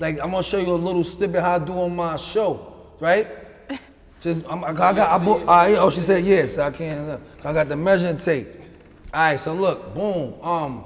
Like 0.00 0.20
I'm 0.20 0.30
gonna 0.30 0.42
show 0.42 0.58
you 0.58 0.70
a 0.70 0.74
little 0.74 1.04
snippet 1.04 1.40
how 1.40 1.54
I 1.54 1.58
do 1.58 1.72
on 1.72 1.94
my 1.96 2.16
show. 2.16 2.74
Right? 3.00 3.26
Just 4.20 4.44
I'm, 4.48 4.64
I 4.64 4.72
got 4.72 4.98
I 4.98 5.24
all 5.24 5.44
right, 5.44 5.76
oh 5.76 5.90
she 5.90 6.00
said 6.00 6.24
yes. 6.24 6.58
I 6.58 6.70
can't. 6.70 7.20
I 7.44 7.52
got 7.52 7.68
the 7.68 7.76
measuring 7.76 8.18
tape. 8.18 8.46
All 9.12 9.20
right. 9.20 9.40
So 9.40 9.54
look, 9.54 9.94
boom. 9.94 10.34
Um, 10.42 10.84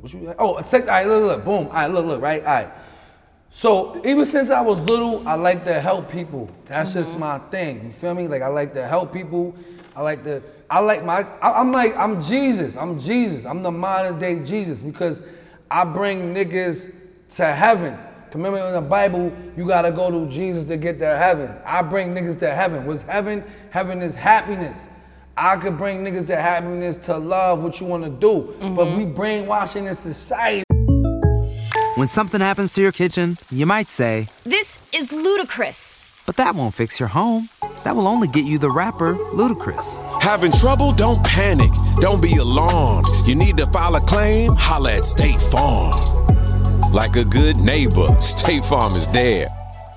what 0.00 0.12
you? 0.12 0.34
Oh, 0.38 0.60
take. 0.62 0.82
All 0.82 0.88
right. 0.88 1.06
Look, 1.06 1.22
look, 1.22 1.44
boom. 1.44 1.66
All 1.66 1.72
right. 1.72 1.86
Look, 1.86 2.06
look. 2.06 2.20
Right. 2.20 2.44
All 2.44 2.54
right. 2.54 2.68
So 3.50 4.00
even 4.04 4.24
since 4.24 4.50
I 4.50 4.60
was 4.60 4.80
little, 4.80 5.26
I 5.26 5.34
like 5.34 5.64
to 5.64 5.80
help 5.80 6.10
people. 6.10 6.50
That's 6.66 6.92
just 6.92 7.18
my 7.18 7.38
thing. 7.38 7.84
You 7.84 7.90
feel 7.90 8.14
me? 8.14 8.28
Like 8.28 8.42
I 8.42 8.48
like 8.48 8.74
to 8.74 8.86
help 8.86 9.12
people. 9.12 9.54
I 9.94 10.02
like 10.02 10.24
to. 10.24 10.42
I 10.68 10.80
like 10.80 11.04
my. 11.04 11.26
I, 11.40 11.52
I'm 11.52 11.72
like 11.72 11.96
I'm 11.96 12.20
Jesus. 12.20 12.76
I'm 12.76 12.98
Jesus. 12.98 13.44
I'm 13.44 13.62
the 13.62 13.70
modern 13.70 14.18
day 14.18 14.44
Jesus 14.44 14.82
because 14.82 15.22
I 15.70 15.84
bring 15.84 16.34
niggas 16.34 16.92
to 17.36 17.46
heaven. 17.46 17.96
Remember 18.36 18.58
in 18.58 18.74
the 18.74 18.82
Bible, 18.82 19.32
you 19.56 19.66
gotta 19.66 19.90
go 19.90 20.10
to 20.10 20.30
Jesus 20.30 20.66
to 20.66 20.76
get 20.76 20.98
to 20.98 21.16
heaven. 21.16 21.50
I 21.64 21.80
bring 21.80 22.14
niggas 22.14 22.38
to 22.40 22.54
heaven. 22.54 22.84
What's 22.84 23.02
heaven? 23.04 23.42
Heaven 23.70 24.02
is 24.02 24.14
happiness. 24.14 24.88
I 25.38 25.56
could 25.56 25.78
bring 25.78 26.04
niggas 26.04 26.26
to 26.26 26.36
happiness 26.36 26.98
to 26.98 27.16
love 27.16 27.62
what 27.62 27.80
you 27.80 27.86
wanna 27.86 28.10
do. 28.10 28.54
But 28.60 28.88
we 28.88 29.04
mm-hmm. 29.04 29.14
brainwashing 29.14 29.86
in 29.86 29.94
society. 29.94 30.64
When 31.94 32.08
something 32.08 32.42
happens 32.42 32.74
to 32.74 32.82
your 32.82 32.92
kitchen, 32.92 33.38
you 33.50 33.64
might 33.64 33.88
say, 33.88 34.28
This 34.44 34.86
is 34.92 35.14
ludicrous. 35.14 36.22
but 36.26 36.36
that 36.36 36.54
won't 36.54 36.74
fix 36.74 37.00
your 37.00 37.08
home. 37.08 37.48
That 37.84 37.96
will 37.96 38.06
only 38.06 38.28
get 38.28 38.44
you 38.44 38.58
the 38.58 38.70
rapper, 38.70 39.14
Ludacris. 39.14 40.20
Having 40.20 40.52
trouble? 40.52 40.92
Don't 40.92 41.24
panic. 41.24 41.70
Don't 42.00 42.20
be 42.20 42.36
alarmed. 42.36 43.06
You 43.24 43.34
need 43.34 43.56
to 43.56 43.66
file 43.68 43.94
a 43.96 44.00
claim? 44.00 44.52
Holla 44.56 44.96
at 44.96 45.06
State 45.06 45.40
Farm. 45.40 46.15
Like 46.96 47.16
a 47.16 47.26
good 47.26 47.58
neighbor, 47.58 48.08
State 48.22 48.64
Farm 48.64 48.94
is 48.94 49.06
there. 49.08 49.48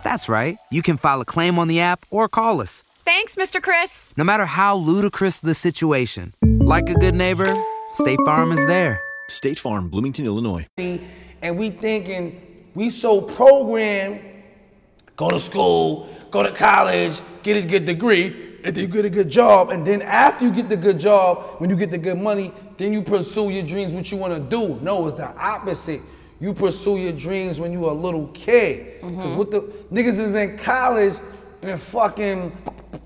That's 0.04 0.28
right. 0.28 0.58
You 0.70 0.82
can 0.82 0.98
file 0.98 1.22
a 1.22 1.24
claim 1.24 1.58
on 1.58 1.70
the 1.70 1.80
app 1.80 2.02
or 2.12 2.28
call 2.28 2.60
us. 2.60 2.84
Thanks, 3.06 3.36
Mr. 3.38 3.64
Chris. 3.64 4.14
No 4.18 4.26
matter 4.26 4.46
how 4.46 4.76
ludicrous 4.76 5.38
the 5.38 5.54
situation, 5.54 6.34
like 6.44 6.90
a 6.90 6.96
good 6.96 7.16
neighbor, 7.16 7.56
State 7.94 8.20
Farm 8.26 8.52
is 8.52 8.66
there. 8.68 9.02
State 9.30 9.58
Farm, 9.58 9.88
Bloomington, 9.88 10.26
Illinois. 10.26 10.68
and 10.78 11.58
we 11.58 11.70
thinking 11.70 12.68
we 12.76 12.90
so 12.90 13.22
programmed 13.22 14.20
go 15.16 15.30
to 15.30 15.40
school 15.40 16.10
go 16.32 16.44
to 16.44 16.52
college 16.52 17.22
get 17.44 17.56
a 17.56 17.66
good 17.66 17.86
degree 17.86 18.58
and 18.66 18.76
then 18.76 18.84
you 18.84 18.90
get 18.90 19.06
a 19.06 19.10
good 19.10 19.30
job 19.30 19.70
and 19.70 19.88
then 19.88 20.02
after 20.02 20.44
you 20.44 20.52
get 20.52 20.68
the 20.68 20.76
good 20.76 21.00
job 21.00 21.62
when 21.62 21.70
you 21.70 21.78
get 21.78 21.92
the 21.92 21.98
good 21.98 22.18
money 22.18 22.52
then 22.78 22.92
you 22.92 23.02
pursue 23.02 23.50
your 23.52 23.64
dreams 23.64 23.94
what 23.94 24.12
you 24.12 24.18
want 24.18 24.34
to 24.34 24.40
do 24.50 24.78
no 24.82 25.08
it's 25.08 25.16
the 25.16 25.26
opposite 25.38 26.02
you 26.40 26.54
pursue 26.54 26.98
your 26.98 27.12
dreams 27.12 27.60
when 27.60 27.72
you 27.72 27.90
a 27.90 27.92
little 27.92 28.28
kid 28.28 29.02
mm-hmm. 29.02 29.16
because 29.16 29.34
what 29.34 29.52
the 29.52 29.62
niggas 29.92 30.20
is 30.20 30.36
in 30.36 30.58
college 30.58 31.16
and 31.62 31.80
fucking 31.80 32.56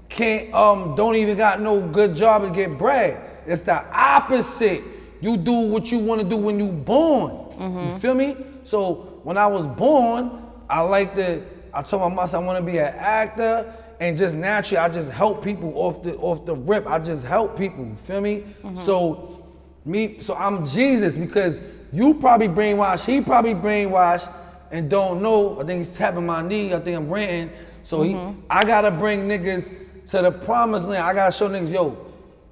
can't 0.09 0.53
um 0.53 0.95
don't 0.95 1.15
even 1.15 1.37
got 1.37 1.59
no 1.59 1.87
good 1.89 2.15
job 2.15 2.43
to 2.43 2.49
get 2.51 2.77
bread 2.77 3.19
it's 3.47 3.63
the 3.63 3.85
opposite 3.95 4.83
you 5.23 5.37
do 5.37 5.53
what 5.53 5.89
you 5.89 5.99
want 5.99 6.19
to 6.19 6.27
do 6.27 6.35
when 6.35 6.59
you 6.59 6.67
born. 6.67 7.31
You 7.31 7.57
mm-hmm. 7.57 7.97
feel 7.99 8.13
me? 8.13 8.35
So 8.65 9.21
when 9.23 9.37
I 9.37 9.47
was 9.47 9.65
born, 9.65 10.43
I 10.69 10.81
like 10.81 11.15
to. 11.15 11.41
I 11.73 11.81
told 11.81 12.01
my 12.01 12.09
mom 12.09 12.29
I 12.35 12.37
want 12.39 12.63
to 12.63 12.71
be 12.71 12.77
an 12.77 12.93
actor, 12.93 13.73
and 14.01 14.17
just 14.17 14.35
naturally, 14.35 14.79
I 14.79 14.89
just 14.89 15.13
help 15.13 15.41
people 15.41 15.71
off 15.77 16.03
the 16.03 16.17
off 16.17 16.45
the 16.45 16.53
rip. 16.53 16.85
I 16.87 16.99
just 16.99 17.25
help 17.25 17.57
people. 17.57 17.85
You 17.85 17.95
feel 17.95 18.19
me? 18.19 18.43
Mm-hmm. 18.63 18.77
So 18.79 19.45
me, 19.85 20.19
so 20.19 20.35
I'm 20.35 20.65
Jesus 20.65 21.15
because 21.15 21.61
you 21.93 22.15
probably 22.15 22.47
brainwashed. 22.49 23.05
He 23.05 23.21
probably 23.21 23.53
brainwashed 23.53 24.33
and 24.71 24.89
don't 24.89 25.21
know. 25.21 25.61
I 25.61 25.63
think 25.63 25.77
he's 25.77 25.95
tapping 25.95 26.25
my 26.25 26.41
knee. 26.41 26.73
I 26.73 26.79
think 26.79 26.97
I'm 26.97 27.07
ranting. 27.07 27.55
So 27.83 28.01
he, 28.01 28.15
I 28.49 28.65
gotta 28.65 28.89
bring 28.91 29.27
niggas 29.27 29.71
to 30.07 30.21
the 30.23 30.31
promised 30.31 30.87
land. 30.87 31.03
I 31.03 31.13
gotta 31.13 31.31
show 31.31 31.47
niggas, 31.47 31.71
yo, 31.71 31.91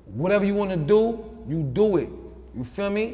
whatever 0.05 0.45
you 0.45 0.53
want 0.55 0.71
to 0.71 0.77
do, 0.77 1.25
you 1.47 1.63
do 1.63 1.97
it. 1.97 2.09
You 2.55 2.63
feel 2.63 2.89
me? 2.91 3.11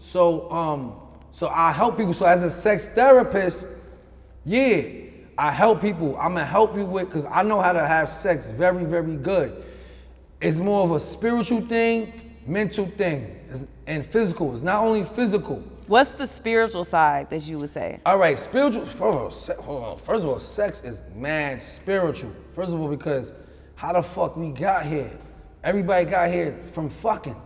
So 0.00 0.50
um, 0.50 0.94
so 1.30 1.48
I 1.48 1.70
help 1.72 1.96
people. 1.96 2.12
So 2.14 2.26
as 2.26 2.42
a 2.42 2.50
sex 2.50 2.88
therapist, 2.88 3.66
yeah, 4.44 4.82
I 5.36 5.52
help 5.52 5.80
people. 5.80 6.16
I'm 6.16 6.34
gonna 6.34 6.44
help 6.44 6.74
you 6.74 6.86
with 6.86 7.06
because 7.06 7.26
I 7.26 7.42
know 7.44 7.60
how 7.60 7.72
to 7.72 7.86
have 7.86 8.08
sex 8.08 8.48
very, 8.48 8.84
very 8.84 9.16
good. 9.16 9.62
It's 10.40 10.58
more 10.58 10.82
of 10.84 10.92
a 10.92 11.00
spiritual 11.00 11.60
thing, 11.60 12.12
mental 12.46 12.86
thing, 12.86 13.37
and 13.88 14.06
physical. 14.06 14.54
It's 14.54 14.62
not 14.62 14.84
only 14.84 15.02
physical. 15.02 15.64
What's 15.86 16.10
the 16.10 16.26
spiritual 16.26 16.84
side 16.84 17.30
that 17.30 17.48
you 17.48 17.58
would 17.58 17.70
say? 17.70 17.98
All 18.04 18.18
right, 18.18 18.38
spiritual. 18.38 18.84
First 18.84 19.00
of 19.00 19.02
all, 19.02 19.30
se- 19.30 19.62
hold 19.62 19.84
on. 19.84 19.98
First 19.98 20.24
of 20.24 20.30
all, 20.30 20.38
sex 20.38 20.84
is 20.84 21.00
mad 21.16 21.62
spiritual. 21.62 22.30
First 22.54 22.74
of 22.74 22.80
all, 22.80 22.88
because 22.88 23.32
how 23.74 23.94
the 23.94 24.02
fuck 24.02 24.36
we 24.36 24.50
got 24.50 24.84
here? 24.84 25.10
Everybody 25.64 26.04
got 26.04 26.28
here 26.28 26.56
from 26.72 26.90
fucking. 26.90 27.40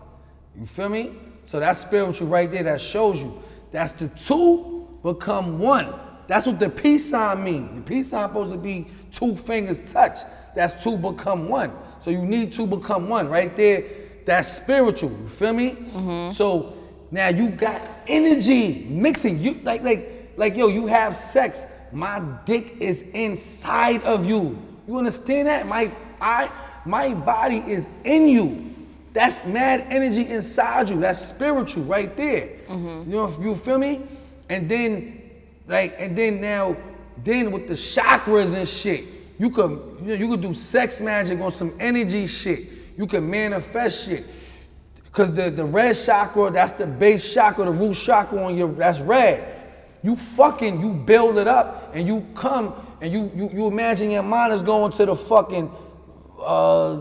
You 0.58 0.66
feel 0.66 0.88
me? 0.88 1.14
So 1.46 1.60
that's 1.60 1.78
spiritual 1.78 2.26
right 2.26 2.50
there. 2.50 2.64
That 2.64 2.80
shows 2.80 3.22
you. 3.22 3.40
That's 3.70 3.92
the 3.92 4.08
two 4.08 4.88
become 5.04 5.60
one. 5.60 5.94
That's 6.26 6.46
what 6.46 6.58
the 6.58 6.68
peace 6.68 7.08
sign 7.08 7.44
means. 7.44 7.72
The 7.74 7.80
peace 7.82 8.10
sign 8.10 8.28
supposed 8.28 8.52
to 8.52 8.58
be 8.58 8.88
two 9.12 9.36
fingers 9.36 9.92
touch. 9.92 10.18
That's 10.56 10.82
two 10.82 10.96
become 10.96 11.48
one. 11.48 11.72
So 12.00 12.10
you 12.10 12.22
need 12.22 12.52
to 12.54 12.66
become 12.66 13.08
one 13.08 13.28
right 13.28 13.56
there. 13.56 13.84
That's 14.24 14.48
spiritual. 14.48 15.10
You 15.10 15.28
feel 15.28 15.52
me? 15.52 15.70
Mm-hmm. 15.70 16.32
So 16.32 16.74
now 17.10 17.28
you 17.28 17.48
got 17.48 17.88
energy 18.06 18.86
mixing. 18.88 19.38
You 19.40 19.60
like 19.62 19.82
like 19.82 20.32
like 20.36 20.56
yo. 20.56 20.68
You 20.68 20.86
have 20.86 21.16
sex. 21.16 21.66
My 21.92 22.22
dick 22.46 22.76
is 22.80 23.02
inside 23.10 24.02
of 24.04 24.24
you. 24.24 24.58
You 24.88 24.98
understand 24.98 25.48
that? 25.48 25.66
My 25.66 25.90
I 26.20 26.50
my 26.84 27.14
body 27.14 27.58
is 27.58 27.88
in 28.04 28.28
you. 28.28 28.72
That's 29.12 29.44
mad 29.44 29.86
energy 29.90 30.26
inside 30.26 30.88
you. 30.88 30.98
That's 31.00 31.20
spiritual 31.20 31.84
right 31.84 32.16
there. 32.16 32.48
Mm-hmm. 32.66 33.10
You 33.10 33.16
know, 33.16 33.36
you 33.40 33.54
feel 33.54 33.78
me? 33.78 34.00
And 34.48 34.68
then, 34.68 35.30
like, 35.66 35.96
and 35.98 36.16
then 36.16 36.40
now, 36.40 36.76
then 37.22 37.52
with 37.52 37.68
the 37.68 37.74
chakras 37.74 38.54
and 38.54 38.66
shit, 38.66 39.04
you 39.38 39.50
could, 39.50 39.98
you 40.00 40.08
know, 40.08 40.14
you 40.14 40.28
could 40.28 40.40
do 40.40 40.54
sex 40.54 41.00
magic 41.00 41.40
on 41.40 41.50
some 41.50 41.74
energy 41.78 42.26
shit. 42.26 42.68
You 42.96 43.06
can 43.06 43.28
manifest 43.28 44.06
shit. 44.06 44.26
Cause 45.12 45.32
the, 45.34 45.50
the 45.50 45.64
red 45.64 45.94
chakra, 45.94 46.50
that's 46.50 46.72
the 46.72 46.86
base 46.86 47.34
chakra, 47.34 47.66
the 47.66 47.70
root 47.70 47.94
chakra 47.94 48.42
on 48.42 48.56
your, 48.56 48.72
that's 48.72 48.98
red. 49.00 49.60
You 50.02 50.16
fucking, 50.16 50.80
you 50.80 50.94
build 50.94 51.36
it 51.38 51.46
up 51.46 51.90
and 51.94 52.06
you 52.06 52.26
come 52.34 52.74
and 53.02 53.12
you 53.12 53.30
you, 53.34 53.50
you 53.52 53.66
imagine 53.66 54.10
your 54.10 54.22
mind 54.22 54.52
is 54.52 54.62
going 54.62 54.92
to 54.92 55.06
the 55.06 55.16
fucking 55.16 55.70
uh, 56.40 57.00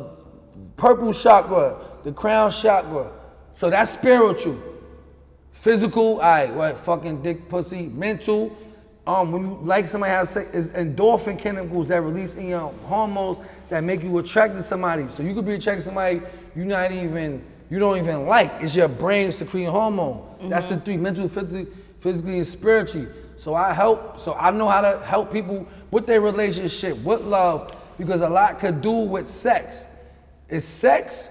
purple 0.75 1.13
chakra, 1.13 1.77
the 2.04 2.12
crown 2.12 2.51
chakra. 2.51 3.12
So 3.54 3.69
that's 3.69 3.91
spiritual. 3.91 4.58
Physical, 5.51 6.15
all 6.15 6.20
right, 6.20 6.53
what 6.53 6.80
fucking 6.80 7.22
dick 7.22 7.47
pussy, 7.47 7.88
mental. 7.88 8.57
Um, 9.05 9.32
when 9.32 9.43
you 9.43 9.59
like 9.61 9.88
somebody 9.88 10.11
have 10.11 10.28
sex, 10.28 10.49
endorphin 10.70 11.38
chemicals 11.38 11.88
that 11.89 12.01
release 12.01 12.36
in 12.36 12.47
your 12.47 12.72
hormones 12.86 13.38
that 13.72 13.86
make 13.86 14.03
you 14.03 14.17
attracted 14.17 14.57
to 14.57 14.63
somebody. 14.63 15.07
So 15.07 15.24
you 15.24 15.34
could 15.34 15.45
be 15.45 15.53
attracted 15.53 15.80
to 15.80 15.86
somebody 15.86 16.22
you're 16.57 16.65
not 16.65 16.91
even, 16.91 17.41
you 17.69 17.80
don't 17.80 17.97
even 17.97 18.26
like. 18.26 18.51
It's 18.59 18.76
your 18.76 18.89
brain 18.89 19.32
secreting 19.32 19.69
hormone. 19.69 20.49
That's 20.49 20.65
the 20.65 20.76
mm-hmm. 20.76 20.84
three, 20.84 20.97
mental, 20.97 21.30
physically, 21.30 21.67
physically, 22.01 22.38
and 22.39 22.47
spiritually. 22.47 23.07
So 23.38 23.55
I 23.55 23.72
help, 23.72 24.19
so 24.19 24.34
I 24.34 24.51
know 24.51 24.67
how 24.67 24.82
to 24.82 24.99
help 25.05 25.32
people 25.32 25.65
with 25.89 26.05
their 26.05 26.19
relationship, 26.19 26.97
with 26.97 27.22
love, 27.22 27.72
because 27.97 28.19
a 28.19 28.28
lot 28.28 28.59
could 28.59 28.82
do 28.82 28.91
with 28.91 29.30
sex. 29.30 29.88
It's 30.49 30.65
sex, 30.65 31.30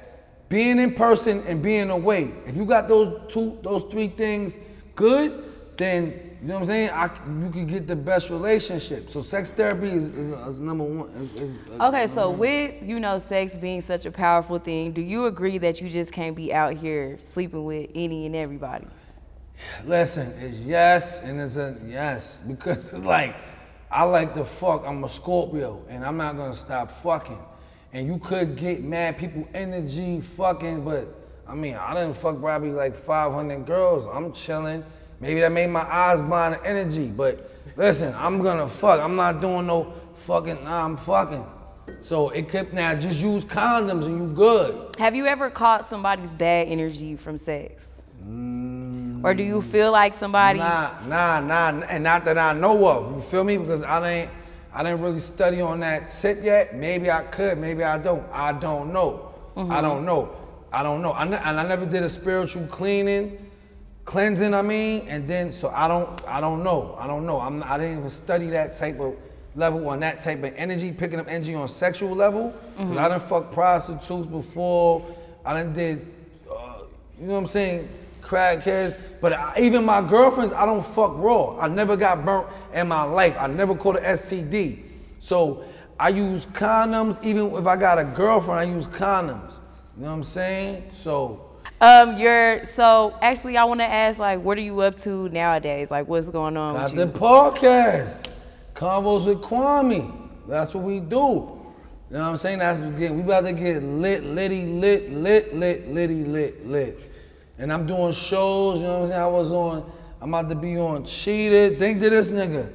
being 0.49 0.81
in 0.81 0.95
person, 0.95 1.45
and 1.47 1.63
being 1.63 1.91
away. 1.91 2.33
If 2.47 2.57
you 2.57 2.65
got 2.65 2.89
those 2.89 3.31
two, 3.31 3.59
those 3.63 3.85
three 3.85 4.09
things 4.09 4.57
good, 4.95 5.45
then 5.77 6.30
you 6.41 6.49
know 6.49 6.55
what 6.55 6.61
I'm 6.61 6.67
saying. 6.67 6.91
I, 6.91 7.11
you 7.45 7.51
can 7.51 7.67
get 7.67 7.87
the 7.87 7.97
best 7.97 8.31
relationship. 8.31 9.11
So 9.11 9.21
sex 9.21 9.51
therapy 9.51 9.89
is, 9.89 10.07
is, 10.09 10.31
is 10.31 10.61
number 10.61 10.85
one. 10.85 11.09
is- 11.11 11.81
Okay, 11.81 12.07
so 12.07 12.31
with 12.31 12.83
you 12.83 12.99
know 12.99 13.19
sex 13.19 13.57
being 13.57 13.81
such 13.83 14.07
a 14.07 14.11
powerful 14.11 14.59
thing, 14.59 14.93
do 14.93 15.03
you 15.03 15.27
agree 15.27 15.59
that 15.59 15.81
you 15.83 15.91
just 15.91 16.13
can't 16.13 16.35
be 16.35 16.53
out 16.53 16.75
here 16.75 17.19
sleeping 17.19 17.65
with 17.65 17.91
any 17.95 18.25
and 18.27 18.35
everybody? 18.35 18.87
Listen, 19.85 20.33
it's 20.41 20.59
yes 20.61 21.23
and 21.23 21.41
it's 21.41 21.57
a 21.57 21.77
yes 21.87 22.39
because 22.49 22.93
it's 22.93 23.05
like 23.05 23.37
I 23.91 24.05
like 24.05 24.35
to 24.35 24.45
fuck. 24.45 24.85
I'm 24.87 25.05
a 25.05 25.11
Scorpio 25.11 25.83
and 25.89 26.05
I'm 26.05 26.17
not 26.17 26.37
gonna 26.37 26.55
stop 26.55 26.91
fucking. 26.91 27.39
And 27.93 28.07
you 28.07 28.19
could 28.19 28.57
get 28.57 28.83
mad 28.83 29.19
people 29.19 29.47
energy 29.53 30.21
fucking, 30.21 30.85
but 30.85 31.07
I 31.47 31.55
mean 31.55 31.75
I 31.75 31.93
didn't 31.93 32.15
fuck 32.15 32.41
probably 32.41 32.71
like 32.71 32.97
500 32.97 33.67
girls. 33.67 34.07
I'm 34.07 34.33
chilling. 34.33 34.85
Maybe 35.21 35.41
that 35.41 35.53
made 35.53 35.69
my 35.69 35.83
eyes 35.83 36.21
blind 36.23 36.57
to 36.57 36.67
energy, 36.67 37.07
but 37.07 37.51
listen, 37.77 38.15
I'm 38.17 38.43
gonna 38.43 38.69
fuck. 38.69 39.01
I'm 39.01 39.17
not 39.17 39.41
doing 39.41 39.67
no 39.67 39.93
fucking. 40.27 40.65
Nah, 40.65 40.85
I'm 40.85 40.97
fucking. 40.97 41.47
So 42.03 42.31
it 42.31 42.49
could 42.49 42.73
now 42.73 42.95
just 42.95 43.23
use 43.23 43.45
condoms 43.45 44.07
and 44.07 44.19
you 44.19 44.35
good. 44.35 44.97
Have 44.99 45.15
you 45.15 45.27
ever 45.27 45.51
caught 45.51 45.85
somebody's 45.85 46.33
bad 46.33 46.69
energy 46.69 47.17
from 47.17 47.37
sex? 47.37 47.93
Mm. 48.27 49.23
Or 49.23 49.35
do 49.35 49.45
you 49.45 49.61
feel 49.61 49.93
like 49.93 50.15
somebody? 50.15 50.59
Nah, 50.59 50.99
nah, 51.07 51.41
nah, 51.41 51.85
and 51.87 52.03
not 52.03 52.25
that 52.25 52.39
I 52.39 52.55
know 52.55 52.89
of. 52.89 53.17
You 53.17 53.23
feel 53.23 53.45
me? 53.45 53.59
Because 53.59 53.83
I 53.83 54.01
didn't, 54.01 54.35
I 54.73 54.83
didn't 54.83 55.03
really 55.03 55.21
study 55.21 55.61
on 55.61 55.81
that 55.81 56.09
tip 56.09 56.43
yet. 56.43 56.75
Maybe 56.75 57.11
I 57.11 57.23
could, 57.25 57.59
maybe 57.59 57.85
I 57.85 57.99
don't. 57.99 58.25
I 58.33 58.53
don't 58.53 58.93
know. 58.93 59.33
Mm-hmm. 59.57 59.71
I 59.71 59.83
don't 59.83 60.07
know. 60.07 60.35
I 60.73 60.83
don't 60.83 61.03
know. 61.03 61.13
I 61.13 61.25
ne- 61.25 61.37
and 61.37 61.61
I 61.61 61.67
never 61.67 61.85
did 61.85 62.03
a 62.03 62.09
spiritual 62.09 62.67
cleaning, 62.69 63.50
cleansing. 64.11 64.53
I 64.55 64.63
mean, 64.63 65.07
and 65.07 65.29
then 65.29 65.53
so 65.53 65.69
I 65.69 65.87
don't, 65.87 66.09
I 66.27 66.41
don't 66.41 66.65
know. 66.65 66.97
I 66.99 67.07
don't 67.07 67.25
know. 67.25 67.41
I'm, 67.41 67.63
I 67.63 67.79
didn't 67.79 67.99
even 67.99 68.11
study 68.11 68.47
that 68.51 68.75
type 68.75 68.99
of 68.99 69.15
level 69.55 69.89
on 69.89 70.01
that 70.01 70.19
type 70.19 70.43
of 70.43 70.53
energy, 70.57 70.91
picking 70.91 71.21
up 71.21 71.29
energy 71.29 71.55
on 71.55 71.69
sexual 71.69 72.11
level. 72.11 72.53
Because 72.77 72.97
I 72.97 73.09
done 73.09 73.21
fuck 73.21 73.53
prostitutes 73.53 74.27
before. 74.27 75.07
I 75.45 75.53
done 75.53 75.73
did 75.75 76.13
uh, 76.51 76.79
you 77.21 77.29
know 77.29 77.35
what 77.35 77.39
I'm 77.39 77.47
saying, 77.47 77.89
crackheads. 78.21 78.99
But 79.21 79.33
I, 79.33 79.55
even 79.61 79.85
my 79.85 80.03
girlfriends, 80.03 80.53
I 80.53 80.67
don't 80.67 80.85
fuck 80.85 81.13
raw. 81.15 81.57
I 81.61 81.69
never 81.69 81.97
got 81.97 82.25
burnt 82.25 82.49
in 82.75 82.89
my 82.89 83.05
life. 83.05 83.37
I 83.39 83.47
never 83.47 83.77
caught 83.77 83.97
an 83.97 84.03
STD. 84.03 84.83
So 85.21 85.65
I 86.01 86.09
use 86.09 86.47
condoms. 86.47 87.23
Even 87.23 87.55
if 87.55 87.65
I 87.65 87.77
got 87.77 88.01
a 88.01 88.05
girlfriend, 88.05 88.59
I 88.59 88.65
use 88.65 88.89
condoms. 88.89 89.53
You 89.97 90.03
know 90.03 90.09
what 90.09 90.15
I'm 90.15 90.25
saying? 90.25 90.91
So 90.95 91.50
Um, 91.83 92.19
you're 92.19 92.67
so 92.67 93.17
actually 93.23 93.57
I 93.57 93.65
want 93.65 93.81
to 93.81 93.87
ask 93.87 94.19
like, 94.19 94.43
what 94.43 94.59
are 94.59 94.63
you 94.63 94.81
up 94.81 94.95
to 94.97 95.31
nowadays? 95.31 95.91
Like, 95.91 96.07
what's 96.09 96.29
going 96.29 96.57
on 96.57 96.75
got 96.75 96.93
with 96.93 96.97
the 96.97 97.07
you? 97.07 97.13
podcast, 97.13 98.29
Convos 98.75 99.27
with 99.27 99.41
Kwame. 99.41 100.29
That's 100.47 100.75
what 100.75 100.85
we 100.85 101.01
do. 101.01 101.17
You 101.17 102.17
know 102.17 102.25
what 102.25 102.31
I'm 102.31 102.37
saying? 102.37 102.59
That's 102.59 102.81
get. 102.99 103.15
We 103.15 103.23
about 103.23 103.47
to 103.47 103.53
get 103.53 103.83
lit, 103.83 104.25
litty, 104.25 104.67
lit, 104.67 105.11
lit, 105.11 105.55
lit, 105.55 105.89
litty, 105.89 106.25
lit, 106.25 106.67
lit. 106.67 107.13
And 107.57 107.73
I'm 107.73 107.87
doing 107.87 108.13
shows, 108.13 108.81
you 108.81 108.87
know 108.87 108.95
what 108.99 109.03
I'm 109.03 109.09
saying? 109.09 109.21
I 109.21 109.27
was 109.27 109.53
on, 109.53 109.91
I'm 110.21 110.35
about 110.35 110.49
to 110.49 110.55
be 110.57 110.77
on 110.77 111.05
Cheated. 111.05 111.79
Think 111.79 112.01
to 112.01 112.11
this 112.11 112.31
nigga. 112.31 112.71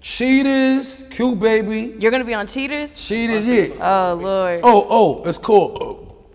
Cheaters, 0.00 1.04
cute 1.10 1.38
baby. 1.38 1.94
You're 1.98 2.10
gonna 2.10 2.24
be 2.24 2.34
on 2.34 2.46
Cheaters? 2.46 2.94
Cheated, 2.94 3.44
yeah. 3.44 4.10
Oh 4.10 4.14
Lord. 4.14 4.60
Oh, 4.64 4.86
oh, 4.88 5.24
it's 5.28 5.38
cool. 5.38 6.28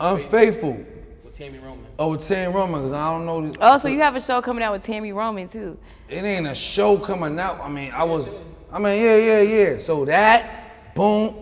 Unfaithful. 0.00 0.72
With 0.72 0.99
Tami 1.40 1.62
Roman. 1.62 1.86
Oh, 1.98 2.10
with 2.10 2.28
Tam 2.28 2.52
Roman, 2.52 2.82
because 2.82 2.92
I 2.92 3.10
don't 3.14 3.24
know. 3.24 3.46
the- 3.46 3.56
Oh, 3.62 3.78
so 3.78 3.88
you 3.88 4.00
have 4.00 4.14
a 4.14 4.20
show 4.20 4.42
coming 4.42 4.62
out 4.62 4.72
with 4.72 4.84
Tami 4.86 5.14
Roman 5.14 5.48
too? 5.48 5.78
it 6.10 6.22
ain't 6.22 6.46
a 6.46 6.54
show 6.54 6.98
coming 6.98 7.38
out. 7.40 7.60
I 7.64 7.68
mean, 7.70 7.90
I 7.94 8.04
was, 8.04 8.26
I 8.70 8.78
mean, 8.78 9.02
yeah, 9.02 9.16
yeah, 9.16 9.40
yeah. 9.40 9.78
So 9.78 10.04
that, 10.04 10.94
boom. 10.94 11.34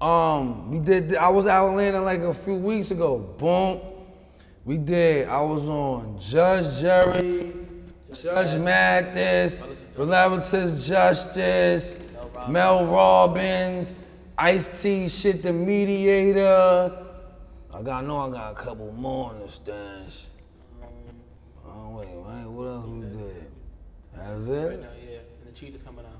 Um, 0.00 0.70
we 0.70 0.78
did. 0.78 1.16
I 1.16 1.28
was 1.28 1.46
out 1.46 1.66
in 1.66 1.72
Atlanta 1.72 2.00
like 2.00 2.20
a 2.20 2.32
few 2.32 2.54
weeks 2.54 2.92
ago. 2.92 3.18
Boom. 3.18 3.80
We 4.64 4.78
did. 4.78 5.28
I 5.28 5.42
was 5.42 5.68
on 5.68 6.18
Judge 6.18 6.80
Jerry, 6.80 7.52
Judge 8.10 8.58
Mathis, 8.58 9.66
Relative 9.98 10.80
Justice, 10.80 11.98
Mel 12.48 12.86
Robbins, 12.86 13.92
Ice 14.38 14.80
T, 14.82 15.08
shit 15.08 15.42
the 15.42 15.52
mediator. 15.52 17.03
I 17.74 17.82
got, 17.82 18.04
I 18.04 18.06
know 18.06 18.18
I 18.18 18.30
got 18.30 18.52
a 18.52 18.54
couple 18.54 18.92
more 18.92 19.34
in 19.34 19.40
the 19.40 19.48
stash. 19.48 20.26
Oh 21.66 21.90
wait, 21.90 22.06
wait, 22.08 22.46
what 22.46 22.66
else 22.68 22.86
we 22.86 23.00
did? 23.00 23.46
That's 24.14 24.48
it. 24.48 24.80
No, 24.80 24.86
yeah. 25.10 25.18
And 25.18 25.52
the 25.52 25.58
Cheaters 25.58 25.82
coming 25.82 26.04
out. 26.04 26.12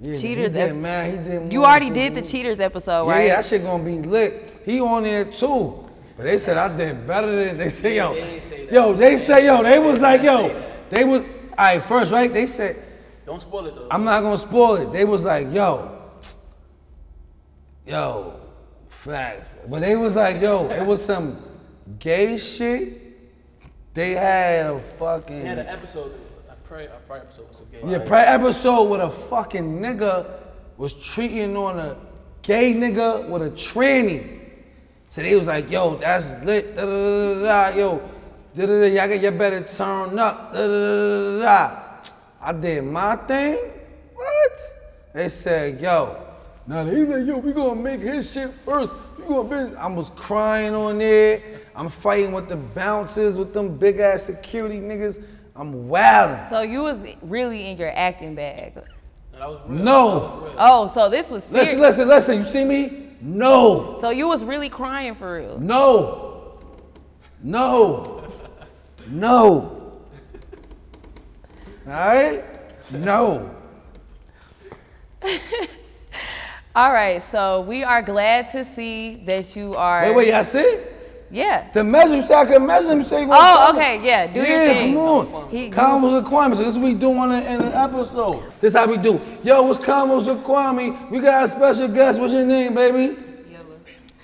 Yeah, 0.00 0.18
Cheaters 0.18 0.52
He 0.52 0.58
did, 0.58 0.70
ep- 0.70 0.76
man. 0.76 1.10
He 1.10 1.30
did. 1.30 1.52
You 1.52 1.64
already 1.64 1.88
did 1.88 2.14
the 2.14 2.20
Cheaters 2.20 2.60
episode, 2.60 3.06
Yeah, 3.06 3.12
right? 3.12 3.26
yeah, 3.26 3.36
that 3.36 3.46
shit 3.46 3.62
gonna 3.62 3.82
be 3.82 4.02
lit. 4.02 4.60
He 4.66 4.80
on 4.80 5.04
there 5.04 5.24
too. 5.24 5.88
But 6.16 6.24
they 6.24 6.36
said 6.36 6.58
I 6.58 6.76
did 6.76 7.06
better 7.06 7.34
than 7.44 7.56
they 7.56 7.70
say 7.70 7.96
yo. 7.96 8.12
they 8.12 8.40
say. 8.40 8.68
Yo, 8.70 8.92
they 8.92 9.16
say 9.16 9.46
yo, 9.46 9.62
they 9.62 9.78
was 9.78 10.02
like 10.02 10.22
yo, 10.22 10.48
they 10.90 11.04
was 11.04 11.22
all 11.22 11.28
right 11.56 11.82
first, 11.84 12.12
right? 12.12 12.30
They 12.32 12.46
said 12.46 12.76
Don't 13.24 13.40
spoil 13.40 13.66
it 13.66 13.74
though. 13.74 13.88
I'm 13.90 14.04
not 14.04 14.22
gonna 14.22 14.36
spoil 14.36 14.76
it. 14.76 14.92
They 14.92 15.06
was 15.06 15.24
like 15.24 15.50
yo, 15.54 15.90
yo, 17.86 18.37
facts. 18.98 19.54
But 19.68 19.80
they 19.80 19.96
was 19.96 20.16
like 20.16 20.40
yo, 20.40 20.68
it 20.70 20.86
was 20.86 21.04
some 21.04 21.42
gay 21.98 22.36
shit. 22.38 23.04
They 23.94 24.12
had 24.12 24.66
a 24.66 24.78
fucking 24.98 25.40
They 25.40 25.48
had 25.48 25.58
an 25.58 25.66
episode, 25.66 26.12
a 26.48 26.54
prior, 26.68 26.86
a 26.86 27.00
prior 27.06 27.20
episode 27.20 27.48
was 27.48 27.60
a 27.60 27.64
gay. 27.64 27.80
yeah, 27.90 27.98
prior 27.98 28.26
episode 28.26 28.84
with 28.90 29.00
a 29.00 29.10
fucking 29.10 29.80
nigga 29.80 30.26
was 30.76 30.94
treating 30.94 31.56
on 31.56 31.78
a 31.78 31.96
gay 32.42 32.74
nigga 32.74 33.28
with 33.28 33.42
a 33.42 33.50
tranny. 33.50 34.38
So 35.10 35.22
they 35.22 35.34
was 35.34 35.46
like, 35.48 35.70
yo, 35.70 35.96
that's 35.96 36.30
lit, 36.44 36.76
da 36.76 36.84
da 36.84 36.90
da 36.90 37.34
da, 37.34 37.70
da 37.70 37.76
yo, 37.76 37.98
da 38.54 38.66
da 38.66 38.80
da, 38.80 38.86
y'all 38.86 39.08
got, 39.08 39.22
you 39.22 39.30
better 39.30 39.62
turn 39.62 40.18
up, 40.18 40.52
da 40.52 40.58
da 40.58 40.68
da 40.68 41.38
da 41.38 41.42
da. 41.42 41.84
I 42.40 42.52
did 42.52 42.84
my 42.84 43.16
thing. 43.16 43.58
What? 44.14 44.52
They 45.14 45.28
said, 45.28 45.80
yo, 45.80 46.16
now 46.68 46.84
they 46.84 47.02
like, 47.02 47.26
yo, 47.26 47.38
we 47.38 47.52
gonna 47.52 47.80
make 47.80 48.00
his 48.00 48.30
shit 48.30 48.50
first. 48.50 48.92
We 49.16 49.24
gonna 49.24 49.70
be. 49.70 49.76
I 49.76 49.86
was 49.86 50.10
crying 50.10 50.74
on 50.74 50.98
there. 50.98 51.40
I'm 51.74 51.88
fighting 51.88 52.30
with 52.30 52.50
the 52.50 52.56
bouncers, 52.56 53.38
with 53.38 53.54
them 53.54 53.78
big 53.78 54.00
ass 54.00 54.24
security 54.24 54.78
niggas. 54.78 55.24
I'm 55.56 55.88
wilding. 55.88 56.44
So 56.50 56.60
you 56.60 56.82
was 56.82 56.98
really 57.22 57.68
in 57.68 57.78
your 57.78 57.96
acting 57.96 58.34
bag. 58.34 58.74
No, 58.76 59.38
that 59.38 59.48
was 59.48 59.60
real. 59.66 59.82
No. 59.82 60.54
Oh, 60.58 60.86
so 60.88 61.08
this 61.08 61.30
was 61.30 61.42
serious. 61.44 61.74
Listen, 61.74 61.80
listen, 61.80 62.08
listen. 62.08 62.36
You 62.36 62.44
see 62.44 62.64
me? 62.66 63.16
No. 63.22 63.96
So 63.98 64.10
you 64.10 64.28
was 64.28 64.44
really 64.44 64.68
crying 64.68 65.14
for 65.14 65.38
real. 65.38 65.58
No. 65.58 66.60
No. 67.42 68.24
No. 69.08 69.96
All 71.86 71.92
right? 71.92 72.44
No. 72.92 73.50
All 76.78 76.92
right, 76.92 77.20
so 77.20 77.62
we 77.62 77.82
are 77.82 78.02
glad 78.02 78.50
to 78.52 78.64
see 78.64 79.16
that 79.26 79.56
you 79.56 79.74
are. 79.74 80.02
Wait, 80.04 80.14
wait, 80.14 80.30
that's 80.30 80.50
see? 80.50 80.78
Yeah. 81.28 81.68
The 81.72 81.82
measure, 81.82 82.14
you 82.14 82.22
say 82.22 82.36
I 82.36 82.46
can 82.46 82.64
measure 82.64 82.92
him, 82.92 83.02
say 83.02 83.22
you 83.22 83.26
gonna 83.26 83.40
Oh, 83.42 83.56
tell 83.72 83.74
okay, 83.74 84.00
yeah. 84.06 84.28
Do 84.28 84.38
yeah, 84.38 84.46
your 84.64 84.74
thing. 84.74 84.94
come 84.94 85.34
on. 85.34 85.50
He- 85.50 85.70
Convos 85.70 86.12
with 86.22 86.24
Kwame. 86.32 86.54
So 86.54 86.62
this 86.62 86.74
is 86.74 86.78
what 86.78 86.84
we 86.84 86.94
do 86.94 87.12
on 87.18 87.30
the, 87.30 87.52
in 87.52 87.58
the 87.62 87.76
episode. 87.76 88.44
This 88.60 88.74
how 88.74 88.86
we 88.86 88.96
do. 88.96 89.20
Yo, 89.42 89.60
what's 89.64 89.80
Convos 89.80 90.28
with 90.32 90.44
Kwame? 90.44 91.10
We 91.10 91.18
got 91.18 91.46
a 91.46 91.48
special 91.48 91.88
guest. 91.88 92.20
What's 92.20 92.32
your 92.32 92.46
name, 92.46 92.72
baby? 92.74 93.16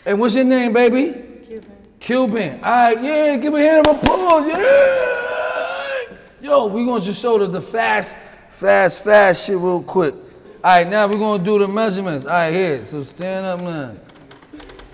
And 0.07 0.21
what's 0.21 0.37
your 0.37 0.45
name, 0.45 0.73
baby? 0.73 1.13
Cuban. 1.49 1.73
Cuban. 1.99 2.61
All 2.63 2.71
right, 2.71 3.03
yeah, 3.03 3.37
give 3.37 3.53
me 3.53 3.67
a 3.67 3.69
hand 3.69 3.89
of 3.89 3.97
applause. 3.97 4.47
Yeah. 4.47 6.17
Yo, 6.41 6.67
we 6.67 6.87
gonna 6.87 7.05
just 7.05 7.21
show 7.21 7.37
the, 7.37 7.49
the 7.49 7.61
fast, 7.61 8.17
fast, 8.51 9.03
fast 9.03 9.45
shit 9.45 9.57
real 9.57 9.83
quick. 9.83 10.15
All 10.65 10.71
right, 10.71 10.89
now 10.89 11.07
we're 11.07 11.19
gonna 11.19 11.45
do 11.45 11.59
the 11.59 11.69
measurements. 11.69 12.25
All 12.25 12.31
right, 12.31 12.51
here. 12.51 12.87
So 12.87 13.03
stand 13.05 13.45
up 13.45 13.61
now. 13.61 13.95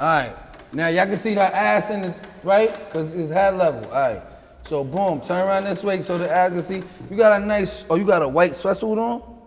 All 0.00 0.06
right. 0.06 0.36
Now 0.72 0.88
y'all 0.88 1.06
can 1.06 1.16
see 1.16 1.34
her 1.34 1.42
ass 1.42 1.90
in 1.90 2.02
the 2.02 2.14
right, 2.42 2.74
cause 2.92 3.12
it's 3.12 3.30
head 3.30 3.54
level. 3.54 3.84
All 3.84 3.92
right. 3.92 4.20
So 4.66 4.82
boom, 4.82 5.20
turn 5.20 5.46
around 5.46 5.66
this 5.66 5.84
way 5.84 6.02
so 6.02 6.18
the 6.18 6.28
ass 6.28 6.50
can 6.50 6.62
see. 6.64 6.82
You 7.08 7.16
got 7.16 7.40
a 7.40 7.46
nice. 7.46 7.84
Oh, 7.88 7.94
you 7.94 8.04
got 8.04 8.20
a 8.20 8.26
white 8.26 8.50
sweatsuit 8.50 8.98
on? 8.98 8.98
All 8.98 9.38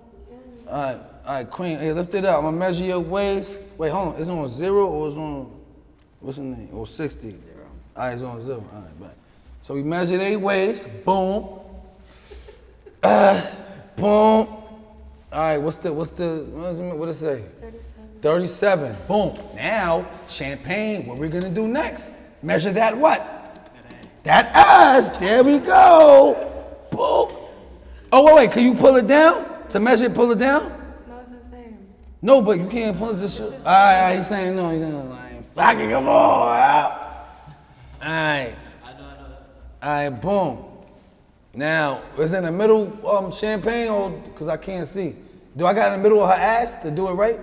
right. 0.69 0.97
All 1.25 1.33
right, 1.33 1.49
queen. 1.49 1.77
Hey, 1.77 1.91
lift 1.91 2.15
it 2.15 2.23
up. 2.23 2.37
I'm 2.37 2.43
gonna 2.45 2.55
measure 2.55 2.85
your 2.85 3.01
waist. 3.01 3.57
Wait, 3.77 3.89
hold 3.89 4.15
on. 4.15 4.21
Is 4.21 4.29
it 4.29 4.31
on 4.31 4.47
zero 4.47 4.87
or 4.87 5.09
is 5.09 5.17
it 5.17 5.19
on 5.19 5.51
what's 6.21 6.37
the 6.37 6.43
name? 6.45 6.69
Or 6.71 6.87
sixty? 6.87 7.31
Zero. 7.31 7.67
All 7.97 8.07
right, 8.07 8.13
it's 8.13 8.23
on 8.23 8.41
zero. 8.45 8.65
All 8.73 8.79
right, 8.79 9.01
back. 9.01 9.15
So 9.61 9.73
we 9.73 9.83
measure 9.83 10.17
their 10.17 10.39
waist. 10.39 10.87
Boom. 11.03 11.49
Uh, 13.03 13.45
boom. 13.97 14.62
All 15.33 15.39
right. 15.39 15.57
What's 15.57 15.77
the 15.77 15.91
what's 15.91 16.11
the? 16.11 16.45
What 16.53 17.07
does 17.07 17.21
it 17.23 17.41
say? 17.41 17.43
37. 18.21 18.95
Boom. 19.07 19.37
Now, 19.55 20.05
champagne, 20.29 21.05
what 21.05 21.17
we're 21.17 21.27
gonna 21.27 21.49
do 21.49 21.67
next? 21.67 22.13
Measure 22.41 22.71
that 22.71 22.95
what? 22.95 23.19
That 24.23 24.51
ass. 24.55 25.09
There 25.19 25.43
we 25.43 25.59
go. 25.59 26.87
Boom. 26.91 27.37
Oh, 28.11 28.25
wait, 28.25 28.35
wait. 28.35 28.51
Can 28.51 28.63
you 28.63 28.75
pull 28.75 28.95
it 28.95 29.07
down? 29.07 29.67
To 29.71 29.79
measure 29.79 30.05
it, 30.05 30.13
pull 30.13 30.31
it 30.31 30.37
down? 30.37 30.69
No, 31.09 31.19
it's 31.19 31.29
the 31.31 31.39
same. 31.39 31.77
No, 32.21 32.41
but 32.41 32.59
you 32.59 32.67
can't 32.67 32.97
pull 32.97 33.09
it 33.09 33.19
just. 33.19 33.41
All 33.41 33.49
right, 33.49 33.57
all 33.65 33.65
right, 33.65 34.17
he's 34.17 34.27
saying 34.27 34.55
no. 34.55 34.69
He's 34.69 34.81
saying, 34.83 35.09
like, 35.09 35.53
fucking 35.55 35.89
come 35.89 36.07
on. 36.07 36.13
All 36.13 36.45
right. 38.01 38.55
All 39.81 39.89
right, 39.89 40.09
boom. 40.09 40.63
Now, 41.55 42.01
is 42.17 42.33
it 42.33 42.37
in 42.37 42.43
the 42.45 42.51
middle 42.51 43.09
um, 43.09 43.31
champagne 43.31 43.89
or 43.89 44.11
because 44.11 44.47
I 44.47 44.57
can't 44.57 44.87
see? 44.87 45.15
Do 45.55 45.65
I 45.65 45.73
got 45.73 45.93
in 45.93 45.99
the 45.99 46.03
middle 46.03 46.23
of 46.23 46.29
her 46.29 46.35
ass 46.35 46.77
to 46.77 46.91
do 46.91 47.07
it 47.09 47.13
right? 47.13 47.39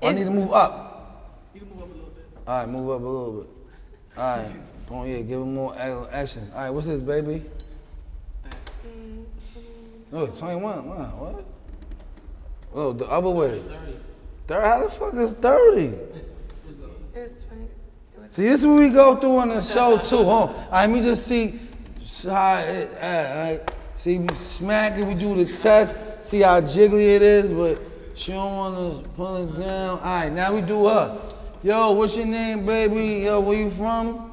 Or 0.00 0.10
I 0.10 0.12
need 0.12 0.24
to 0.24 0.30
move 0.30 0.52
up? 0.52 1.42
You 1.54 1.60
can 1.60 1.70
move 1.70 1.82
up 1.82 1.88
a 1.88 1.92
little 1.92 2.10
bit. 2.10 2.24
All 2.46 2.58
right, 2.58 2.68
move 2.68 2.90
up 2.90 3.00
a 3.00 3.04
little 3.04 3.32
bit. 3.40 3.50
All 4.18 4.36
right, 4.36 4.56
don't 4.88 5.08
yeah, 5.08 5.20
give 5.20 5.40
him 5.40 5.54
more 5.54 5.74
action. 6.12 6.50
All 6.54 6.60
right, 6.60 6.70
what's 6.70 6.86
this, 6.86 7.02
baby? 7.02 7.42
No, 10.12 10.26
21. 10.26 10.88
Wow, 10.88 10.96
what? 11.18 11.44
Oh, 12.74 12.92
the 12.92 13.06
other 13.06 13.30
way. 13.30 13.62
30. 14.46 14.66
How 14.66 14.82
the 14.84 14.90
fuck 14.90 15.14
is 15.14 15.32
30? 15.32 15.80
It's 17.14 17.42
20. 17.44 17.68
See, 18.30 18.42
this 18.42 18.60
is 18.60 18.66
what 18.66 18.80
we 18.80 18.90
go 18.90 19.16
through 19.16 19.38
on 19.38 19.48
the 19.48 19.62
show 19.62 19.98
too, 19.98 20.18
huh? 20.18 20.22
All 20.24 20.68
right, 20.70 20.82
let 20.82 20.90
me 20.90 21.02
just 21.02 21.26
see 21.26 21.58
how 22.24 22.58
it, 22.58 22.90
uh, 23.00 23.06
all 23.06 23.42
right. 23.42 23.74
See, 23.96 24.18
we 24.18 24.34
smack 24.36 24.98
it, 24.98 25.06
we 25.06 25.14
do 25.14 25.42
the 25.42 25.52
test, 25.52 25.96
see 26.26 26.40
how 26.40 26.60
jiggly 26.60 27.14
it 27.14 27.22
is, 27.22 27.52
but 27.52 27.80
she 28.14 28.32
don't 28.32 28.56
want 28.56 29.04
to 29.04 29.08
pull 29.10 29.36
it 29.36 29.58
down. 29.58 29.98
All 29.98 30.04
right, 30.04 30.32
now 30.32 30.54
we 30.54 30.60
do 30.60 30.86
her. 30.86 31.20
Yo, 31.62 31.92
what's 31.92 32.16
your 32.16 32.26
name, 32.26 32.66
baby? 32.66 33.24
Yo, 33.24 33.40
where 33.40 33.58
you 33.58 33.70
from? 33.70 34.32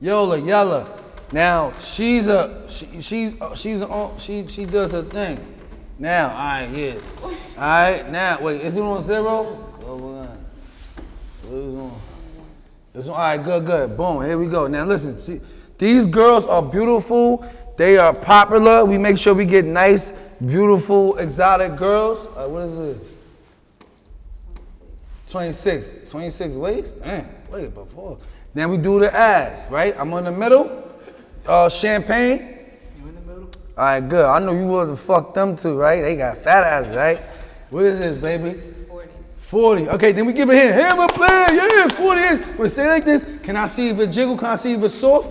Yola, 0.00 0.38
Yella. 0.38 1.00
Now 1.32 1.72
she's 1.80 2.28
a 2.28 2.66
she, 2.68 3.00
she's 3.00 3.40
uh, 3.40 3.56
she's 3.56 3.80
a, 3.80 4.10
she 4.18 4.46
she 4.46 4.64
does 4.64 4.92
her 4.92 5.02
thing. 5.02 5.38
Now, 5.98 6.28
all 6.28 6.36
right, 6.36 6.68
yeah. 6.76 7.00
All 7.22 7.30
right, 7.56 8.10
now 8.10 8.38
wait, 8.42 8.60
is 8.60 8.76
it 8.76 8.80
on 8.82 9.02
zero? 9.02 9.44
Go 9.80 10.18
on. 10.18 10.46
Is 11.44 11.76
on? 11.76 12.00
This 12.92 13.06
one, 13.06 13.16
all 13.16 13.22
right, 13.22 13.42
good, 13.42 13.64
good. 13.64 13.96
Boom, 13.96 14.24
here 14.24 14.36
we 14.36 14.46
go. 14.46 14.66
Now 14.66 14.84
listen, 14.84 15.18
see, 15.20 15.40
these 15.78 16.06
girls 16.06 16.44
are 16.44 16.62
beautiful. 16.62 17.44
They 17.76 17.96
are 17.96 18.12
popular. 18.12 18.84
We 18.84 18.98
make 18.98 19.18
sure 19.18 19.34
we 19.34 19.46
get 19.46 19.64
nice, 19.64 20.12
beautiful, 20.44 21.18
exotic 21.18 21.76
girls. 21.76 22.26
Uh, 22.36 22.48
what 22.48 22.62
is 22.62 22.98
this? 22.98 23.08
26. 25.28 26.10
26 26.10 26.54
waist? 26.54 26.96
Man, 27.00 27.28
wait, 27.50 27.74
before. 27.74 28.18
Then 28.54 28.70
we 28.70 28.76
do 28.76 29.00
the 29.00 29.12
ass, 29.12 29.68
right? 29.70 29.94
I'm 29.98 30.12
in 30.12 30.24
the 30.24 30.32
middle. 30.32 30.90
Uh, 31.46 31.68
champagne. 31.68 32.56
You 32.96 33.08
in 33.08 33.14
the 33.16 33.20
middle? 33.22 33.50
All 33.76 33.84
right, 33.84 34.00
good. 34.00 34.24
I 34.24 34.38
know 34.38 34.52
you 34.52 34.66
would 34.66 34.88
have 34.90 35.00
fuck 35.00 35.34
them 35.34 35.56
too, 35.56 35.76
right? 35.76 36.00
They 36.02 36.16
got 36.16 36.44
fat 36.44 36.64
asses, 36.64 36.96
right? 36.96 37.18
What 37.70 37.84
is 37.84 37.98
this, 37.98 38.16
baby? 38.18 38.60
40. 38.88 39.10
40. 39.38 39.88
Okay, 39.90 40.12
then 40.12 40.26
we 40.26 40.32
give 40.32 40.48
it 40.50 40.54
here. 40.54 40.72
Hammer 40.72 41.08
play, 41.08 41.26
yeah, 41.28 41.88
40 41.88 42.20
is. 42.20 42.58
Wait, 42.58 42.70
stay 42.70 42.88
like 42.88 43.04
this. 43.04 43.26
Can 43.42 43.56
I 43.56 43.66
see 43.66 43.88
if 43.88 43.98
it 43.98 44.08
jiggle? 44.08 44.38
Can 44.38 44.48
I 44.48 44.56
see 44.56 44.74
if 44.74 44.82
it's 44.84 44.94
soft? 44.94 45.28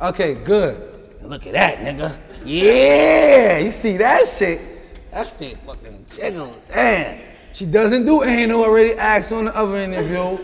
Okay, 0.00 0.34
good. 0.34 0.88
Look 1.22 1.46
at 1.46 1.52
that, 1.52 1.78
nigga. 1.78 2.16
Yeah, 2.44 3.58
you 3.58 3.70
see 3.70 3.96
that 3.96 4.28
shit? 4.28 4.60
That 5.10 5.32
shit 5.38 5.58
fucking 5.58 6.06
jiggle. 6.14 6.54
Damn. 6.68 7.20
She 7.52 7.66
doesn't 7.66 8.04
do 8.04 8.22
anal 8.22 8.62
already 8.62 8.94
asked 8.94 9.32
on 9.32 9.46
the 9.46 9.56
other 9.56 9.76
interview. 9.78 10.38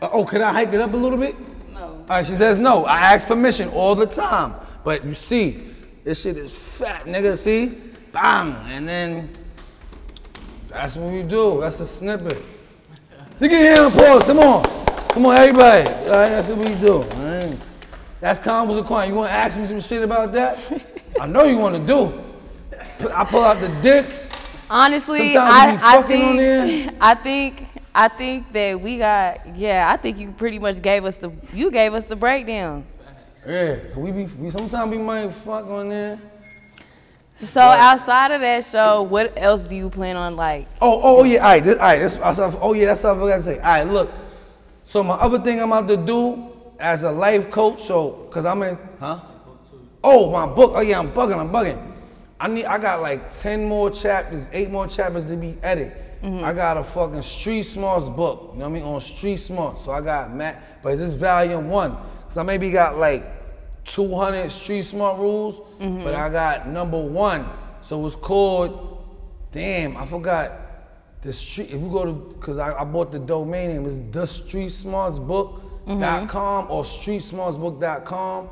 Uh, 0.00 0.08
oh, 0.12 0.24
can 0.24 0.42
I 0.42 0.52
hike 0.52 0.72
it 0.72 0.80
up 0.80 0.92
a 0.92 0.96
little 0.96 1.18
bit? 1.18 1.34
No. 1.72 1.80
All 1.80 2.04
right, 2.08 2.26
she 2.26 2.34
says 2.34 2.58
no. 2.58 2.84
I 2.84 2.98
ask 2.98 3.26
permission 3.26 3.68
all 3.70 3.94
the 3.94 4.06
time. 4.06 4.54
But 4.84 5.04
you 5.04 5.14
see, 5.14 5.68
this 6.04 6.22
shit 6.22 6.36
is 6.36 6.54
fat, 6.54 7.06
nigga. 7.06 7.36
See? 7.36 7.78
Bang. 8.12 8.54
And 8.68 8.88
then 8.88 9.28
that's 10.68 10.96
what 10.96 11.12
we 11.12 11.22
do. 11.22 11.60
That's 11.60 11.80
a 11.80 11.86
snippet. 11.86 12.40
Take 13.38 13.52
it 13.52 13.58
here 13.58 13.82
and 13.84 13.92
pause. 13.92 14.24
Come 14.24 14.38
on. 14.38 14.64
Come 15.08 15.26
on, 15.26 15.36
everybody. 15.36 15.88
All 15.88 16.10
right, 16.10 16.28
that's 16.28 16.48
what 16.48 16.58
we 16.58 16.74
do. 16.76 16.94
All 16.94 17.02
right. 17.02 17.56
That's 18.20 18.38
Convos 18.38 18.78
of 18.78 18.86
coin. 18.86 19.08
You 19.08 19.14
want 19.14 19.30
to 19.30 19.34
ask 19.34 19.58
me 19.58 19.66
some 19.66 19.80
shit 19.80 20.02
about 20.02 20.32
that? 20.34 20.58
I 21.18 21.26
know 21.26 21.44
you 21.44 21.56
want 21.56 21.76
to 21.76 21.86
do. 21.86 23.10
I 23.12 23.24
pull 23.24 23.42
out 23.42 23.60
the 23.60 23.68
dicks. 23.82 24.30
Honestly, 24.68 25.36
I, 25.36 25.74
I 25.74 26.02
fucking 26.02 26.22
on 26.22 26.36
there. 26.36 26.66
think 26.66 26.96
I 27.00 27.14
think 27.14 27.66
I 27.94 28.08
think 28.08 28.52
that 28.52 28.80
we 28.80 28.98
got 28.98 29.56
yeah. 29.56 29.90
I 29.90 29.96
think 29.96 30.18
you 30.18 30.32
pretty 30.32 30.58
much 30.58 30.80
gave 30.82 31.04
us 31.04 31.16
the 31.16 31.32
you 31.52 31.70
gave 31.70 31.94
us 31.94 32.04
the 32.04 32.16
breakdown. 32.16 32.84
Yeah, 33.46 33.78
we 33.96 34.12
be. 34.12 34.24
We, 34.26 34.50
sometimes 34.50 34.90
we 34.90 34.98
might 34.98 35.30
fuck 35.32 35.66
on 35.66 35.88
there. 35.88 36.18
So 37.42 37.60
outside 37.60 38.32
of 38.32 38.42
that 38.42 38.64
show, 38.64 39.02
what 39.02 39.32
else 39.36 39.64
do 39.64 39.74
you 39.74 39.88
plan 39.88 40.16
on 40.16 40.36
like? 40.36 40.68
Oh, 40.80 41.00
oh, 41.02 41.20
oh 41.20 41.24
yeah, 41.24 41.38
all 41.38 41.44
right, 41.48 41.64
this, 41.64 41.76
all 41.76 41.80
right. 41.80 41.98
This, 41.98 42.58
oh 42.60 42.74
yeah, 42.74 42.86
that's 42.86 43.02
what 43.02 43.16
I 43.16 43.18
forgot 43.18 43.36
to 43.36 43.42
say. 43.42 43.56
All 43.56 43.64
right, 43.64 43.82
look. 43.84 44.10
So 44.84 45.02
my 45.02 45.14
other 45.14 45.38
thing 45.38 45.60
I'm 45.60 45.72
about 45.72 45.88
to 45.88 45.96
do 45.96 46.52
as 46.78 47.02
a 47.04 47.10
life 47.10 47.50
coach, 47.50 47.82
so 47.82 48.28
cause 48.30 48.44
I'm 48.44 48.62
in, 48.62 48.78
huh? 48.98 49.20
Oh, 50.02 50.30
my 50.30 50.46
book. 50.46 50.72
Oh 50.74 50.80
yeah, 50.80 50.98
I'm 50.98 51.10
bugging. 51.12 51.38
I'm 51.38 51.50
bugging. 51.50 51.90
I 52.40 52.48
need. 52.48 52.64
I 52.64 52.78
got 52.78 53.02
like 53.02 53.30
ten 53.30 53.68
more 53.68 53.90
chapters, 53.90 54.48
eight 54.52 54.70
more 54.70 54.86
chapters 54.86 55.26
to 55.26 55.36
be 55.36 55.56
edited. 55.62 55.92
Mm-hmm. 56.22 56.44
I 56.44 56.52
got 56.52 56.76
a 56.76 56.84
fucking 56.84 57.22
street 57.22 57.62
smarts 57.62 58.08
book. 58.08 58.50
You 58.52 58.58
know 58.58 58.68
what 58.68 58.76
I 58.76 58.80
mean? 58.80 58.84
On 58.84 59.00
street 59.00 59.38
smarts. 59.38 59.84
So 59.84 59.92
I 59.92 60.00
got 60.00 60.34
Matt, 60.34 60.82
but 60.82 60.92
it's 60.92 61.00
just 61.00 61.16
volume 61.16 61.68
one. 61.68 61.96
Cause 62.28 62.36
I 62.36 62.42
maybe 62.42 62.70
got 62.70 62.98
like 62.98 63.24
200 63.86 64.50
street 64.50 64.82
smart 64.82 65.18
rules, 65.18 65.60
mm-hmm. 65.80 66.04
but 66.04 66.14
I 66.14 66.28
got 66.28 66.68
number 66.68 67.00
one. 67.00 67.46
So 67.82 68.04
it's 68.06 68.14
called, 68.14 69.04
damn, 69.50 69.96
I 69.96 70.06
forgot 70.06 70.52
the 71.22 71.32
street. 71.32 71.70
If 71.70 71.80
you 71.80 71.90
go 71.90 72.04
to, 72.04 72.36
cause 72.40 72.58
I, 72.58 72.78
I 72.78 72.84
bought 72.84 73.10
the 73.10 73.18
domain 73.18 73.70
name, 73.70 73.86
it's 73.86 73.98
the 74.12 74.26
street 74.26 74.70
smarts 74.70 75.18
book.com 75.18 75.98
mm-hmm. 75.98 76.72
or 76.72 76.84
streetsmartsbook.com. 76.84 78.48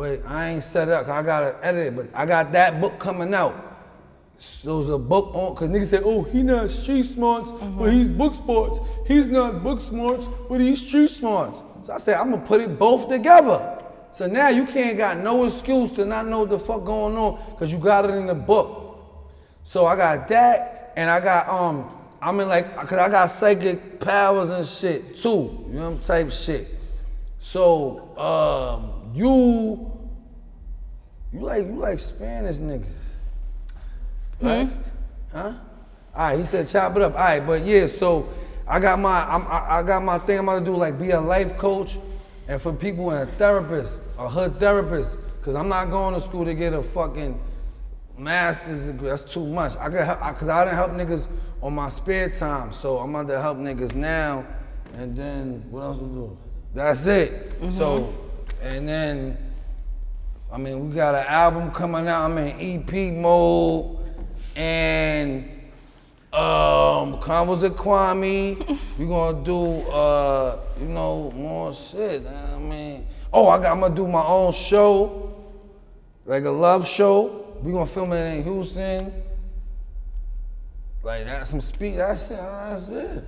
But 0.00 0.22
I 0.26 0.48
ain't 0.48 0.64
set 0.64 0.88
it 0.88 0.94
up, 0.94 1.04
cause 1.04 1.12
I 1.12 1.22
gotta 1.22 1.58
edit 1.62 1.88
it. 1.88 1.94
But 1.94 2.06
I 2.14 2.24
got 2.24 2.52
that 2.52 2.80
book 2.80 2.98
coming 2.98 3.34
out. 3.34 3.54
So 4.38 4.80
it's 4.80 4.88
a 4.88 4.96
book 4.96 5.34
on, 5.34 5.54
cause 5.54 5.68
niggas 5.68 5.88
say, 5.88 6.00
oh, 6.02 6.22
he 6.22 6.42
not 6.42 6.70
street 6.70 7.02
smarts, 7.02 7.50
but 7.50 7.92
he's 7.92 8.10
book 8.10 8.32
smarts. 8.34 8.80
He's 9.06 9.28
not 9.28 9.62
book 9.62 9.82
smarts, 9.82 10.26
but 10.48 10.58
he's 10.58 10.80
street 10.80 11.10
smarts. 11.10 11.62
So 11.82 11.92
I 11.92 11.98
said, 11.98 12.16
I'm 12.16 12.30
gonna 12.30 12.46
put 12.46 12.62
it 12.62 12.78
both 12.78 13.10
together. 13.10 13.78
So 14.12 14.26
now 14.26 14.48
you 14.48 14.64
can't 14.64 14.96
got 14.96 15.18
no 15.18 15.44
excuse 15.44 15.92
to 15.92 16.06
not 16.06 16.26
know 16.26 16.40
what 16.40 16.48
the 16.48 16.58
fuck 16.58 16.86
going 16.86 17.14
on, 17.18 17.38
cause 17.58 17.70
you 17.70 17.78
got 17.78 18.06
it 18.06 18.14
in 18.14 18.26
the 18.26 18.34
book. 18.34 19.04
So 19.64 19.84
I 19.84 19.96
got 19.96 20.28
that, 20.28 20.94
and 20.96 21.10
I 21.10 21.20
got 21.20 21.46
um, 21.46 21.94
I'm 22.22 22.40
in 22.40 22.48
like, 22.48 22.74
cause 22.74 22.98
I 22.98 23.10
got 23.10 23.26
psychic 23.26 24.00
powers 24.00 24.48
and 24.48 24.66
shit 24.66 25.18
too, 25.18 25.62
you 25.68 25.74
know, 25.74 25.90
what 25.90 25.96
I'm 25.96 26.00
type 26.00 26.32
shit. 26.32 26.68
So 27.40 28.16
um, 28.16 29.00
you, 29.14 29.89
you 31.32 31.40
like 31.40 31.66
you 31.66 31.76
like 31.76 32.00
Spanish 32.00 32.56
niggas, 32.56 32.86
hmm? 34.40 34.46
right? 34.46 34.68
Huh? 35.32 35.54
All 36.14 36.28
right, 36.28 36.38
he 36.40 36.44
said 36.44 36.68
chop 36.68 36.96
it 36.96 37.02
up. 37.02 37.14
All 37.14 37.20
right, 37.20 37.46
but 37.46 37.64
yeah, 37.64 37.86
so 37.86 38.28
I 38.66 38.80
got 38.80 38.98
my 38.98 39.22
I'm, 39.32 39.46
I, 39.46 39.78
I 39.78 39.82
got 39.82 40.02
my 40.02 40.18
thing. 40.18 40.38
I'm 40.38 40.48
about 40.48 40.60
to 40.60 40.64
do 40.64 40.74
like 40.74 40.98
be 40.98 41.10
a 41.10 41.20
life 41.20 41.56
coach, 41.56 41.98
and 42.48 42.60
for 42.60 42.72
people 42.72 43.10
and 43.10 43.28
a 43.28 43.32
therapist, 43.34 44.00
a 44.18 44.28
hood 44.28 44.56
therapist, 44.56 45.18
cause 45.42 45.54
I'm 45.54 45.68
not 45.68 45.90
going 45.90 46.14
to 46.14 46.20
school 46.20 46.44
to 46.44 46.54
get 46.54 46.72
a 46.72 46.82
fucking 46.82 47.40
master's 48.18 48.86
degree. 48.86 49.08
That's 49.08 49.22
too 49.22 49.46
much. 49.46 49.76
I 49.76 49.88
got 49.88 50.06
help, 50.06 50.22
I, 50.22 50.32
cause 50.32 50.48
I 50.48 50.64
didn't 50.64 50.76
help 50.76 50.90
niggas 50.92 51.28
on 51.62 51.74
my 51.74 51.88
spare 51.88 52.28
time, 52.28 52.72
so 52.72 52.98
I'm 52.98 53.14
about 53.14 53.28
to 53.28 53.40
help 53.40 53.58
niggas 53.58 53.94
now, 53.94 54.44
and 54.94 55.16
then 55.16 55.64
what 55.70 55.82
else 55.82 55.98
to 55.98 56.04
do? 56.04 56.38
That's 56.74 57.06
it. 57.06 57.50
Mm-hmm. 57.50 57.70
So, 57.70 58.12
and 58.62 58.88
then. 58.88 59.49
I 60.52 60.58
mean, 60.58 60.88
we 60.88 60.94
got 60.94 61.14
an 61.14 61.26
album 61.28 61.70
coming 61.70 62.08
out. 62.08 62.24
I'm 62.28 62.38
in 62.38 62.82
EP 62.90 63.14
mode, 63.14 63.98
and 64.56 65.44
um, 66.32 67.18
Convos 67.20 67.62
of 67.62 67.76
Kwame. 67.76 68.58
we 68.98 69.06
gonna 69.06 69.44
do, 69.44 69.80
uh, 69.90 70.58
you 70.80 70.88
know, 70.88 71.30
more 71.32 71.72
shit. 71.72 72.26
I 72.26 72.58
mean, 72.58 73.06
oh, 73.32 73.48
I 73.48 73.58
got, 73.58 73.72
I'm 73.72 73.80
gonna 73.80 73.94
do 73.94 74.08
my 74.08 74.24
own 74.24 74.52
show, 74.52 75.32
like 76.26 76.44
a 76.44 76.50
love 76.50 76.86
show. 76.86 77.46
We 77.62 77.70
gonna 77.70 77.86
film 77.86 78.12
it 78.12 78.38
in 78.38 78.42
Houston. 78.42 79.12
Like 81.04 81.26
that's 81.26 81.50
some 81.50 81.60
speed. 81.60 81.96
That's 81.96 82.30
it. 82.30 82.36
That's 82.38 82.88
it. 82.88 83.24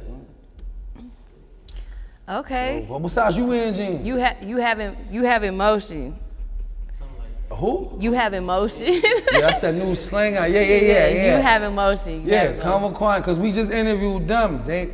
Okay, 2.28 2.86
Well, 2.88 3.00
besides 3.00 3.36
you, 3.36 3.52
Angie. 3.52 4.02
you 4.02 4.16
have 4.16 4.42
you 4.42 4.56
having 4.58 4.96
you 5.10 5.24
have 5.24 5.44
emotion. 5.44 6.16
Who? 7.56 7.96
You 8.00 8.12
have 8.12 8.34
emotion. 8.34 8.88
Yeah, 9.32 9.40
that's 9.40 9.58
that 9.60 9.74
new 9.74 9.94
slang. 9.94 10.34
Yeah, 10.34 10.46
yeah, 10.46 10.60
yeah, 10.60 11.08
yeah. 11.08 11.36
You 11.36 11.42
have 11.42 11.62
emotion. 11.62 12.24
You 12.24 12.30
Yeah, 12.32 12.42
have 12.42 12.50
emotion. 12.56 12.70
Convo 12.70 12.94
Quan, 12.94 13.20
because 13.20 13.38
we 13.38 13.52
just 13.52 13.70
interviewed 13.70 14.28
them. 14.28 14.62
They, 14.66 14.90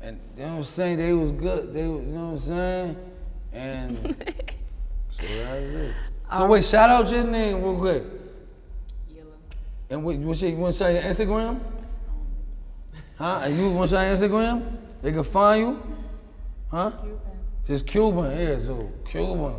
and 0.00 0.18
you 0.36 0.42
know 0.42 0.50
what 0.50 0.56
I'm 0.58 0.64
saying? 0.64 0.98
They 0.98 1.12
was 1.12 1.32
good. 1.32 1.72
They, 1.72 1.82
you 1.82 2.00
know 2.00 2.26
what 2.26 2.32
I'm 2.32 2.38
saying? 2.38 2.96
And 3.52 3.96
so 5.10 5.22
that's 5.22 5.64
it. 5.64 5.94
So 6.32 6.42
um, 6.44 6.48
wait, 6.50 6.64
shout 6.64 6.90
out 6.90 7.10
your 7.10 7.24
name 7.24 7.62
real 7.62 7.78
quick. 7.78 8.02
Yellow. 9.10 9.26
And 9.90 10.04
wait, 10.04 10.18
what's 10.18 10.42
your, 10.42 10.50
you 10.50 10.56
want 10.58 10.74
to 10.74 10.78
shout 10.78 10.92
your 10.92 11.02
Instagram? 11.02 11.60
Huh? 13.16 13.40
And 13.42 13.56
you 13.58 13.70
want 13.70 13.90
to 13.90 13.96
shout 13.96 14.06
your 14.20 14.28
Instagram? 14.28 14.76
They 15.02 15.10
can 15.10 15.24
find 15.24 15.60
you? 15.60 15.82
Huh? 16.70 16.92
Just 17.66 17.86
Cuban, 17.86 18.30
yeah, 18.38 18.58
so 18.64 18.92
Cuban. 19.04 19.54